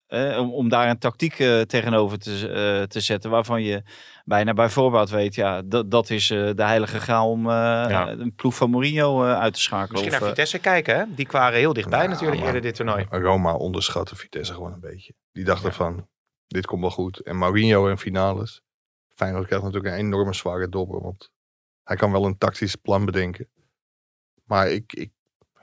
eh, 0.09 0.39
om, 0.41 0.53
om 0.53 0.69
daar 0.69 0.91
een 0.91 0.99
tactiek 0.99 1.39
eh, 1.39 1.61
tegenover 1.61 2.19
te, 2.19 2.31
eh, 2.49 2.87
te 2.87 3.01
zetten 3.01 3.31
waarvan 3.31 3.63
je 3.63 3.83
bijna 4.25 4.53
bij 4.53 4.69
voorbaat 4.71 5.11
weet, 5.11 5.35
ja, 5.35 5.63
dat, 5.87 6.11
is 6.11 6.31
eh, 6.31 6.51
de 6.55 6.63
heilige 6.65 7.01
graal 7.01 7.31
om 7.31 7.51
eh, 7.51 8.05
een 8.19 8.35
ploeg 8.35 8.55
van 8.55 8.71
Mourinho 8.71 9.25
eh, 9.25 9.39
uit 9.41 9.55
te 9.55 9.61
schakelen. 9.61 9.93
Misschien 9.93 10.13
Of, 10.13 10.19
naar 10.21 10.29
eh, 10.29 10.35
Vitesse 10.35 10.59
kijken, 10.59 10.97
hè? 10.99 11.05
Die 11.09 11.29
waren 11.31 11.59
heel 11.59 11.73
dichtbij 11.73 11.99
Nou, 11.99 12.11
natuurlijk 12.11 12.43
eerder 12.43 12.61
dit 12.61 12.75
toernooi. 12.75 13.07
Roma 13.11 13.55
onderschatte 13.55 14.17
Vitesse 14.17 14.55
gewoon 14.55 14.73
een 14.73 14.81
beetje. 14.81 15.15
Die 15.33 15.45
dachten 15.45 15.69
Ja. 15.69 15.75
van, 15.75 16.09
dit 16.47 16.67
komt 16.67 16.81
wel 16.81 16.91
goed. 16.91 17.19
En 17.21 17.37
Mourinho 17.37 17.89
en 17.89 17.99
finales. 17.99 18.61
Feyenoord 19.15 19.47
krijgt 19.47 19.65
natuurlijk 19.65 19.95
een 19.95 20.01
enorme 20.01 20.35
zware 20.35 20.69
dobber. 20.69 21.01
Want 21.01 21.31
hij 21.85 21.97
kan 21.97 22.13
wel 22.13 22.25
een 22.25 22.39
tactisch 22.39 22.75
plan 22.77 23.05
bedenken. 23.05 23.49
Maar 24.45 24.71
ik, 24.71 24.93
ik 24.93 25.11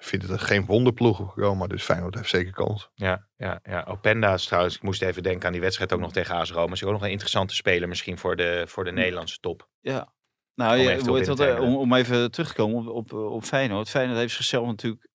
vind 0.05 0.27
het 0.27 0.41
geen 0.41 0.65
wonderploeg, 0.65 1.35
Roma. 1.35 1.67
Dus 1.67 1.83
Feyenoord 1.83 2.15
heeft 2.15 2.29
zeker 2.29 2.53
kans. 2.53 2.89
Ja, 2.93 3.27
ja, 3.37 3.59
ja. 3.63 3.85
Openda 3.87 4.33
is 4.33 4.45
trouwens, 4.45 4.75
ik 4.75 4.81
moest 4.81 5.01
even 5.01 5.23
denken 5.23 5.45
aan 5.45 5.51
die 5.51 5.61
wedstrijd 5.61 5.93
ook 5.93 5.99
nog 5.99 6.11
tegen 6.11 6.35
AS 6.35 6.51
Roma. 6.51 6.73
Is 6.73 6.83
ook 6.83 6.91
nog 6.91 7.01
een 7.01 7.09
interessante 7.09 7.55
speler 7.55 7.87
misschien 7.87 8.17
voor 8.17 8.35
de, 8.35 8.63
voor 8.67 8.83
de 8.83 8.91
Nederlandse 8.91 9.39
top. 9.39 9.69
Ja. 9.81 10.13
Nou, 10.55 10.77
Om 10.77 10.83
je, 10.83 10.91
even 10.91 11.13
weet 11.13 11.27
wat, 11.27 11.39
eh, 11.39 11.61
om, 11.61 11.75
om 11.75 11.93
even 11.93 12.31
terug 12.31 12.47
te 12.47 12.53
komen 12.53 12.93
op, 12.93 13.13
op, 13.13 13.31
op 13.31 13.43
Feyenoord. 13.43 13.89
Feyenoord 13.89 14.19
heeft 14.19 14.33
zichzelf 14.33 14.65
natuurlijk 14.67 15.09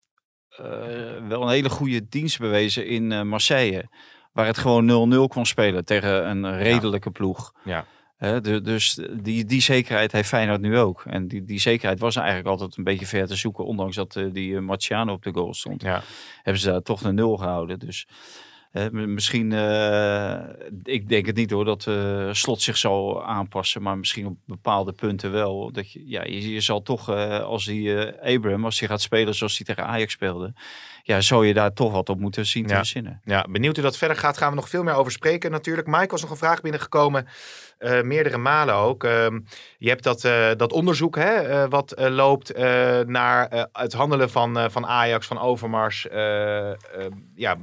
eh, 0.49 0.65
wel 1.29 1.43
een 1.43 1.49
hele 1.49 1.71
goede 1.71 2.09
dienst 2.09 2.39
bewezen 2.39 2.87
in 2.87 3.13
eh, 3.13 3.23
Marseille. 3.23 3.89
Waar 4.33 4.47
het 4.47 4.59
gewoon 4.59 5.13
0-0 5.15 5.29
kon 5.29 5.47
spelen 5.47 5.85
tegen 5.85 6.29
een 6.29 6.57
redelijke 6.57 7.11
ploeg. 7.11 7.53
Ja. 7.65 7.85
De- 8.21 8.61
dus 8.61 8.99
die, 9.13 9.45
die 9.45 9.61
zekerheid 9.61 10.13
heeft 10.13 10.29
Feyenoord 10.29 10.61
nu 10.61 10.79
ook. 10.79 11.03
En 11.07 11.29
die, 11.29 11.45
die 11.45 11.61
zekerheid 11.61 12.01
was 12.01 12.17
eigenlijk 12.17 12.49
altijd 12.49 12.77
een 12.77 12.85
beetje 12.85 13.07
ver 13.07 13.27
te 13.27 13.37
zoeken. 13.37 13.65
Ondanks 13.65 13.97
dat 13.97 14.17
eh, 14.17 14.25
die 14.33 14.57
eh, 14.57 14.63
Marciano 14.63 15.13
op 15.13 15.23
de 15.23 15.33
goal 15.33 15.55
stond. 15.55 15.83
Ja. 15.83 16.03
Hebben 16.43 16.63
ze 16.63 16.71
daar 16.71 16.83
toch 16.83 17.03
een 17.03 17.15
nul 17.15 17.37
gehouden. 17.37 17.79
Dus 17.79 18.07
misschien, 18.91 19.53
eh, 19.53 20.39
ik 20.83 21.09
denk 21.09 21.27
het 21.27 21.37
niet 21.37 21.51
hoor, 21.51 21.65
dat 21.65 21.87
eh, 21.87 22.29
Slot 22.33 22.63
zich 22.63 22.77
zal 22.77 23.25
aanpassen. 23.25 23.83
Maar 23.83 23.99
misschien 23.99 24.27
op 24.27 24.37
bepaalde 24.47 24.93
punten 24.93 25.33
wel. 25.33 25.73
Dat 25.73 25.93
je, 25.93 26.09
ja, 26.09 26.25
je, 26.25 26.53
je 26.53 26.61
zal 26.61 26.83
toch, 26.83 27.09
eh, 27.11 27.39
als 27.41 27.65
die 27.65 27.97
Abraham, 28.23 28.65
als 28.65 28.79
hij 28.81 28.89
gaat 28.89 29.01
spelen 29.01 29.35
zoals 29.35 29.57
hij 29.57 29.67
tegen 29.67 29.91
Ajax 29.91 30.13
speelde. 30.13 30.53
Ja, 31.03 31.21
zou 31.21 31.47
je 31.47 31.55
daar 31.55 31.73
toch 31.73 31.93
wat 31.93 32.09
op 32.09 32.21
moeten 32.21 32.47
zien 32.47 32.67
te 32.67 32.73
Ja. 32.73 32.79
verzinnen. 32.79 33.21
Ja, 33.25 33.47
benieuwd 33.51 33.75
hoe 33.75 33.85
dat 33.85 33.97
verder 33.97 34.17
gaat. 34.17 34.39
Gaan 34.39 34.51
we 34.51 34.57
nog 34.57 34.69
veel 34.69 34.83
meer 34.83 34.95
over 34.95 35.13
spreken 35.13 35.51
natuurlijk. 35.51 35.87
Mike 35.87 36.07
was 36.11 36.21
nog 36.21 36.31
een 36.31 36.37
vraag 36.37 36.61
binnengekomen. 36.61 37.27
meerdere 38.03 38.39
malen 38.39 38.75
ook. 38.75 39.05
Ehm, 39.05 39.41
je 39.79 39.89
hebt 39.89 40.03
dat, 40.03 40.21
dat 40.59 40.73
onderzoek 40.73 41.17
hè, 41.17 41.69
wat 41.69 41.95
loopt 41.97 42.57
naar 43.07 43.69
het 43.73 43.93
handelen 43.93 44.31
van, 44.31 44.71
van 44.71 44.87
Ajax, 44.87 45.27
van 45.27 45.39
Overmars. 45.39 46.09
eh, 46.09 46.71
eh, 46.71 46.77
ja, 47.35 47.57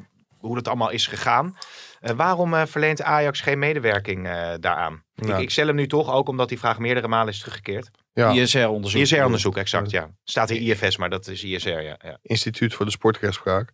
hoe 0.47 0.55
dat 0.55 0.67
allemaal 0.67 0.89
is 0.91 1.07
gegaan. 1.07 1.57
Eh, 1.99 2.15
waarom 2.15 2.53
eh, 2.53 2.65
verleent 2.65 3.01
Ajax 3.01 3.41
geen 3.41 3.59
medewerking 3.59 4.27
eh, 4.27 4.53
daaraan? 4.59 5.03
Ik, 5.15 5.37
ik 5.37 5.49
stel 5.51 5.67
hem 5.67 5.75
nu 5.75 5.87
toch, 5.87 6.11
ook 6.11 6.27
omdat 6.29 6.49
die 6.49 6.59
vraag 6.59 6.79
meerdere 6.79 7.07
malen 7.07 7.33
is 7.33 7.39
teruggekeerd. 7.39 7.89
Ja, 8.13 8.31
ISR-onderzoek. 8.31 9.01
ISR-onderzoek, 9.01 9.57
exact, 9.57 9.89
ja. 9.91 10.09
Staat 10.23 10.49
hier 10.49 10.61
IFS, 10.83 10.97
maar 10.97 11.09
dat 11.09 11.27
is 11.27 11.43
ISR, 11.43 11.69
ja. 11.69 11.99
ja. 12.03 12.17
Instituut 12.21 12.73
voor 12.73 12.85
de 12.85 12.91
Sportrechtspraak. 12.91 13.71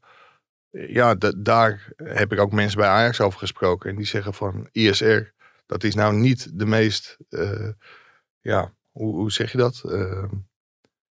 Ja, 0.69 1.15
da- 1.15 1.33
daar 1.37 1.91
heb 2.03 2.31
ik 2.33 2.39
ook 2.39 2.51
mensen 2.51 2.77
bij 2.77 2.87
Ajax 2.87 3.21
over 3.21 3.39
gesproken. 3.39 3.89
En 3.89 3.95
die 3.95 4.05
zeggen 4.05 4.33
van 4.33 4.67
ISR, 4.71 5.19
dat 5.65 5.83
is 5.83 5.95
nou 5.95 6.13
niet 6.13 6.59
de 6.59 6.65
meest, 6.65 7.17
eh, 7.29 7.69
ja, 8.41 8.73
hoe, 8.91 9.15
hoe 9.15 9.31
zeg 9.31 9.51
je 9.51 9.57
dat? 9.57 9.79
De, 9.83 10.29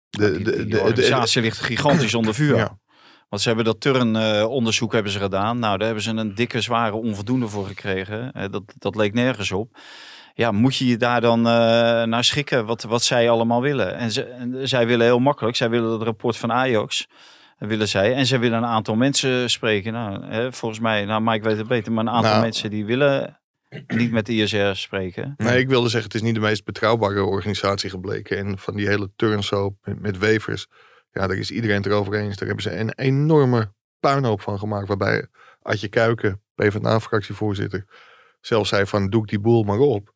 de, 0.10 0.42
de, 0.42 0.66
de- 0.68 0.80
organisatie 0.80 1.42
ligt 1.42 1.58
gigantisch 1.60 2.14
onder 2.14 2.34
vuur. 2.34 2.56
Ja. 2.56 2.80
Want 3.32 3.44
ze 3.44 3.48
hebben 3.48 3.66
dat 3.66 3.80
turnonderzoek 3.82 4.94
hebben 4.94 5.12
ze 5.12 5.20
gedaan. 5.20 5.60
Nou, 5.60 5.78
daar 5.78 5.86
hebben 5.86 6.04
ze 6.04 6.10
een 6.10 6.36
dikke, 6.36 6.62
zware 6.62 6.96
onvoldoende 6.96 7.48
voor 7.48 7.66
gekregen. 7.68 8.32
Eh, 8.32 8.46
dat, 8.52 8.64
dat 8.78 8.96
leek 8.96 9.14
nergens 9.14 9.52
op. 9.52 9.78
Ja, 10.34 10.52
moet 10.52 10.76
je 10.76 10.88
je 10.88 10.98
daar 10.98 11.22
dan 11.22 11.40
eh, 11.40 11.54
naar 12.04 12.24
schikken 12.24 12.66
wat, 12.66 12.84
wat 12.84 13.04
zij 13.04 13.30
allemaal 13.30 13.62
willen? 13.62 13.96
En, 13.96 14.12
ze, 14.12 14.24
en 14.24 14.68
zij 14.68 14.88
willen 14.88 15.06
heel 15.06 15.20
makkelijk. 15.20 15.56
Zij 15.56 15.70
willen 15.70 15.92
het 15.92 16.02
rapport 16.02 16.38
van 16.38 16.52
Ajax. 16.52 17.08
eh, 17.58 17.68
Willen 17.68 17.88
zij. 17.88 18.14
En 18.14 18.26
zij 18.26 18.40
willen 18.40 18.58
een 18.58 18.66
aantal 18.66 18.96
mensen 18.96 19.50
spreken. 19.50 19.94
Nou, 19.94 20.26
hè, 20.26 20.52
volgens 20.54 20.80
mij, 20.82 21.06
nou 21.06 21.22
Mike 21.22 21.48
weet 21.48 21.58
het 21.58 21.68
beter, 21.68 21.92
maar 21.92 22.04
een 22.06 22.12
aantal 22.14 22.32
Nou. 22.32 22.44
mensen 22.44 22.70
die 22.70 22.86
willen 22.86 23.40
niet 23.88 24.12
met 24.12 24.26
de 24.26 24.34
ISR 24.34 24.72
spreken. 24.74 25.34
Nee, 25.38 25.60
ik 25.60 25.68
wilde 25.70 25.90
zeggen, 25.90 26.12
het 26.12 26.22
is 26.22 26.26
niet 26.28 26.36
de 26.36 26.42
meest 26.42 26.64
betrouwbare 26.66 27.24
organisatie 27.24 27.90
gebleken. 27.90 28.38
En 28.38 28.58
van 28.58 28.76
die 28.76 28.88
hele 28.88 29.12
turnsoap 29.16 29.74
met, 29.84 30.02
met 30.02 30.18
wevers, 30.18 30.68
ja, 31.12 31.28
daar 31.28 31.38
is 31.38 31.52
iedereen 31.52 31.76
het 31.78 31.86
erover 31.86 32.14
eens. 32.14 32.36
Daar 32.38 32.48
hebben 32.48 32.64
ze 32.66 32.78
een 32.78 32.92
enorme 32.94 33.72
puinhoop 34.00 34.42
van 34.42 34.60
gemaakt. 34.60 34.88
Waarbij 34.88 35.26
Adje 35.62 35.88
Kuiken, 35.88 36.42
PvdA-fractievoorzitter, 36.56 37.86
zelf 38.42 38.68
zei 38.68 38.86
van 38.86 39.10
doe 39.10 39.22
ik 39.24 39.30
die 39.30 39.40
boel 39.40 39.64
maar 39.64 39.78
op. 39.80 40.14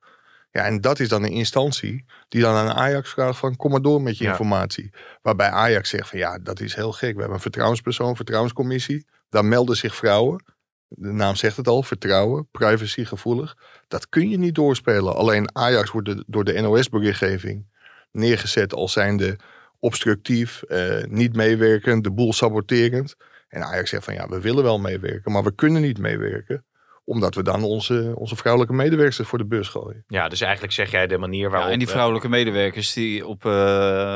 Ja, 0.51 0.63
en 0.65 0.81
dat 0.81 0.99
is 0.99 1.09
dan 1.09 1.23
een 1.23 1.31
instantie 1.31 2.05
die 2.29 2.41
dan 2.41 2.55
aan 2.55 2.75
Ajax 2.75 3.09
vraagt 3.09 3.37
van 3.37 3.55
kom 3.55 3.71
maar 3.71 3.81
door 3.81 4.01
met 4.01 4.17
je 4.17 4.23
Ja. 4.23 4.29
informatie. 4.29 4.93
Waarbij 5.21 5.49
Ajax 5.49 5.89
zegt 5.89 6.09
van 6.09 6.19
ja, 6.19 6.37
dat 6.39 6.59
is 6.59 6.75
heel 6.75 6.91
gek. 6.91 7.13
We 7.13 7.17
hebben 7.19 7.35
een 7.35 7.41
vertrouwenspersoon, 7.41 8.15
vertrouwenscommissie. 8.15 9.05
Daar 9.29 9.45
melden 9.45 9.75
zich 9.77 9.95
vrouwen. 9.95 10.43
De 10.87 11.11
naam 11.11 11.35
zegt 11.35 11.57
het 11.57 11.67
al, 11.67 11.83
vertrouwen, 11.83 12.47
privacygevoelig. 12.51 13.57
Dat 13.87 14.09
kun 14.09 14.29
je 14.29 14.37
niet 14.37 14.55
doorspelen. 14.55 15.15
Alleen 15.15 15.55
Ajax 15.55 15.91
wordt 15.91 16.07
de- 16.07 16.23
door 16.27 16.43
de 16.43 16.61
NOS-berichtgeving 16.61 17.65
neergezet 18.11 18.73
als 18.73 18.93
zijnde 18.93 19.37
obstructief, 19.85 20.61
eh, 20.61 21.03
niet 21.07 21.35
meewerkend, 21.35 22.03
de 22.03 22.11
boel 22.11 22.33
saboterend. 22.33 23.15
En 23.47 23.63
Ajax 23.63 23.89
zegt 23.89 24.03
van 24.03 24.13
ja, 24.13 24.27
we 24.27 24.41
willen 24.41 24.63
wel 24.63 24.79
meewerken, 24.79 25.31
maar 25.31 25.43
we 25.43 25.55
kunnen 25.55 25.81
niet 25.81 25.97
meewerken. 25.97 26.65
Omdat 27.03 27.35
we 27.35 27.43
dan 27.43 27.63
onze, 27.63 28.13
onze 28.15 28.35
vrouwelijke 28.35 28.75
medewerkers 28.75 29.27
voor 29.27 29.37
de 29.37 29.45
bus 29.45 29.67
gooien. 29.67 30.03
Ja, 30.07 30.27
dus 30.27 30.41
eigenlijk 30.41 30.73
zeg 30.73 30.91
jij 30.91 31.07
de 31.07 31.17
manier 31.17 31.49
waarop... 31.49 31.67
Ja, 31.67 31.73
en 31.73 31.79
die 31.79 31.87
vrouwelijke 31.87 32.29
medewerkers 32.29 32.93
die 32.93 33.27
op 33.27 33.45
eh, 33.45 34.13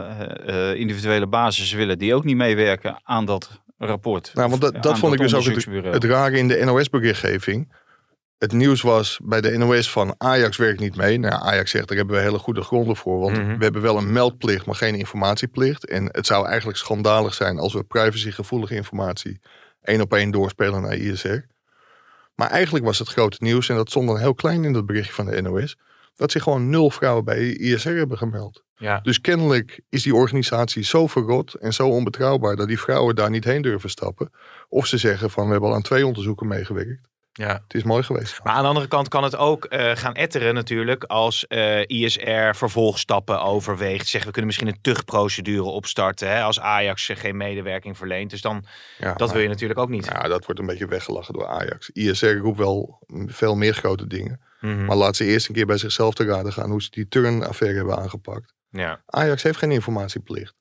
eh, 0.48 0.80
individuele 0.80 1.28
basis 1.28 1.72
willen, 1.72 1.98
die 1.98 2.14
ook 2.16 2.24
niet 2.24 2.36
meewerken 2.36 3.00
aan 3.04 3.26
dat 3.26 3.62
rapport. 3.78 4.32
Nou, 4.34 4.50
want 4.50 4.62
dat, 4.62 4.84
dat 4.84 5.00
vond 5.00 5.14
ik 5.14 5.20
dus 5.20 5.34
ook 5.34 5.44
het, 5.44 5.94
het 5.94 6.04
rare 6.04 6.38
in 6.38 6.48
de 6.48 6.66
NOS-berichtgeving. 6.66 7.74
Het 8.40 8.52
nieuws 8.52 8.82
was 8.82 9.20
bij 9.24 9.42
de 9.42 9.58
NOS 9.58 9.92
van 9.92 10.16
Ajax 10.18 10.58
werkt 10.58 10.80
niet 10.80 10.96
mee. 10.96 11.18
Nou, 11.18 11.34
ja, 11.34 11.40
Ajax 11.40 11.72
zegt 11.72 11.88
daar 11.88 11.98
hebben 11.98 12.16
we 12.16 12.22
hele 12.22 12.38
goede 12.38 12.62
gronden 12.62 12.96
voor. 12.96 13.20
Want 13.20 13.38
Mhm. 13.38 13.58
we 13.58 13.64
hebben 13.64 13.82
wel 13.82 13.98
een 13.98 14.12
meldplicht, 14.12 14.66
maar 14.66 14.76
geen 14.76 14.96
informatieplicht. 14.96 15.86
En 15.86 16.10
het 16.12 16.26
zou 16.26 16.48
eigenlijk 16.48 16.78
schandalig 16.78 17.34
zijn 17.34 17.58
als 17.60 17.74
we 17.74 17.84
privacygevoelige 17.84 18.76
informatie 18.76 19.40
één 19.82 20.02
op 20.02 20.14
één 20.14 20.32
doorspelen 20.32 20.82
naar 20.82 20.96
ISR. 20.96 21.38
Maar 22.36 22.50
eigenlijk 22.50 22.86
was 22.86 23.00
het 23.00 23.08
grote 23.08 23.38
nieuws, 23.40 23.70
en 23.70 23.76
dat 23.76 23.90
stond 23.90 24.08
dan 24.08 24.20
heel 24.20 24.34
klein 24.34 24.64
in 24.64 24.74
dat 24.74 24.86
berichtje 24.86 25.14
van 25.14 25.26
de 25.26 25.42
NOS, 25.42 25.78
dat 26.16 26.32
zich 26.32 26.44
gewoon 26.44 26.70
nul 26.70 26.90
vrouwen 26.90 27.26
bij 27.26 27.40
ISR 27.54 27.90
hebben 27.90 28.18
gemeld. 28.18 28.64
Ja. 28.76 29.00
Dus 29.00 29.22
kennelijk 29.22 29.80
is 29.90 30.04
die 30.04 30.16
organisatie 30.16 30.84
zo 30.84 31.08
verrot 31.08 31.54
en 31.54 31.74
zo 31.74 31.88
onbetrouwbaar 31.88 32.56
dat 32.56 32.68
die 32.68 32.80
vrouwen 32.80 33.16
daar 33.16 33.30
niet 33.30 33.44
heen 33.44 33.62
durven 33.62 33.90
stappen. 33.90 34.32
Of 34.70 34.86
ze 34.88 34.98
zeggen 34.98 35.30
van 35.30 35.46
we 35.46 35.52
hebben 35.52 35.70
al 35.70 35.76
aan 35.76 35.82
twee 35.82 36.06
onderzoeken 36.06 36.48
meegewerkt. 36.48 37.08
Ja. 37.40 37.62
Het 37.64 37.74
is 37.74 37.84
mooi 37.84 38.04
geweest. 38.04 38.40
Maar 38.44 38.54
aan 38.54 38.62
de 38.62 38.68
andere 38.68 38.88
kant 38.88 39.08
kan 39.08 39.24
het 39.24 39.36
ook 39.36 39.66
eh, 39.66 39.96
gaan 39.96 40.14
etteren 40.14 40.54
natuurlijk 40.54 41.04
als 41.04 41.48
eh, 41.48 41.82
ISR 41.88 42.56
vervolgstappen 42.56 43.42
overweegt. 43.42 44.08
Zeggen 44.08 44.26
we 44.26 44.32
kunnen 44.32 44.46
misschien 44.46 44.68
een 44.68 44.82
tuchtprocedure 44.82 45.64
opstarten 45.64 46.30
hè, 46.30 46.42
als 46.42 46.60
Ajax 46.60 47.10
eh, 47.10 47.18
geen 47.18 47.38
medewerking 47.38 47.98
verleent. 47.98 48.30
Dus 48.30 48.42
dan, 48.42 48.66
Ja, 48.98 49.14
dat 49.14 49.32
wil 49.32 49.42
je 49.42 49.48
natuurlijk 49.48 49.80
ook 49.80 49.90
niet. 49.90 50.06
Ja, 50.06 50.28
dat 50.28 50.46
wordt 50.46 50.60
een 50.60 50.66
beetje 50.66 50.88
weggelachen 50.88 51.34
door 51.34 51.48
Ajax. 51.48 51.90
ISR 51.90 52.26
roept 52.28 52.58
wel 52.58 53.00
veel 53.26 53.56
meer 53.56 53.74
grote 53.74 54.08
dingen. 54.08 54.42
Mhm. 54.60 54.86
Maar 54.86 54.96
laat 54.96 55.16
ze 55.16 55.26
eerst 55.26 55.48
een 55.48 55.56
keer 55.56 55.66
bij 55.66 55.78
zichzelf 55.78 56.14
te 56.14 56.26
raden 56.26 56.54
gaan 56.54 56.70
hoe 56.70 56.82
ze 56.82 56.90
die 56.90 57.08
turnaffaire 57.08 57.78
hebben 57.78 57.98
aangepakt. 57.98 58.54
ja. 58.72 59.02
Ajax 59.06 59.44
heeft 59.44 59.58
geen 59.58 59.72
informatieplicht. 59.72 60.56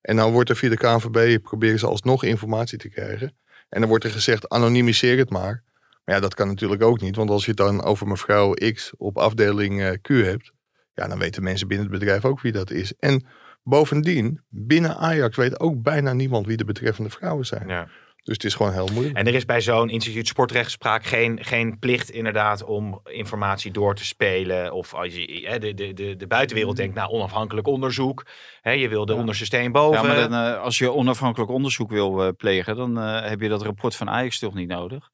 En 0.00 0.16
nou 0.16 0.32
wordt 0.32 0.50
er 0.50 0.56
via 0.56 0.68
de 0.68 0.76
KNVB, 0.76 1.42
proberen 1.42 1.78
ze 1.78 1.86
alsnog 1.86 2.24
informatie 2.24 2.78
te 2.78 2.88
krijgen. 2.88 3.36
En 3.68 3.80
dan 3.80 3.88
wordt 3.88 4.04
er 4.04 4.10
gezegd, 4.10 4.48
anonimiseer 4.48 5.18
het 5.18 5.30
maar. 5.30 5.62
Maar 6.04 6.14
ja, 6.14 6.20
dat 6.20 6.34
kan 6.34 6.48
natuurlijk 6.48 6.82
ook 6.82 7.00
niet. 7.00 7.16
Want 7.16 7.30
als 7.30 7.44
je 7.44 7.50
het 7.50 7.58
dan 7.60 7.82
over 7.82 8.06
mevrouw 8.06 8.52
X 8.52 8.92
op 8.96 9.18
afdeling 9.18 9.82
eh, 9.82 9.90
Q 10.02 10.08
hebt. 10.08 10.52
Ja, 10.94 11.08
dan 11.08 11.18
weten 11.18 11.42
mensen 11.42 11.68
binnen 11.68 11.86
het 11.90 11.98
bedrijf 11.98 12.24
ook 12.24 12.40
wie 12.40 12.52
dat 12.52 12.70
is. 12.70 12.92
En 12.98 13.26
bovendien, 13.62 14.40
binnen 14.48 14.96
Ajax 14.96 15.36
weet 15.36 15.60
ook 15.60 15.82
bijna 15.82 16.12
niemand 16.12 16.46
wie 16.46 16.56
de 16.56 16.64
betreffende 16.64 17.10
vrouwen 17.10 17.46
zijn. 17.46 17.68
Ja. 17.68 17.88
Dus 18.22 18.34
het 18.34 18.44
is 18.44 18.54
gewoon 18.54 18.72
heel 18.72 18.88
moeilijk. 18.92 19.16
En 19.16 19.26
er 19.26 19.34
is 19.34 19.44
bij 19.44 19.60
zo'n 19.60 19.88
instituut 19.90 20.26
sportrechtspraak 20.26 21.04
geen, 21.04 21.44
geen 21.44 21.78
plicht 21.78 22.10
inderdaad 22.10 22.64
om 22.64 23.00
informatie 23.04 23.72
door 23.72 23.94
te 23.94 24.04
spelen. 24.04 24.72
Of 24.72 24.94
als 24.94 25.14
je 25.14 25.46
hè, 25.48 25.58
de, 25.58 25.74
de, 25.74 25.92
de, 25.92 26.16
de 26.16 26.26
buitenwereld 26.26 26.76
denkt, 26.76 26.94
nou 26.94 27.10
onafhankelijk 27.10 27.66
onderzoek. 27.66 28.26
Hè, 28.60 28.70
je 28.70 28.88
wil 28.88 29.06
de 29.06 29.12
Ja. 29.12 29.18
onderste 29.18 29.44
steen 29.44 29.72
boven. 29.72 30.00
Ja, 30.00 30.06
maar 30.06 30.28
dan, 30.28 30.32
eh, 30.54 30.60
als 30.60 30.78
je 30.78 30.92
onafhankelijk 30.92 31.50
onderzoek 31.50 31.90
wil 31.90 32.22
eh, 32.24 32.28
plegen, 32.36 32.76
dan 32.76 32.98
eh, 32.98 33.28
heb 33.28 33.40
je 33.40 33.48
dat 33.48 33.62
rapport 33.62 33.96
van 33.96 34.10
Ajax 34.10 34.38
toch 34.38 34.54
niet 34.54 34.68
nodig. 34.68 35.10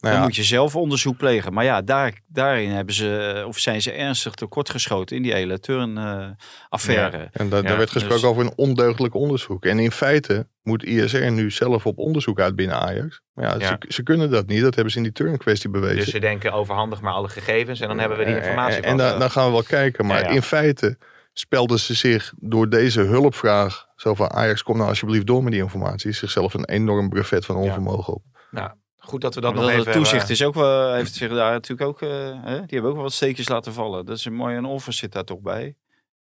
Nou 0.00 0.14
Dan 0.14 0.22
moet 0.24 0.36
je 0.36 0.42
zelf 0.42 0.76
onderzoek 0.76 1.16
plegen. 1.16 1.52
Maar 1.52 1.64
ja, 1.64 1.82
daar, 1.82 2.20
daarin 2.26 2.70
hebben 2.70 2.94
ze, 2.94 3.16
eh, 3.40 3.46
of 3.46 3.58
zijn 3.58 3.82
ze 3.82 3.92
ernstig 3.92 4.34
tekortgeschoten 4.34 5.16
in 5.16 5.22
die 5.22 5.32
hele 5.32 5.58
turn-affaire. 5.60 7.28
En 7.32 7.48
da- 7.48 7.56
Ja, 7.56 7.62
daar 7.62 7.76
werd 7.76 7.90
gesproken 7.90 8.20
dus- 8.20 8.30
over 8.30 8.44
een 8.44 8.52
ondeugdelijk 8.56 9.14
onderzoek. 9.14 9.64
En 9.64 9.78
in 9.78 9.90
feite 9.90 10.46
moet 10.62 10.84
ISR 10.84 11.30
nu 11.30 11.50
zelf 11.50 11.86
op 11.86 11.98
onderzoek 11.98 12.40
uit 12.40 12.56
binnen 12.56 12.80
Ajax. 12.80 13.20
Maar 13.32 13.44
ja, 13.44 13.54
Ja. 13.58 13.66
Ze, 13.80 13.92
ze 13.92 14.02
kunnen 14.02 14.30
dat 14.30 14.46
niet. 14.46 14.62
Dat 14.62 14.74
hebben 14.74 14.92
ze 14.92 14.98
in 14.98 15.04
die 15.04 15.12
turn-kwestie 15.12 15.70
bewezen. 15.70 15.96
Dus 15.96 16.10
ze 16.10 16.18
denken 16.18 16.52
overhandig 16.52 17.00
maar 17.00 17.12
alle 17.12 17.28
gegevens 17.28 17.80
en 17.80 17.88
dan 17.88 17.98
hebben 17.98 18.18
we 18.18 18.24
die 18.24 18.34
Eh, 18.34 18.40
informatie 18.40 18.76
En, 18.76 18.82
en 18.90 18.96
daar, 18.96 19.18
daar 19.18 19.30
gaan 19.30 19.46
we 19.46 19.52
wel 19.52 19.62
kijken. 19.62 20.06
Maar 20.06 20.20
Ja, 20.22 20.28
ja. 20.28 20.34
in 20.34 20.42
feite 20.42 20.98
spelden 21.32 21.78
ze 21.78 21.94
zich 21.94 22.32
door 22.36 22.68
deze 22.68 23.00
hulpvraag... 23.00 23.86
zo 23.96 24.14
van 24.14 24.30
Ajax, 24.30 24.62
kom 24.62 24.76
nou 24.76 24.88
alsjeblieft 24.88 25.26
door 25.26 25.42
met 25.42 25.52
die 25.52 25.62
informatie... 25.62 26.12
zichzelf 26.12 26.54
een 26.54 26.64
enorm 26.64 27.08
brevet 27.08 27.44
van 27.44 27.56
onvermogen 27.56 28.14
op. 28.14 28.22
Nou, 28.50 28.70
goed 29.10 29.20
dat 29.20 29.34
we 29.34 29.40
dat 29.40 29.54
nog 29.54 29.68
even... 29.68 29.92
toezicht 29.92 30.30
is 30.30 30.42
ook 30.42 30.54
wel, 30.54 30.92
heeft 30.94 31.14
zich 31.14 31.30
daar 31.32 31.52
natuurlijk 31.52 31.88
ook, 31.88 32.02
eh, 32.02 32.08
hè, 32.42 32.56
die 32.56 32.66
hebben 32.68 32.90
ook 32.90 32.94
wel 32.94 33.02
wat 33.02 33.12
steekjes 33.12 33.48
laten 33.48 33.72
vallen. 33.72 34.06
Dat 34.06 34.16
is 34.16 34.24
een 34.24 34.34
mooi, 34.34 34.56
en 34.56 34.64
Olvers 34.64 34.96
zit 34.96 35.12
daar 35.12 35.24
toch 35.24 35.40
bij. 35.40 35.74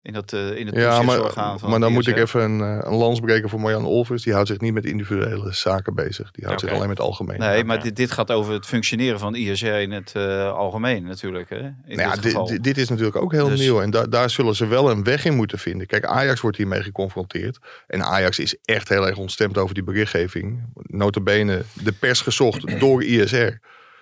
In, 0.03 0.13
dat, 0.13 0.33
eh 0.33 0.57
in 0.57 0.67
het 0.67 0.75
Ja, 0.77 1.03
maar, 1.03 1.31
van 1.33 1.71
maar 1.71 1.81
dan 1.81 1.93
moet 1.93 2.07
ik 2.07 2.17
even 2.17 2.41
een, 2.43 2.61
eh, 2.61 2.91
een 2.91 2.97
lans 2.97 3.21
breken 3.21 3.49
voor 3.49 3.61
Marjan 3.61 3.85
Olvers. 3.85 4.23
Die 4.23 4.33
houdt 4.33 4.49
zich 4.49 4.61
niet 4.61 4.73
met 4.73 4.85
individuele 4.85 5.53
zaken 5.53 5.95
bezig. 5.95 6.31
Die 6.31 6.45
houdt 6.45 6.61
zich 6.61 6.71
alleen 6.71 6.89
met 6.89 6.97
het 6.99 7.07
algemeen. 7.07 7.39
Nee, 7.39 7.65
maar 7.65 7.77
Ja. 7.77 7.83
dit, 7.83 7.97
dit 7.97 8.11
gaat 8.11 8.31
over 8.31 8.53
het 8.53 8.67
functioneren 8.67 9.19
van 9.19 9.35
ISR 9.35 9.67
in 9.67 9.91
het 9.93 10.13
eh, 10.15 10.53
algemeen 10.53 11.05
natuurlijk. 11.05 11.51
Hè? 11.51 11.57
In 11.59 11.73
Nou 11.87 12.01
ja, 12.01 12.13
dit 12.13 12.23
dit, 12.23 12.31
geval. 12.33 12.47
dit- 12.47 12.63
dit 12.65 12.79
is 12.79 12.89
natuurlijk 12.89 13.17
ook 13.17 13.33
heel 13.33 13.49
Dus- 13.49 13.61
nieuw. 13.61 13.81
En 13.81 13.91
da- 13.91 14.07
daar 14.07 14.31
zullen 14.31 14.55
ze 14.57 14.67
wel 14.67 14.91
een 14.91 15.05
weg 15.05 15.25
in 15.25 15.35
moeten 15.35 15.59
vinden. 15.59 15.87
Kijk, 15.87 16.05
Ajax 16.05 16.41
wordt 16.41 16.57
hiermee 16.57 16.83
geconfronteerd. 16.83 17.59
En 17.87 18.03
Ajax 18.05 18.39
is 18.39 18.57
echt 18.65 18.89
heel 18.89 19.07
erg 19.07 19.17
ontstemd 19.17 19.59
over 19.59 19.75
die 19.75 19.85
berichtgeving. 19.85 20.63
Notabene 20.75 21.63
de 21.83 21.93
pers 21.93 22.21
gezocht 22.21 22.81
door 22.81 23.05
ISR. 23.05 23.51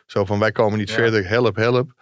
Zo 0.06 0.24
van, 0.24 0.38
wij 0.38 0.52
komen 0.52 0.78
niet 0.78 0.88
Ja. 0.88 0.94
verder, 0.94 1.28
help, 1.28 1.56
help. 1.56 1.92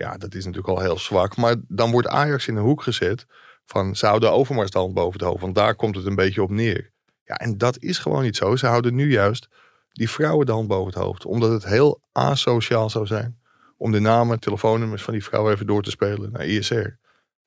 Ja, 0.00 0.16
dat 0.16 0.34
is 0.34 0.44
natuurlijk 0.44 0.76
al 0.76 0.80
heel 0.80 0.98
zwak. 0.98 1.36
Maar 1.36 1.56
dan 1.68 1.90
wordt 1.90 2.08
Ajax 2.08 2.46
in 2.48 2.56
een 2.56 2.62
hoek 2.62 2.82
gezet 2.82 3.26
van, 3.64 3.96
ze 3.96 4.06
houden 4.06 4.32
Overmars 4.32 4.70
de 4.70 4.78
hand 4.78 4.94
boven 4.94 5.12
het 5.12 5.28
hoofd. 5.28 5.40
Want 5.40 5.54
daar 5.54 5.74
komt 5.74 5.96
het 5.96 6.06
een 6.06 6.14
beetje 6.14 6.42
op 6.42 6.50
neer. 6.50 6.92
Ja, 7.24 7.34
en 7.34 7.58
dat 7.58 7.78
is 7.78 7.98
gewoon 7.98 8.22
niet 8.22 8.36
zo. 8.36 8.56
Ze 8.56 8.66
houden 8.66 8.94
nu 8.94 9.10
juist 9.10 9.48
die 9.92 10.10
vrouwen 10.10 10.46
de 10.46 10.52
hand 10.52 10.68
boven 10.68 10.92
het 10.92 11.02
hoofd. 11.02 11.24
Omdat 11.24 11.50
het 11.50 11.64
heel 11.64 12.02
asociaal 12.12 12.90
zou 12.90 13.06
zijn 13.06 13.40
om 13.76 13.92
de 13.92 14.00
namen, 14.00 14.40
telefoonnummers 14.40 15.02
van 15.02 15.12
die 15.12 15.24
vrouwen 15.24 15.52
even 15.52 15.66
door 15.66 15.82
te 15.82 15.90
spelen 15.90 16.32
naar 16.32 16.46
ISR. 16.46 16.88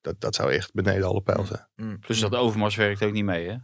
Dat, 0.00 0.20
dat 0.20 0.34
zou 0.34 0.52
echt 0.52 0.72
beneden 0.72 1.06
alle 1.06 1.22
pijl 1.22 1.44
zijn. 1.44 1.68
mm, 1.76 1.98
Plus 2.00 2.20
dat 2.20 2.34
Overmars 2.34 2.76
werkt 2.76 3.02
ook 3.02 3.12
niet 3.12 3.24
mee, 3.24 3.48
hè? 3.48 3.56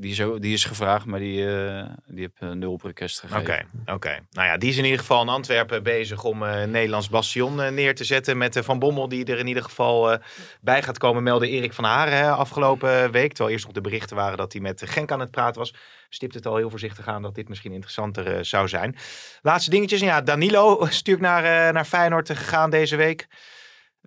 Die 0.00 0.10
is, 0.10 0.40
die 0.40 0.52
is 0.52 0.64
gevraagd, 0.64 1.06
maar 1.06 1.18
die, 1.18 1.56
eh, 1.56 1.84
die 2.06 2.20
heeft 2.20 2.36
eh, 2.38 2.50
nul 2.50 2.72
op 2.72 2.82
request 2.82 3.20
gegeven. 3.20 3.40
Oké, 3.40 3.92
oké. 3.92 4.18
Nou 4.30 4.46
ja, 4.48 4.56
die 4.56 4.68
is 4.68 4.76
in 4.76 4.84
ieder 4.84 4.98
geval 4.98 5.22
in 5.22 5.28
Antwerpen 5.28 5.82
bezig 5.82 6.24
om 6.24 6.42
een 6.42 6.70
Nederlands 6.70 7.08
bastion 7.08 7.74
neer 7.74 7.94
te 7.94 8.04
zetten. 8.04 8.38
Met 8.38 8.58
Van 8.62 8.78
Bommel 8.78 9.08
die 9.08 9.24
er 9.24 9.38
in 9.38 9.46
ieder 9.46 9.62
geval 9.62 10.18
bij 10.60 10.82
gaat 10.82 10.98
komen. 10.98 11.22
Meldde 11.22 11.48
Erik 11.48 11.72
van 11.72 11.84
Haren 11.84 12.16
hè, 12.16 12.30
afgelopen 12.30 13.10
week. 13.10 13.28
Terwijl 13.28 13.50
eerst 13.50 13.64
nog 13.64 13.74
de 13.74 13.80
berichten 13.80 14.16
waren 14.16 14.38
dat 14.38 14.52
hij 14.52 14.62
met 14.62 14.82
Genk 14.86 15.12
aan 15.12 15.20
het 15.20 15.30
praten 15.30 15.60
was. 15.60 15.74
Stipt 16.08 16.34
het 16.34 16.46
al 16.46 16.56
heel 16.56 16.70
voorzichtig 16.70 17.06
aan 17.06 17.22
dat 17.22 17.34
dit 17.34 17.48
misschien 17.48 17.72
interessanter 17.72 18.44
zou 18.44 18.68
zijn. 18.68 18.96
Laatste 19.42 19.70
dingetjes. 19.70 20.00
Ja, 20.00 20.20
Danilo 20.20 20.86
stuurt 20.90 21.20
naar, 21.20 21.72
naar 21.72 21.84
Feyenoord 21.84 22.30
gegaan 22.30 22.70
deze 22.70 22.96
week. 22.96 23.28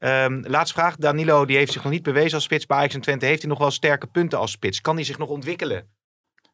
Ehm, 0.03 0.41
laatste 0.47 0.79
vraag. 0.79 0.95
Danilo 0.95 1.45
die 1.45 1.57
heeft 1.57 1.71
zich 1.71 1.83
nog 1.83 1.91
niet 1.91 2.03
bewezen 2.03 2.33
als 2.33 2.43
spits 2.43 2.65
bij 2.65 2.77
Ajax 2.77 2.93
en 2.93 3.01
Twente. 3.01 3.25
Heeft 3.25 3.41
hij 3.41 3.49
nog 3.49 3.59
wel 3.59 3.71
sterke 3.71 4.07
punten 4.07 4.39
als 4.39 4.51
spits? 4.51 4.81
Kan 4.81 4.95
hij 4.95 5.03
zich 5.03 5.17
nog 5.17 5.29
ontwikkelen? 5.29 5.87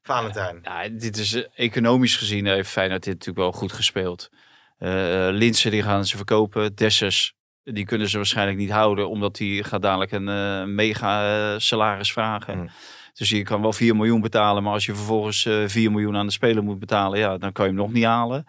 Valentijn. 0.02 0.60
Ja, 0.62 0.90
dit 0.90 1.18
is 1.18 1.34
eh, 1.34 1.44
economisch 1.56 2.16
gezien 2.16 2.46
heeft 2.46 2.70
Feyenoord 2.70 3.04
dit 3.04 3.14
natuurlijk 3.14 3.38
wel 3.38 3.52
goed 3.52 3.72
gespeeld. 3.72 4.30
Eh 4.78 5.28
eh, 5.28 5.34
Linse 5.34 5.70
die 5.70 5.84
gaan 5.84 6.06
ze 6.06 6.16
verkopen. 6.16 6.76
Dessers 6.76 7.34
die 7.64 7.86
kunnen 7.86 8.10
ze 8.10 8.18
waarschijnlijk 8.18 8.58
niet 8.58 8.72
houden, 8.72 9.10
omdat 9.10 9.36
die 9.36 9.64
gaat 9.64 9.82
dadelijk 9.82 10.12
een 10.12 10.76
mega 10.76 11.60
salaris 11.60 12.12
vragen. 12.12 12.54
Hmm. 12.54 12.70
Dus 13.14 13.30
je 13.30 13.44
kan 13.44 13.62
wel 13.62 13.74
4 13.74 13.96
miljoen 13.96 14.22
betalen, 14.22 14.64
maar 14.64 14.74
als 14.74 14.86
je 14.86 14.96
vervolgens 14.96 15.46
eh 15.46 15.64
4 15.68 15.92
miljoen 15.92 16.18
aan 16.18 16.26
de 16.26 16.32
speler 16.32 16.64
moet 16.64 16.80
betalen, 16.80 17.20
ja, 17.20 17.38
dan 17.38 17.52
kan 17.52 17.66
je 17.66 17.72
hem 17.72 17.80
nog 17.80 17.92
niet 17.92 18.04
halen. 18.04 18.46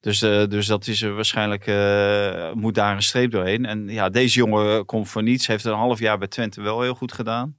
Dus, 0.00 0.22
eh, 0.22 0.46
dus 0.48 0.66
dat 0.66 0.86
is 0.86 1.02
er 1.02 1.14
waarschijnlijk, 1.14 1.66
eh, 1.66 2.52
moet 2.52 2.74
daar 2.74 2.94
een 2.94 3.02
streep 3.02 3.30
doorheen. 3.30 3.66
En 3.66 3.88
ja, 3.88 4.08
deze 4.08 4.38
jongen 4.38 4.84
komt 4.84 5.08
voor 5.08 5.22
niets, 5.22 5.46
heeft 5.46 5.64
een 5.64 5.72
half 5.72 5.98
jaar 5.98 6.18
bij 6.18 6.28
Twente 6.28 6.60
wel 6.60 6.80
heel 6.82 6.94
goed 6.94 7.12
gedaan. 7.12 7.56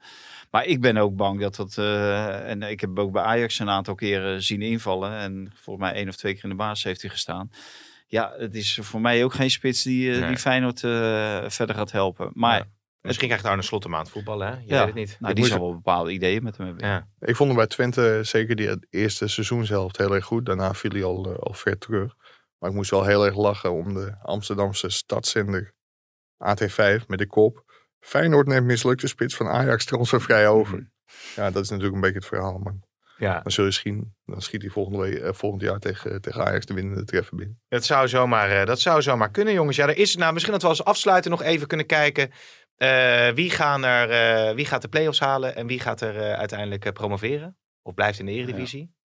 Maar 0.51 0.65
ik 0.65 0.81
ben 0.81 0.97
ook 0.97 1.15
bang 1.15 1.39
dat 1.41 1.55
dat, 1.55 1.77
eh, 1.77 2.49
en 2.49 2.61
ik 2.63 2.79
heb 2.81 2.89
hem 2.89 2.99
ook 2.99 3.11
bij 3.11 3.23
Ajax 3.23 3.59
een 3.59 3.69
aantal 3.69 3.95
keren 3.95 4.43
zien 4.43 4.61
invallen. 4.61 5.11
En 5.17 5.51
volgens 5.55 5.85
mij 5.85 5.95
één 5.95 6.07
of 6.07 6.15
twee 6.15 6.33
keer 6.33 6.43
in 6.43 6.49
de 6.49 6.55
basis 6.55 6.83
heeft 6.83 7.01
hij 7.01 7.09
gestaan. 7.11 7.51
Ja, 8.07 8.33
het 8.37 8.55
is 8.55 8.79
voor 8.81 9.01
mij 9.01 9.23
ook 9.23 9.33
geen 9.33 9.49
spits 9.51 9.83
die, 9.83 10.11
eh, 10.13 10.19
Nee. 10.19 10.27
die 10.27 10.37
Feyenoord 10.37 10.83
eh, 10.83 10.89
verder 11.47 11.75
gaat 11.75 11.91
helpen. 11.91 12.31
Maar 12.33 12.57
Ja. 12.57 12.65
Misschien 13.07 13.27
krijgt 13.27 13.45
Arne 13.45 13.61
Slot 13.61 13.83
een 13.85 13.91
maand 13.91 14.09
voetballen, 14.09 14.47
hè? 14.47 14.53
Je 14.53 14.59
Ja. 14.65 14.77
weet 14.77 14.85
het 14.85 14.95
niet. 14.95 15.17
nou, 15.19 15.31
Ik 15.33 15.39
die 15.39 15.45
zal 15.49 15.59
wel 15.59 15.73
bepaalde 15.73 16.11
ideeën 16.11 16.43
met 16.43 16.57
hem 16.57 16.65
hebben. 16.65 16.87
Ja. 16.87 17.07
Ik 17.19 17.35
vond 17.35 17.49
hem 17.49 17.57
bij 17.57 17.67
Twente 17.67 18.19
zeker 18.23 18.55
die 18.55 18.69
eerste 18.89 19.27
seizoenshelft 19.27 19.97
heel 19.97 20.15
erg 20.15 20.25
goed. 20.25 20.45
Daarna 20.45 20.73
viel 20.73 20.91
hij 20.91 21.03
al, 21.03 21.25
eh, 21.31 21.37
al 21.39 21.53
ver 21.53 21.77
terug. 21.77 22.15
Maar 22.59 22.69
ik 22.69 22.75
moest 22.75 22.91
wel 22.91 23.05
heel 23.05 23.25
erg 23.25 23.35
lachen 23.35 23.71
om 23.71 23.93
de 23.93 24.15
Amsterdamse 24.21 24.89
stadszender 24.89 25.73
AT5 26.37 27.05
met 27.07 27.17
de 27.19 27.27
kop. 27.27 27.63
Feyenoord 27.99 28.47
neemt 28.47 28.65
mislukte 28.65 29.07
spits 29.07 29.35
van 29.35 29.47
Ajax 29.47 29.85
transfervrij 29.85 30.47
over. 30.47 30.77
Mhm. 30.77 30.85
Ja, 31.35 31.51
dat 31.51 31.63
is 31.63 31.69
natuurlijk 31.69 31.95
een 31.95 32.01
beetje 32.01 32.17
het 32.17 32.27
verhaal. 32.27 32.57
Maar 32.57 32.73
ja. 33.17 33.39
dan 33.39 33.51
zul 33.51 33.65
je 33.65 33.71
zien, 33.71 34.15
dan 34.25 34.41
schiet 34.41 34.61
hij 34.61 34.71
volgende 34.71 34.99
week, 34.99 35.17
eh, 35.17 35.33
volgend 35.33 35.61
jaar 35.61 35.79
tegen, 35.79 36.21
tegen 36.21 36.45
Ajax 36.45 36.65
de 36.65 36.73
winnende 36.73 37.03
treffer 37.03 37.35
binnen. 37.35 37.61
Dat 37.67 37.85
zou, 37.85 38.07
zomaar, 38.07 38.51
eh, 38.51 38.65
dat 38.65 38.79
zou 38.79 39.01
zomaar 39.01 39.31
kunnen, 39.31 39.53
jongens. 39.53 39.77
Ja, 39.77 39.87
er 39.87 39.97
is, 39.97 40.15
nou, 40.15 40.33
misschien 40.33 40.53
dat 40.53 40.61
we 40.61 40.67
als 40.67 40.83
afsluiten 40.83 41.31
nog 41.31 41.41
even 41.41 41.67
kunnen 41.67 41.85
kijken. 41.85 42.31
eh, 42.75 43.29
wie, 43.29 43.49
gaan 43.49 43.83
er, 43.83 44.55
wie 44.55 44.65
gaat 44.65 44.81
de 44.81 44.87
play-offs 44.87 45.19
halen 45.19 45.55
en 45.55 45.67
wie 45.67 45.79
gaat 45.79 46.01
er 46.01 46.35
uiteindelijk 46.35 46.93
promoveren? 46.93 47.57
Of 47.81 47.93
blijft 47.93 48.19
in 48.19 48.25
de 48.25 48.31
Eredivisie? 48.31 48.81
Eh, 48.81 48.98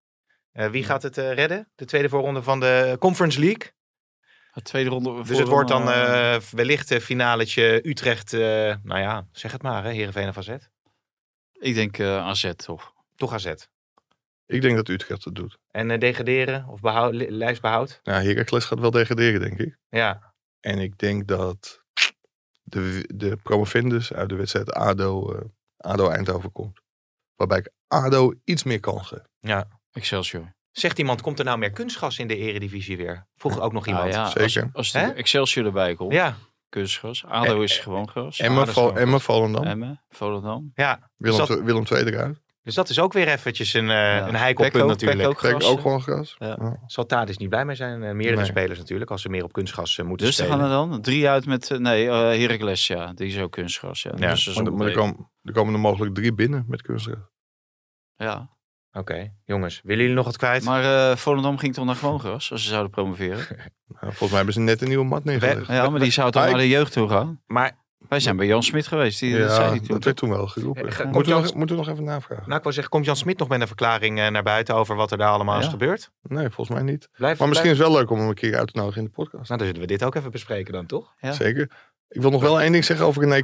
wie 0.54 0.84
gaat 0.84 1.04
het 1.04 1.18
eh, 1.18 1.34
redden? 1.34 1.70
De 1.76 1.86
tweede 1.86 2.10
voorronde 2.10 2.44
van 2.44 2.60
de 2.60 2.96
Conference 3.00 3.40
League. 3.40 3.72
De 4.54 4.62
tweede 4.62 4.90
ronde. 4.90 5.24
Dus 5.24 5.38
het 5.38 5.48
wordt 5.48 5.70
dan 5.70 5.90
eh, 5.92 6.36
wellicht 6.40 6.90
een 6.90 7.02
finaletje 7.02 7.88
Utrecht. 7.90 8.34
eh, 8.34 8.40
nou 8.84 9.00
ja, 9.00 9.28
zeg 9.32 9.52
het 9.52 9.62
maar, 9.62 9.84
hè, 9.84 9.92
Heerenveen 9.92 10.28
of 10.28 10.38
AZ. 10.38 10.56
Ik 11.54 11.74
denk 11.76 11.98
eh, 11.98 12.18
AZ 12.18 12.52
toch. 12.56 12.94
Toch 13.16 13.34
AZ. 13.34 13.54
Ik 14.46 14.62
denk 14.62 14.76
dat 14.76 14.88
Utrecht 14.88 15.24
het 15.26 15.36
doet. 15.36 15.58
En 15.72 15.92
eh, 15.92 16.00
degraderen 16.00 16.68
of 16.68 16.80
behoud, 16.80 17.14
li- 17.14 17.32
lijstbehoud? 17.32 18.00
Nou, 18.04 18.24
Heracles 18.28 18.66
gaat 18.66 18.80
wel 18.80 18.92
degraderen, 18.92 19.40
denk 19.42 19.60
ik. 19.60 19.78
Ja, 19.90 20.34
En 20.60 20.80
ik 20.80 20.98
denk 20.98 21.28
dat 21.28 21.84
de, 22.64 23.10
de 23.16 23.38
promovendus 23.38 24.14
uit 24.14 24.30
de 24.30 24.36
wedstrijd 24.36 24.72
ADO, 24.74 25.34
eh, 25.36 25.42
ADO 25.78 26.10
Eindhoven 26.10 26.52
komt. 26.52 26.80
Waarbij 27.36 27.58
ik 27.58 27.70
ADO 27.88 28.34
iets 28.44 28.64
meer 28.64 28.80
kan 28.80 29.06
geven. 29.06 29.30
ja. 29.40 29.82
Excelsior. 29.94 30.54
Zegt 30.72 31.00
iemand, 31.00 31.22
komt 31.22 31.40
er 31.40 31.46
nou 31.46 31.58
meer 31.58 31.72
kunstgas 31.72 32.20
in 32.20 32.28
de 32.28 32.36
Eredivisie 32.38 32.98
weer? 32.98 33.28
Vroeg 33.36 33.60
ook 33.60 33.74
nog 33.74 33.88
iemand. 33.88 34.04
Nou 34.12 34.16
ja, 34.16 34.30
Zeker. 34.48 34.70
Als, 34.74 34.92
de 34.92 35.00
Excelsior 35.00 35.66
erbij 35.66 35.96
komt, 35.96 36.14
ja, 36.14 36.36
kunstgras. 36.70 37.26
ADO 37.26 37.62
is 37.62 37.78
gewoon 37.80 38.10
gras. 38.10 38.40
Emma, 38.40 38.66
val, 38.66 38.98
Emma. 38.98 39.20
Volendam. 39.20 39.64
Emmen, 39.64 40.02
Volendam. 40.10 40.72
ja. 40.76 41.10
Willem, 41.18 41.38
Dus 41.38 41.48
dat, 41.48 41.58
II- 41.58 41.66
Willem 41.66 41.84
II 41.92 42.04
eruit. 42.04 42.42
dus 42.62 42.76
dat 42.76 42.90
is 42.90 43.00
ook 43.00 43.14
weer 43.14 43.28
eventjes 43.28 43.74
een, 43.74 43.90
eh 43.90 43.96
Ja. 43.96 44.28
een 44.28 44.36
heikel 44.36 44.70
punt 44.70 44.86
natuurlijk. 44.88 45.22
Pek 45.22 45.30
ook 45.30 45.40
gras. 45.40 45.66
ook 45.66 45.80
gewoon 45.82 46.02
gras. 46.02 46.36
Ja. 46.40 46.58
Ja. 46.62 46.80
Zal 46.88 47.06
Tadis 47.06 47.38
niet 47.38 47.50
blij 47.50 47.66
mee 47.66 47.76
zijn. 47.76 48.04
Eh, 48.04 48.12
meerdere 48.14 48.36
Nee. 48.42 48.46
spelers 48.46 48.80
natuurlijk, 48.80 49.12
als 49.12 49.22
ze 49.22 49.30
meer 49.30 49.44
op 49.44 49.54
kunstgas 49.54 49.98
eh, 49.98 50.06
moeten 50.06 50.26
Dus 50.28 50.38
er 50.40 50.44
spelen. 50.46 50.62
gaan 50.70 50.72
er 50.84 50.90
dan 50.90 51.02
drie 51.02 51.30
uit 51.30 51.46
met, 51.46 51.72
eh, 51.72 51.78
nee, 51.78 52.06
eh 52.08 52.14
Heracles, 52.14 52.88
ja. 52.88 53.14
Die 53.14 53.28
is 53.28 53.40
ook 53.40 53.52
kunstgras, 53.52 54.02
ja. 54.02 54.12
Ja, 54.16 54.30
Dus 54.30 54.56
Maar, 54.62 54.88
er, 54.88 54.94
komen, 54.94 55.30
er 55.44 55.54
komen 55.54 55.74
er 55.74 55.80
mogelijk 55.80 56.16
drie 56.16 56.34
binnen 56.34 56.66
met 56.68 56.82
kunstgras. 56.82 57.18
Ja. 58.16 58.50
Oké, 58.94 59.32
jongens, 59.46 59.82
willen 59.84 60.02
jullie 60.02 60.16
nog 60.18 60.26
wat 60.26 60.38
kwijt? 60.38 60.64
Maar 60.64 61.10
eh 61.12 61.16
Volendam 61.18 61.58
ging 61.58 61.74
toch 61.74 61.86
naar 61.86 61.96
gewoon 61.96 62.20
gras, 62.20 62.52
als 62.52 62.64
ze 62.64 62.70
zouden 62.70 62.92
promoveren. 62.92 63.46
Nou, 64.02 64.06
volgens 64.06 64.30
mij 64.30 64.38
hebben 64.38 64.54
ze 64.54 64.60
net 64.60 64.82
een 64.82 64.88
nieuwe 64.88 65.06
mat 65.06 65.24
neergelegd. 65.24 65.68
Ja, 65.68 65.90
maar 65.90 66.00
die 66.00 66.12
zou 66.12 66.32
toch 66.32 66.42
Maar 66.42 66.52
naar 66.52 66.60
ik- 66.62 66.66
de 66.70 66.74
jeugd 66.76 66.92
toe 66.94 67.10
gaan? 67.10 67.42
Maar, 67.46 67.78
Wij 68.10 68.20
zijn 68.20 68.36
bij 68.38 68.46
Jan 68.46 68.64
Smit 68.64 68.88
geweest, 68.88 69.20
die, 69.20 69.32
dat 69.38 69.50
Ja, 69.50 69.56
zei 69.56 69.70
hij 69.70 69.78
toen. 69.80 69.88
dat 69.88 70.04
werd 70.04 70.18
toen 70.18 70.30
wel 70.30 70.48
geroepen. 70.48 70.86
Ja, 70.86 70.92
ga- 70.92 71.04
moeten, 71.04 71.22
we 71.22 71.28
Jan- 71.30 71.42
nog, 71.42 71.54
moeten 71.54 71.76
we 71.76 71.82
nog 71.82 71.92
even 71.92 72.04
navragen? 72.04 72.44
nou 72.46 72.58
ik 72.58 72.64
wil 72.64 72.72
zeggen, 72.72 72.92
komt 72.92 73.06
Jan 73.06 73.16
Smit 73.16 73.38
nog 73.40 73.48
met 73.48 73.62
een 73.62 73.68
verklaring 73.68 74.20
eh, 74.20 74.28
naar 74.28 74.44
buiten 74.44 74.76
over 74.76 74.96
wat 74.96 75.12
er 75.12 75.18
daar 75.18 75.30
allemaal 75.30 75.58
is 75.60 75.66
Ja. 75.66 75.72
gebeurd? 75.72 76.12
Nee, 76.22 76.50
volgens 76.50 76.70
mij 76.78 76.86
niet. 76.92 77.10
Blijf, 77.18 77.40
Maar 77.40 77.48
misschien 77.48 77.50
blijf- 77.50 77.64
is 77.66 77.78
het 77.78 77.88
wel 77.88 77.98
leuk 78.02 78.10
om 78.12 78.20
hem 78.20 78.28
een 78.28 78.34
keer 78.34 78.58
uit 78.58 78.74
te 78.74 78.80
nodigen 78.80 79.02
in 79.02 79.08
de 79.08 79.14
podcast. 79.14 79.48
Nou, 79.50 79.58
dan 79.60 79.68
zullen 79.68 79.82
we 79.82 79.88
dit 79.88 80.04
ook 80.04 80.16
even 80.16 80.32
bespreken 80.32 80.74
dan, 80.74 80.86
toch? 80.86 81.14
Ja. 81.20 81.32
Zeker. 81.32 81.70
Ik 82.10 82.22
wil 82.22 82.32
nog 82.32 82.42
wel 82.42 82.62
één 82.62 82.72
ding 82.72 82.86
zeggen 82.86 83.06
over 83.06 83.22
René 83.22 83.44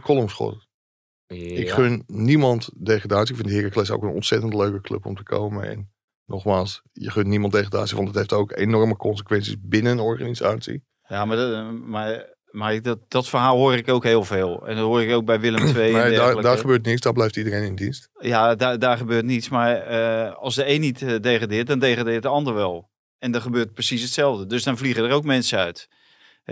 Ik 1.38 1.70
gun 1.70 2.04
niemand 2.08 2.70
degradatie. 2.76 3.36
Ik 3.36 3.42
vind 3.42 3.56
Heracles 3.56 3.92
ook 3.92 4.04
een 4.04 4.10
ontzettend 4.10 4.54
leuke 4.54 4.82
club 4.82 5.06
om 5.06 5.16
te 5.16 5.24
komen. 5.24 5.70
En 5.70 5.92
nogmaals, 6.26 6.82
je 6.92 7.12
gunt 7.12 7.28
niemand 7.28 7.54
degradatie, 7.54 7.96
want 7.96 8.08
het 8.08 8.18
heeft 8.18 8.34
ook 8.34 8.58
enorme 8.58 8.96
consequenties 8.96 9.56
binnen 9.60 9.92
een 9.92 10.00
organisatie. 10.00 10.84
Ja, 11.08 11.26
maar, 11.26 11.38
dat, 11.38 11.72
maar, 11.72 12.36
maar 12.52 12.82
dat, 12.82 13.00
dat 13.08 13.28
verhaal 13.28 13.58
hoor 13.58 13.74
ik 13.74 13.90
ook 13.90 14.04
heel 14.04 14.24
veel. 14.24 14.68
En 14.68 14.76
dat 14.76 14.86
hoor 14.86 15.02
ik 15.02 15.12
ook 15.12 15.26
bij 15.26 15.40
Willem 15.40 15.66
II. 15.76 15.94
Nee, 15.94 16.16
daar, 16.16 16.42
daar 16.42 16.58
gebeurt 16.58 16.86
niks. 16.86 17.02
Daar 17.02 17.14
blijft 17.14 17.38
iedereen 17.38 17.64
in 17.64 17.76
dienst. 17.76 18.10
Ja, 18.20 18.56
daar, 18.56 18.80
daar 18.80 18.98
gebeurt 18.98 19.26
niets. 19.26 19.50
Maar 19.50 19.76
eh, 19.76 20.36
als 20.36 20.56
de 20.56 20.70
een 20.70 20.82
niet 20.82 21.02
eh, 21.02 21.20
degradeert, 21.20 21.68
dan 21.68 21.80
degradeert 21.80 22.24
de 22.24 22.28
ander 22.28 22.54
wel. 22.54 22.90
En 23.18 23.32
dan 23.32 23.42
gebeurt 23.42 23.74
precies 23.74 24.02
hetzelfde. 24.02 24.46
Dus 24.46 24.64
dan 24.64 24.78
vliegen 24.78 25.04
er 25.04 25.12
ook 25.12 25.24
mensen 25.24 25.60
uit. 25.60 25.88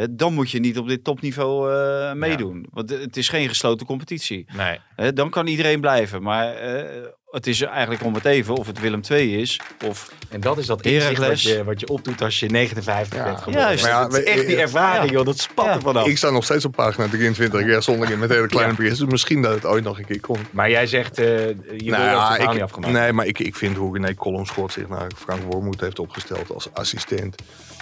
Dan 0.09 0.33
moet 0.33 0.51
je 0.51 0.59
niet 0.59 0.77
op 0.77 0.87
dit 0.87 1.03
topniveau 1.03 1.73
eh, 1.73 2.13
meedoen. 2.13 2.65
Want 2.71 2.89
het 2.89 3.17
is 3.17 3.29
geen 3.29 3.49
gesloten 3.49 3.85
competitie. 3.85 4.45
Nee. 4.55 5.13
Dan 5.13 5.29
kan 5.29 5.47
iedereen 5.47 5.81
blijven. 5.81 6.21
Maar 6.21 6.53
eh, 6.53 7.05
het 7.37 7.47
is 7.47 7.61
eigenlijk 7.61 8.03
om 8.03 8.13
het 8.13 8.25
even 8.25 8.55
of 8.55 8.67
het 8.67 8.79
Willem 8.79 9.01
II 9.11 9.41
is. 9.41 9.59
Of 9.85 10.11
En 10.29 10.39
dat 10.41 10.57
is 10.57 10.65
dat 10.65 10.81
inzicht 10.81 11.05
wat 11.07 11.15
Heracles. 11.17 11.43
je, 11.43 11.63
wat 11.63 11.79
je 11.79 11.87
opdoet 11.87 12.21
als 12.21 12.39
je 12.39 12.45
59 12.47 13.17
Ja. 13.17 13.23
bent 13.23 13.37
geworden. 13.37 13.61
Juist. 13.61 13.81
Maar 13.83 13.91
ja, 13.91 13.97
Maar 14.01 14.09
ja, 14.11 14.17
het 14.17 14.27
is 14.27 14.33
echt 14.33 14.47
die 14.47 14.57
ervaring, 14.57 15.05
ja. 15.05 15.11
joh. 15.17 15.25
Dat 15.25 15.37
spat 15.39 15.65
Ja. 15.65 15.73
er 15.73 15.81
vanaf. 15.81 16.07
Ik 16.07 16.17
sta 16.17 16.29
nog 16.29 16.43
steeds 16.43 16.65
op 16.65 16.71
pagina 16.75 17.07
23 17.07 17.65
jaar 17.65 17.83
zonder 17.83 18.17
met 18.17 18.29
hele 18.29 18.47
kleine 18.47 18.71
Ja. 18.71 18.77
berichten. 18.77 19.03
Dus 19.03 19.11
misschien 19.11 19.41
dat 19.41 19.53
het 19.53 19.65
ooit 19.65 19.83
nog 19.83 19.97
een 19.99 20.05
keer 20.05 20.19
komt. 20.19 20.53
Maar 20.53 20.69
jij 20.69 20.87
zegt, 20.87 21.17
eh 21.19 21.25
je 21.25 21.53
Nou 21.67 21.75
wil 21.77 21.89
ja, 21.91 22.11
dat 22.13 22.27
verhaal 22.27 22.47
ik- 22.47 22.53
niet 22.53 22.61
afgemaakt. 22.61 22.93
Nee, 22.93 23.13
maar 23.13 23.25
ik, 23.25 23.39
ik 23.39 23.55
vind 23.55 23.77
hoe 23.77 23.93
René 23.93 24.13
Kolomschot 24.13 24.71
zich 24.71 24.87
naar 24.89 25.07
Frank 25.17 25.41
Wormoed 25.51 25.81
heeft 25.81 25.99
opgesteld 25.99 26.53
als 26.53 26.69
assistent. 26.73 27.35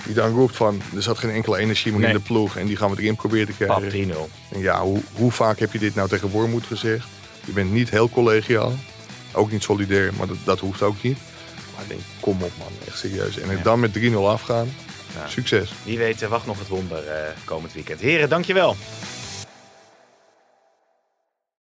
Die 0.06 0.14
dan 0.14 0.32
roept 0.34 0.56
van, 0.56 0.82
er 0.96 1.02
zat 1.02 1.18
geen 1.18 1.30
enkele 1.32 1.58
energie 1.58 1.92
meer 1.92 2.02
Nee. 2.02 2.10
in 2.12 2.16
de 2.18 2.24
ploeg. 2.24 2.58
En 2.58 2.66
die 2.66 2.76
gaan 2.76 2.92
we 2.96 3.02
erin 3.02 3.16
proberen 3.16 3.56
te 3.56 3.66
Pap, 3.66 3.78
krijgen. 3.78 3.90
3-0. 3.90 4.30
En 4.52 4.60
ja, 4.60 4.82
hoe, 4.82 5.02
hoe 5.14 5.32
vaak 5.32 5.60
heb 5.60 5.72
je 5.74 5.80
dit 5.80 5.96
nou 5.96 6.10
tegen 6.10 6.30
Wormoed 6.30 6.66
gezegd? 6.66 7.08
Je 7.46 7.52
bent 7.52 7.72
niet 7.72 7.90
heel 7.90 8.10
collegiaal. 8.10 8.74
Ook 9.36 9.52
niet 9.52 9.64
solidair, 9.64 10.14
maar 10.18 10.28
dat, 10.28 10.38
dat 10.44 10.60
hoeft 10.60 10.82
ook 10.82 11.02
niet. 11.04 11.18
Maar 11.74 11.84
ik 11.84 11.90
denk, 11.90 12.02
kom 12.20 12.42
op 12.44 12.52
man, 12.58 12.68
echt 12.88 12.98
serieus. 12.98 13.38
En 13.40 13.58
Ja. 13.58 13.64
dan 13.64 13.80
met 13.80 13.94
3-0 13.94 14.14
afgaan, 14.28 14.74
succes. 15.28 15.72
Wie 15.84 15.98
weet, 15.98 16.22
eh, 16.22 16.30
wacht 16.30 16.46
nog 16.46 16.60
het 16.60 16.68
wonder 16.68 17.08
eh, 17.08 17.30
komend 17.46 17.74
weekend. 17.74 18.00
Heren, 18.00 18.30
dankjewel. 18.30 18.76